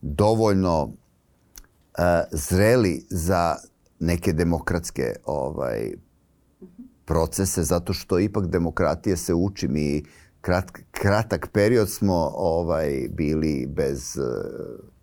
dovoljno 0.00 0.82
uh, 0.82 0.92
zreli 2.32 3.06
za 3.10 3.56
neke 4.00 4.32
demokratske 4.32 5.14
ovaj 5.24 5.92
procese 7.04 7.62
zato 7.62 7.92
što 7.92 8.18
ipak 8.18 8.46
demokratija 8.46 9.16
se 9.16 9.34
uči 9.34 9.68
mi 9.68 10.02
krat, 10.40 10.70
kratak 10.90 11.48
period 11.52 11.90
smo 11.90 12.30
ovaj 12.34 13.08
bili 13.10 13.66
bez 13.66 14.16
uh, 14.16 14.93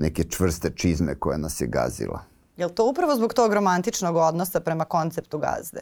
neke 0.00 0.24
čvrste 0.24 0.70
čizme 0.70 1.14
koja 1.14 1.38
nas 1.38 1.60
je 1.60 1.66
gazila. 1.66 2.24
Je 2.56 2.66
li 2.66 2.74
to 2.74 2.88
upravo 2.90 3.16
zbog 3.16 3.34
tog 3.34 3.52
romantičnog 3.52 4.16
odnosa 4.16 4.60
prema 4.60 4.84
konceptu 4.84 5.38
gazde? 5.38 5.80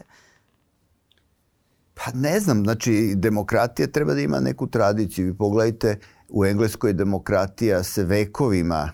Pa 1.93 2.11
ne 2.13 2.39
znam, 2.39 2.63
znači 2.63 3.13
demokratija 3.15 3.87
treba 3.87 4.13
da 4.13 4.21
ima 4.21 4.39
neku 4.39 4.67
tradiciju. 4.67 5.25
Vi 5.25 5.37
pogledajte, 5.37 5.99
u 6.29 6.45
Engleskoj 6.45 6.93
demokratija 6.93 7.83
se 7.83 8.03
vekovima 8.03 8.91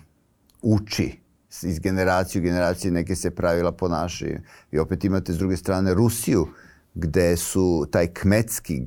uči 0.62 1.20
iz 1.62 1.78
generacije 1.78 2.40
u 2.40 2.44
generaciju 2.44 2.92
neke 2.92 3.16
se 3.16 3.30
pravila 3.30 3.72
ponašaju. 3.72 4.40
I 4.72 4.78
opet 4.78 5.04
imate 5.04 5.32
s 5.32 5.38
druge 5.38 5.56
strane 5.56 5.94
Rusiju 5.94 6.46
gde 6.94 7.36
su 7.36 7.86
taj 7.90 8.06
kmetski, 8.06 8.82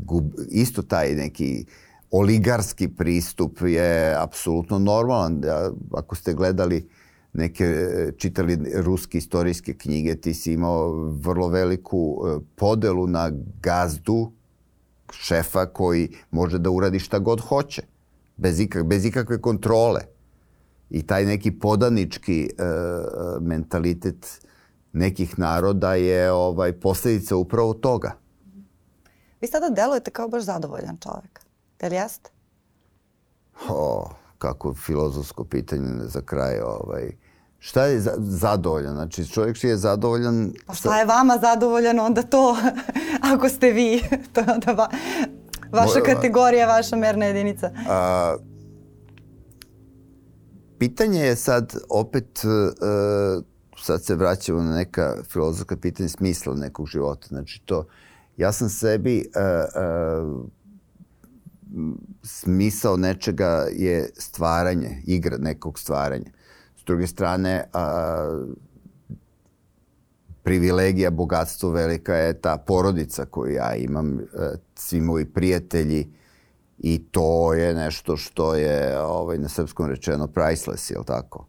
isto 0.50 0.82
taj 0.82 1.16
neki 1.16 1.66
oligarski 2.12 2.88
pristup 2.88 3.60
je 3.62 4.16
apsolutno 4.18 4.80
normalan. 4.80 5.42
Ako 5.94 6.16
ste 6.16 6.34
gledali 6.34 6.90
neke, 7.34 7.88
čitali 8.18 8.58
ruske 8.76 9.18
istorijske 9.18 9.74
knjige, 9.74 10.16
ti 10.16 10.34
si 10.34 10.54
imao 10.54 10.92
vrlo 11.12 11.48
veliku 11.48 12.22
e, 12.28 12.40
podelu 12.56 13.08
na 13.08 13.32
gazdu, 13.62 14.32
šefa 15.12 15.66
koji 15.66 16.10
može 16.32 16.60
da 16.60 16.70
uradi 16.70 17.00
šta 17.00 17.20
god 17.20 17.42
hoće, 17.42 17.82
bez, 18.38 18.60
ikak, 18.60 18.86
bez 18.86 19.06
ikakve 19.06 19.42
kontrole. 19.42 20.02
I 20.90 21.08
taj 21.08 21.26
neki 21.26 21.52
podanički 21.52 22.44
e, 22.44 22.64
mentalitet 23.42 24.42
nekih 24.94 25.40
naroda 25.40 25.96
je 25.96 26.32
ovaj 26.32 26.80
posledica 26.80 27.36
upravo 27.36 27.74
toga. 27.74 28.12
Vi 29.42 29.48
sada 29.48 29.70
delujete 29.70 30.12
kao 30.12 30.28
baš 30.28 30.44
zadovoljan 30.44 30.98
čovjek. 30.98 31.49
Je 31.82 31.90
li 31.90 31.96
jeste? 31.96 32.30
O, 33.70 34.10
kako 34.38 34.74
filozofsko 34.74 35.44
pitanje 35.44 36.08
za 36.08 36.22
kraj. 36.22 36.60
Ovaj. 36.60 37.12
Šta 37.60 37.86
je 37.86 38.00
za, 38.00 38.14
zadovoljan? 38.18 38.94
Znači, 38.94 39.28
čovjek 39.28 39.64
je 39.64 39.78
zadovoljan... 39.78 40.54
Pa 40.66 40.74
šta 40.74 41.00
je 41.00 41.06
vama 41.06 41.38
zadovoljan, 41.42 42.00
onda 42.00 42.22
to, 42.22 42.58
ako 43.34 43.50
ste 43.50 43.72
vi, 43.72 44.04
to 44.34 44.42
je 44.42 44.48
onda 44.54 44.72
va, 44.72 44.90
vaša 45.72 46.00
kategorija, 46.06 46.68
vaša 46.68 46.96
merna 46.96 47.26
jedinica. 47.26 47.72
A, 47.90 48.36
pitanje 50.80 51.20
je 51.20 51.36
sad 51.36 51.76
opet, 51.90 52.42
uh, 52.44 53.44
sad 53.78 54.04
se 54.04 54.16
vraćamo 54.16 54.62
na 54.62 54.76
neka 54.76 55.16
filozofska 55.30 55.78
pitanja 55.78 56.10
smisla 56.10 56.54
nekog 56.54 56.88
života. 56.88 57.28
Znači 57.28 57.62
to, 57.66 57.86
ja 58.38 58.52
sam 58.52 58.70
sebi 58.70 59.26
uh, 59.36 59.42
uh, 60.34 60.46
smisao 62.24 62.98
nečega 62.98 63.66
je 63.72 64.10
stvaranje, 64.18 65.02
igra 65.06 65.38
nekog 65.38 65.80
stvaranja. 65.80 66.32
S 66.78 66.84
druge 66.84 67.08
strane, 67.08 67.66
a, 67.74 68.44
privilegija, 70.44 71.10
bogatstvo 71.10 71.70
velika 71.70 72.16
je 72.16 72.42
ta 72.42 72.58
porodica 72.58 73.26
koju 73.26 73.54
ja 73.54 73.76
imam, 73.76 74.18
a, 74.18 74.52
svi 74.76 75.02
moji 75.02 75.26
prijatelji 75.26 76.14
i 76.78 77.04
to 77.12 77.54
je 77.54 77.74
nešto 77.74 78.18
što 78.18 78.56
je 78.56 79.00
ovaj, 79.02 79.38
na 79.38 79.50
srpskom 79.50 79.90
rečeno 79.90 80.28
priceless, 80.28 80.92
je 80.92 80.98
li 80.98 81.06
tako? 81.06 81.46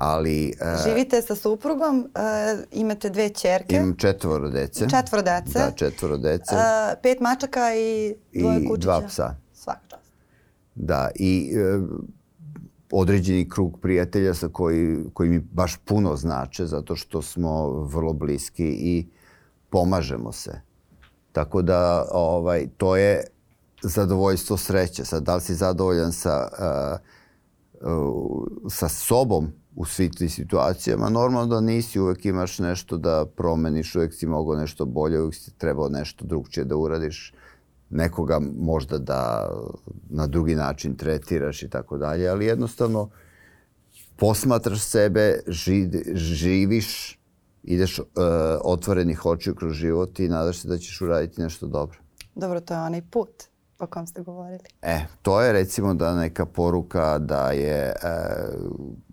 ali... 0.00 0.52
Uh, 0.60 0.84
Živite 0.84 1.22
sa 1.22 1.34
suprugom, 1.34 1.98
uh, 1.98 2.60
imate 2.72 3.10
dve 3.10 3.28
čerke. 3.28 3.76
Imam 3.76 3.96
četvoro 3.96 4.48
dece. 4.48 4.88
Četvoro 4.90 5.22
dece. 5.22 5.58
Da, 5.58 5.70
četvoro 5.76 6.16
dece. 6.16 6.54
Pet 7.02 7.20
mačaka 7.20 7.74
i 7.74 8.14
dvoje 8.34 8.60
I 8.60 8.68
kučića. 8.68 8.90
I 8.90 9.00
dva 9.00 9.08
psa. 9.08 9.34
Svaka 9.60 9.80
čast. 9.88 10.12
Da, 10.74 11.10
i 11.14 11.52
uh, 11.56 11.88
određeni 12.90 13.48
krug 13.48 13.78
prijatelja 13.82 14.34
sa 14.34 14.48
koji, 14.48 15.04
koji 15.12 15.30
mi 15.30 15.38
baš 15.38 15.76
puno 15.84 16.16
znače, 16.16 16.66
zato 16.66 16.96
što 16.96 17.22
smo 17.22 17.68
vrlo 17.82 18.12
bliski 18.12 18.64
i 18.64 19.06
pomažemo 19.70 20.32
se. 20.32 20.60
Tako 21.32 21.62
da 21.62 22.06
ovaj, 22.12 22.66
to 22.76 22.96
je 22.96 23.24
zadovoljstvo 23.82 24.56
sreće. 24.56 25.04
Sad, 25.04 25.22
da 25.22 25.34
li 25.34 25.40
si 25.40 25.54
zadovoljan 25.54 26.12
sa, 26.12 26.48
uh, 27.82 27.90
uh, 27.92 28.46
sa 28.70 28.88
sobom 28.88 29.52
u 29.76 29.84
svih 29.84 30.10
tih 30.10 30.34
situacijama. 30.34 31.08
Normalno 31.08 31.46
da 31.46 31.60
nisi, 31.60 32.00
uvek 32.00 32.24
imaš 32.24 32.58
nešto 32.58 32.96
da 32.96 33.26
promeniš, 33.36 33.94
uvek 33.94 34.14
si 34.14 34.26
mogao 34.26 34.56
nešto 34.56 34.84
bolje, 34.84 35.20
uvek 35.20 35.34
si 35.34 35.58
trebao 35.58 35.88
nešto 35.88 36.24
drugčije 36.24 36.64
da 36.64 36.76
uradiš, 36.76 37.34
nekoga 37.90 38.40
možda 38.58 38.98
da 38.98 39.50
na 40.08 40.26
drugi 40.26 40.54
način 40.54 40.96
tretiraš 40.96 41.62
i 41.62 41.70
tako 41.70 41.98
dalje, 41.98 42.28
ali 42.28 42.46
jednostavno 42.46 43.10
posmatraš 44.16 44.80
sebe, 44.80 45.40
ži, 45.46 45.90
živiš, 46.14 47.18
ideš 47.62 47.98
uh, 47.98 48.06
otvorenih 48.64 49.26
očiju 49.26 49.54
kroz 49.54 49.72
život 49.72 50.20
i 50.20 50.28
nadaš 50.28 50.58
se 50.58 50.68
da 50.68 50.78
ćeš 50.78 51.00
uraditi 51.00 51.40
nešto 51.40 51.66
dobro. 51.66 51.98
Dobro, 52.34 52.60
to 52.60 52.74
je 52.74 52.80
onaj 52.80 53.02
put 53.10 53.50
o 53.80 53.86
kom 53.86 54.06
ste 54.06 54.22
govorili? 54.22 54.64
E, 54.82 55.00
to 55.22 55.40
je 55.40 55.52
recimo 55.52 55.94
da 55.94 56.14
neka 56.14 56.46
poruka 56.46 57.18
da 57.18 57.50
je, 57.50 57.78
e, 57.78 57.94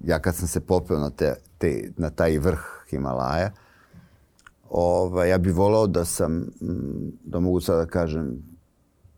ja 0.03 0.19
kad 0.19 0.35
sam 0.35 0.47
se 0.47 0.59
popeo 0.59 0.99
na, 0.99 1.09
te, 1.09 1.35
te, 1.57 1.91
na 1.97 2.09
taj 2.09 2.39
vrh 2.39 2.59
Himalaja, 2.89 3.51
ovaj, 4.69 5.29
ja 5.29 5.37
bih 5.37 5.55
volao 5.55 5.87
da 5.87 6.05
sam, 6.05 6.45
da 7.23 7.39
mogu 7.39 7.59
sada 7.59 7.79
da 7.79 7.85
kažem, 7.85 8.43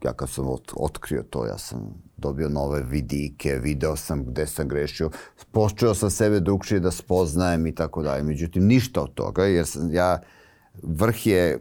ja 0.04 0.14
kad 0.14 0.30
sam 0.30 0.48
ot, 0.48 0.72
otkrio 0.76 1.24
to, 1.24 1.46
ja 1.46 1.58
sam 1.58 1.94
dobio 2.18 2.50
nove 2.50 2.84
vidike, 2.84 3.56
video 3.56 3.96
sam 3.96 4.26
gde 4.26 4.48
sam 4.48 4.68
grešio, 4.68 5.10
počeo 5.52 5.96
sam 5.96 6.10
sebe 6.10 6.40
drugčije 6.40 6.80
da 6.80 6.92
spoznajem 6.92 7.68
i 7.68 7.76
tako 7.76 8.02
dalje. 8.02 8.24
Međutim, 8.24 8.66
ništa 8.66 9.02
od 9.02 9.14
toga, 9.14 9.46
jer 9.46 9.66
sam 9.66 9.94
ja, 9.94 10.20
vrh 10.84 11.28
je 11.28 11.60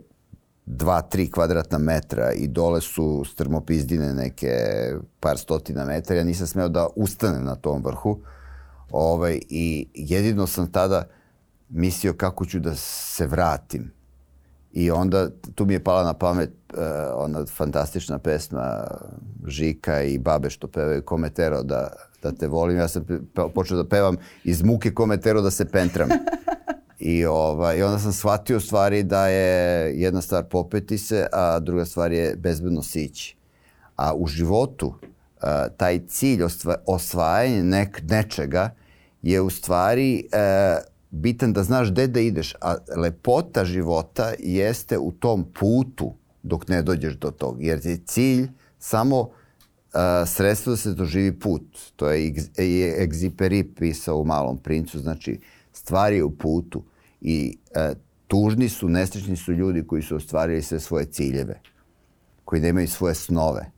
2-3 0.66 1.30
kvadratna 1.30 1.78
metra 1.78 2.32
i 2.32 2.47
dole 2.47 2.80
su 2.80 3.24
strmopizdine 3.24 4.14
neke 4.14 4.51
par 5.20 5.39
stotina 5.39 5.84
metara. 5.84 6.18
Ja 6.18 6.24
nisam 6.24 6.47
smeo 6.47 6.68
da 6.68 6.89
ustanem 6.97 7.45
na 7.45 7.55
tom 7.55 7.82
vrhu. 7.84 8.18
Ovaj, 8.91 9.41
I 9.49 9.89
jedino 9.95 10.47
sam 10.47 10.72
tada 10.72 11.05
mislio 11.68 12.12
kako 12.12 12.45
ću 12.45 12.61
da 12.61 12.74
se 12.74 13.26
vratim. 13.26 13.93
I 14.72 14.91
onda 14.91 15.30
tu 15.55 15.66
mi 15.66 15.72
je 15.72 15.84
pala 15.84 16.05
na 16.05 16.14
pamet 16.14 16.51
uh, 16.74 16.80
ona 17.14 17.46
fantastična 17.46 18.18
pesma 18.18 18.84
Žika 19.46 20.02
i 20.02 20.18
Babe 20.18 20.50
što 20.50 20.66
pevaju 20.66 21.02
Kometero 21.02 21.62
da, 21.62 21.88
da 22.22 22.32
te 22.32 22.46
volim. 22.46 22.76
Ja 22.76 22.88
sam 22.88 23.06
počeo 23.54 23.76
da 23.76 23.88
pevam 23.88 24.16
iz 24.44 24.62
muke 24.62 24.94
Kometero 24.94 25.40
da 25.40 25.50
se 25.50 25.64
pentram. 25.64 26.08
I, 26.98 27.24
ovaj, 27.24 27.78
I 27.78 27.82
onda 27.82 27.98
sam 27.98 28.12
shvatio 28.12 28.60
stvari 28.60 29.02
da 29.02 29.26
je 29.28 29.92
jedna 30.00 30.20
stvar 30.20 30.44
popeti 30.44 30.98
se, 30.98 31.26
a 31.32 31.58
druga 31.58 31.84
stvar 31.84 32.12
je 32.12 32.36
bezbedno 32.36 32.82
sići. 32.82 33.36
A 33.96 34.14
u 34.14 34.26
životu 34.26 34.94
a, 35.40 35.68
taj 35.68 36.06
cilj 36.06 36.42
osva, 36.42 36.76
osvajanja 36.86 37.62
nek, 37.62 38.02
nečega 38.08 38.70
je 39.22 39.40
u 39.40 39.50
stvari 39.50 40.28
a, 40.32 40.36
e, 40.38 40.78
bitan 41.10 41.52
da 41.52 41.62
znaš 41.62 41.90
gde 41.90 42.06
da 42.06 42.20
ideš, 42.20 42.54
a 42.60 42.76
lepota 42.96 43.64
života 43.64 44.32
jeste 44.38 44.98
u 44.98 45.12
tom 45.12 45.52
putu 45.60 46.14
dok 46.43 46.68
ne 46.68 46.82
dođeš 46.82 47.16
do 47.16 47.30
tog, 47.30 47.62
jer 47.62 47.80
je 47.86 47.97
cilj 48.07 48.49
samo 48.78 49.30
a, 49.93 50.26
sredstvo 50.26 50.70
da 50.70 50.76
se 50.76 50.93
doživi 50.93 51.39
put. 51.39 51.62
To 51.97 52.11
je 52.11 53.03
Egziperi 53.03 53.64
pisao 53.64 54.20
u 54.20 54.24
Malom 54.24 54.59
princu, 54.59 54.99
znači 54.99 55.41
stvari 55.72 56.16
je 56.16 56.24
u 56.24 56.30
putu 56.30 56.82
i 57.20 57.59
e, 57.74 57.93
tužni 58.26 58.68
su, 58.68 58.89
nesrećni 58.89 59.36
su 59.36 59.53
ljudi 59.53 59.86
koji 59.86 60.03
su 60.03 60.16
ostvarili 60.16 60.62
sve 60.62 60.80
svoje 60.80 61.05
ciljeve, 61.05 61.61
koji 62.45 62.62
nemaju 62.62 62.89
svoje 62.89 63.14
snove, 63.14 63.70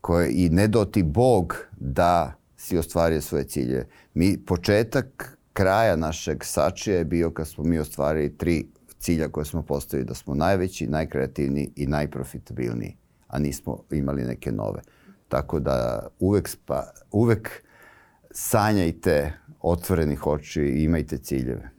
koje, 0.00 0.30
i 0.32 0.48
ne 0.48 0.68
doti 0.68 1.02
Bog 1.02 1.56
da 1.80 2.34
si 2.56 2.78
ostvario 2.78 3.20
svoje 3.20 3.44
ciljeve. 3.44 3.86
Mi, 4.14 4.38
početak 4.46 5.38
kraja 5.52 5.96
našeg 5.96 6.44
sačija 6.44 6.96
je 6.96 7.04
bio 7.04 7.30
kad 7.30 7.48
smo 7.48 7.64
mi 7.64 7.78
ostvarili 7.78 8.36
tri 8.36 8.66
cilja 9.00 9.28
koje 9.28 9.44
smo 9.44 9.62
postavili, 9.62 10.08
da 10.08 10.14
smo 10.14 10.34
najveći, 10.34 10.86
najkreativniji 10.86 11.72
i 11.76 11.86
najprofitabilniji, 11.86 12.96
a 13.28 13.38
nismo 13.38 13.78
imali 13.90 14.24
neke 14.24 14.52
nove. 14.52 14.80
Tako 15.28 15.60
da 15.60 16.06
uvek, 16.18 16.48
spa, 16.48 16.82
uvek 17.10 17.50
sanjajte 18.30 19.32
otvorenih 19.60 20.26
oči 20.26 20.62
i 20.62 20.84
imajte 20.84 21.18
ciljeve. 21.18 21.70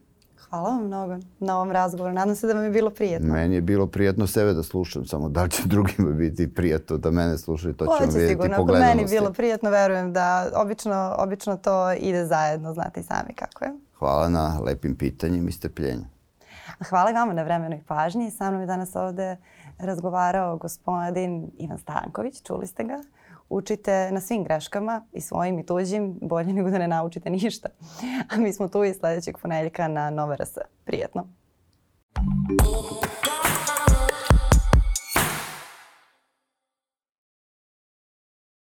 Hvala 0.49 0.69
vam 0.69 0.85
mnogo 0.85 1.17
na 1.39 1.55
ovom 1.55 1.71
razgovoru. 1.71 2.13
Nadam 2.13 2.35
se 2.35 2.47
da 2.47 2.53
vam 2.53 2.63
je 2.63 2.69
bilo 2.69 2.89
prijetno. 2.89 3.33
Meni 3.33 3.55
je 3.55 3.61
bilo 3.61 3.87
prijetno 3.87 4.27
sebe 4.27 4.53
da 4.53 4.63
slušam, 4.63 5.05
samo 5.05 5.29
da 5.29 5.43
li 5.43 5.49
će 5.49 5.63
drugima 5.65 6.11
biti 6.11 6.53
prijetno 6.53 6.97
da 6.97 7.11
mene 7.11 7.37
slušaju, 7.37 7.73
to 7.73 7.85
ćemo 7.85 8.11
vidjeti 8.11 8.27
sigurno. 8.27 8.57
po 8.57 8.63
gledanosti. 8.63 8.97
Meni 8.97 9.11
je 9.11 9.19
bilo 9.19 9.33
prijetno, 9.33 9.69
verujem 9.69 10.13
da 10.13 10.51
obično, 10.55 11.15
obično 11.17 11.57
to 11.57 11.93
ide 11.93 12.25
zajedno, 12.25 12.73
znate 12.73 12.99
i 12.99 13.03
sami 13.03 13.33
kako 13.35 13.65
je. 13.65 13.71
Hvala 13.99 14.29
na 14.29 14.59
lepim 14.65 14.95
pitanjima 14.95 15.49
i 15.49 15.51
strpljenju. 15.51 16.05
Hvala 16.79 17.11
vama 17.11 17.33
na 17.33 17.43
vremenoj 17.43 17.83
pažnji. 17.87 18.31
Sa 18.31 18.49
mnom 18.49 18.61
je 18.61 18.67
danas 18.67 18.95
ovde 18.95 19.37
razgovarao 19.77 20.57
gospodin 20.57 21.51
Ivan 21.57 21.77
Stanković, 21.77 22.43
čuli 22.43 22.67
ste 22.67 22.83
ga 22.83 23.01
učite 23.49 24.11
na 24.11 24.21
svim 24.21 24.43
greškama 24.43 25.05
i 25.11 25.21
svojim 25.21 25.59
i 25.59 25.65
tuđim, 25.65 26.19
bolje 26.21 26.53
nego 26.53 26.69
da 26.69 26.77
ne 26.77 26.87
naučite 26.87 27.29
ništa. 27.29 27.69
A 28.29 28.37
mi 28.37 28.53
smo 28.53 28.67
tu 28.67 28.83
i 28.83 28.93
sledećeg 28.93 29.37
ponedeljka 29.37 29.87
na 29.87 30.09
Nova. 30.09 30.35
Prijetno. 30.85 31.27
Thank 32.13 32.61
you. 32.61 33.20